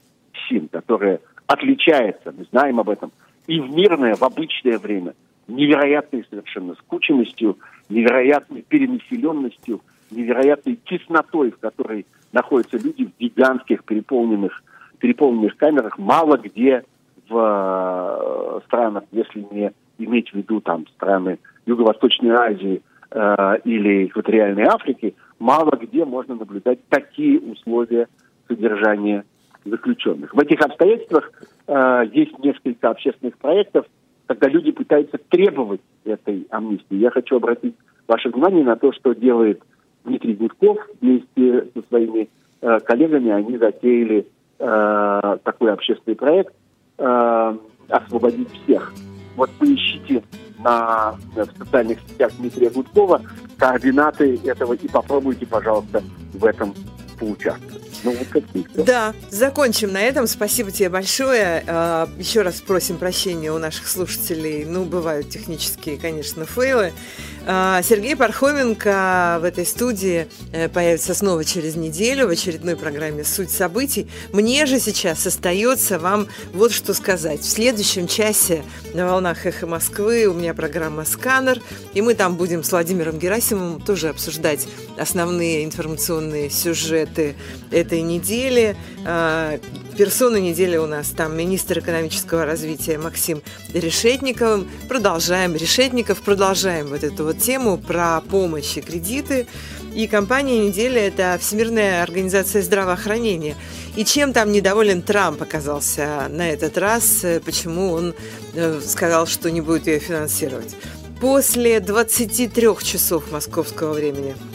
СИН, 0.49 0.68
которая 0.68 1.20
отличается, 1.47 2.32
мы 2.37 2.45
знаем 2.51 2.80
об 2.80 2.89
этом, 2.89 3.11
и 3.47 3.61
в 3.61 3.74
мирное, 3.74 4.14
в 4.14 4.22
обычное 4.22 4.78
время, 4.78 5.14
невероятной 5.49 6.24
совершенно 6.30 6.74
скученностью, 6.74 7.59
невероятной 7.89 8.62
перенаселенностью– 8.62 9.80
невероятной 10.14 10.78
теснотой, 10.84 11.50
в 11.50 11.58
которой 11.58 12.06
находятся 12.32 12.78
люди 12.78 13.06
в 13.06 13.20
гигантских 13.20 13.84
переполненных, 13.84 14.62
переполненных 14.98 15.56
камерах, 15.56 15.98
мало 15.98 16.36
где 16.36 16.84
в 17.28 17.36
э, 17.36 18.60
странах, 18.66 19.04
если 19.12 19.46
не 19.50 19.72
иметь 19.98 20.30
в 20.30 20.34
виду 20.34 20.60
там 20.60 20.86
страны 20.88 21.38
Юго-Восточной 21.66 22.30
Азии 22.30 22.82
э, 23.10 23.58
или 23.64 24.06
Экваториальной 24.06 24.64
Африки, 24.64 25.14
мало 25.38 25.76
где 25.76 26.04
можно 26.04 26.34
наблюдать 26.34 26.80
такие 26.88 27.40
условия 27.40 28.08
содержания 28.48 29.24
заключенных. 29.64 30.34
В 30.34 30.40
этих 30.40 30.60
обстоятельствах 30.60 31.30
э, 31.66 32.02
есть 32.12 32.38
несколько 32.40 32.90
общественных 32.90 33.38
проектов, 33.38 33.86
когда 34.26 34.48
люди 34.48 34.72
пытаются 34.72 35.18
требовать 35.28 35.80
этой 36.04 36.46
амнистии. 36.50 36.96
Я 36.96 37.10
хочу 37.10 37.36
обратить 37.36 37.74
ваше 38.06 38.28
внимание 38.30 38.64
на 38.64 38.76
то, 38.76 38.92
что 38.92 39.14
делает 39.14 39.62
Дмитрий 40.05 40.34
Гудков 40.34 40.78
вместе 41.00 41.68
со 41.74 41.82
своими 41.88 42.28
э, 42.61 42.80
коллегами, 42.80 43.30
они 43.30 43.59
затеяли 43.59 44.26
э, 44.59 45.36
такой 45.42 45.72
общественный 45.72 46.16
проект 46.16 46.55
э, 46.98 47.57
«Освободить 47.88 48.48
всех». 48.62 48.92
Вот 49.36 49.50
поищите 49.59 50.22
на, 50.62 51.14
в 51.34 51.59
социальных 51.59 51.98
сетях 52.09 52.32
Дмитрия 52.38 52.70
Гудкова 52.70 53.22
координаты 53.59 54.40
этого 54.44 54.74
и 54.74 54.88
попробуйте, 54.88 55.46
пожалуйста, 55.46 56.02
в 56.32 56.44
этом 56.44 56.74
поучаствовать. 57.18 57.84
Ну, 58.02 58.12
вот 58.12 58.28
какие-то. 58.28 58.84
Да, 58.84 59.14
закончим 59.30 59.92
на 59.92 60.02
этом. 60.02 60.26
Спасибо 60.26 60.70
тебе 60.70 60.90
большое. 60.90 61.64
А, 61.66 62.09
еще 62.18 62.42
раз 62.42 62.61
просим 62.61 62.98
прощения 62.98 63.50
у 63.52 63.59
наших 63.59 63.88
слушателей. 63.88 64.64
Ну, 64.64 64.84
бывают 64.84 65.30
технические, 65.30 65.96
конечно, 65.96 66.44
фейлы. 66.44 66.92
А, 67.47 67.82
Сергей 67.82 68.16
Пархоменко 68.16 69.38
в 69.40 69.45
этой 69.45 69.64
студии 69.64 70.28
э, 70.53 70.68
появится 70.68 71.14
снова 71.14 71.45
через 71.45 71.76
неделю 71.76 72.26
в 72.26 72.30
очередной 72.30 72.76
программе 72.76 73.24
«Суть 73.24 73.51
событий». 73.51 74.07
Мне 74.32 74.66
же 74.66 74.78
сейчас 74.78 75.26
остается 75.26 75.99
вам 75.99 76.28
вот 76.53 76.72
что 76.72 76.92
сказать. 76.92 77.40
В 77.40 77.49
следующем 77.49 78.07
часе 78.07 78.64
на 78.92 79.07
волнах 79.07 79.47
«Эхо 79.47 79.66
Москвы» 79.66 80.26
у 80.26 80.34
меня 80.34 80.53
программа 80.53 81.05
«Сканер», 81.05 81.62
и 81.95 82.03
мы 82.03 82.14
там 82.14 82.36
будем 82.36 82.62
с 82.62 82.70
Владимиром 82.70 83.18
Герасимовым 83.18 83.80
тоже 83.80 84.09
обсуждать 84.09 84.66
основные 84.99 85.64
информационные 85.64 86.51
сюжеты 86.51 87.34
этой 87.70 87.95
этой 87.95 88.03
недели. 88.03 88.76
А, 89.05 89.59
персона 89.97 90.36
недели 90.36 90.76
у 90.76 90.86
нас 90.86 91.11
там 91.11 91.36
министр 91.36 91.78
экономического 91.78 92.45
развития 92.45 92.99
Максим 92.99 93.40
Решетников. 93.72 94.64
Продолжаем, 94.88 95.55
Решетников, 95.55 96.20
продолжаем 96.22 96.88
вот 96.88 97.05
эту 97.05 97.24
вот 97.24 97.34
тему 97.35 97.78
про 97.78 98.20
помощь 98.20 98.76
и 98.76 98.80
кредиты. 98.80 99.47
И 99.95 100.07
компания 100.07 100.59
недели– 100.66 101.01
это 101.03 101.39
Всемирная 101.41 102.03
организация 102.03 102.62
здравоохранения. 102.62 103.55
И 103.97 104.05
чем 104.05 104.32
там 104.32 104.51
недоволен 104.51 105.03
Трамп 105.03 105.43
оказался 105.43 106.26
на 106.30 106.51
этот 106.51 106.78
раз, 106.78 107.24
почему 107.45 107.93
он 107.93 108.14
э, 108.55 108.80
сказал, 108.85 109.26
что 109.26 109.51
не 109.51 109.61
будет 109.61 109.87
ее 109.87 110.01
финансировать. 110.01 110.74
После 111.20 111.78
23 111.78 112.68
часов 112.82 113.30
московского 113.30 113.93
времени– 113.93 114.35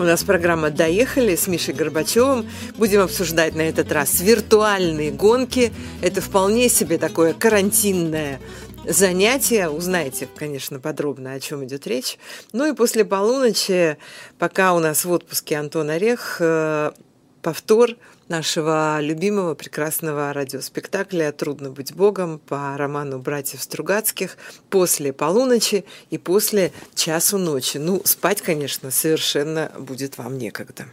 у 0.00 0.02
нас 0.02 0.24
программа 0.24 0.70
«Доехали» 0.70 1.36
с 1.36 1.46
Мишей 1.46 1.74
Горбачевым. 1.74 2.48
Будем 2.78 3.02
обсуждать 3.02 3.54
на 3.54 3.60
этот 3.60 3.92
раз 3.92 4.20
виртуальные 4.20 5.10
гонки. 5.10 5.74
Это 6.00 6.22
вполне 6.22 6.70
себе 6.70 6.96
такое 6.96 7.34
карантинное 7.34 8.40
занятие. 8.86 9.68
Узнаете, 9.68 10.28
конечно, 10.34 10.80
подробно, 10.80 11.32
о 11.32 11.40
чем 11.40 11.64
идет 11.64 11.86
речь. 11.86 12.18
Ну 12.52 12.70
и 12.70 12.74
после 12.74 13.04
полуночи, 13.04 13.96
пока 14.38 14.74
у 14.74 14.78
нас 14.78 15.04
в 15.04 15.10
отпуске 15.10 15.56
Антон 15.56 15.90
Орех, 15.90 16.38
э, 16.40 16.92
повтор 17.42 17.96
нашего 18.28 19.00
любимого 19.00 19.54
прекрасного 19.54 20.32
радиоспектакля 20.32 21.32
«Трудно 21.32 21.70
быть 21.70 21.94
Богом» 21.94 22.38
по 22.38 22.76
роману 22.76 23.18
братьев 23.18 23.62
Стругацких 23.62 24.36
после 24.68 25.12
полуночи 25.12 25.84
и 26.10 26.18
после 26.18 26.72
часу 26.94 27.38
ночи. 27.38 27.78
Ну, 27.78 28.02
спать, 28.04 28.40
конечно, 28.40 28.90
совершенно 28.90 29.72
будет 29.78 30.16
вам 30.16 30.38
некогда. 30.38 30.86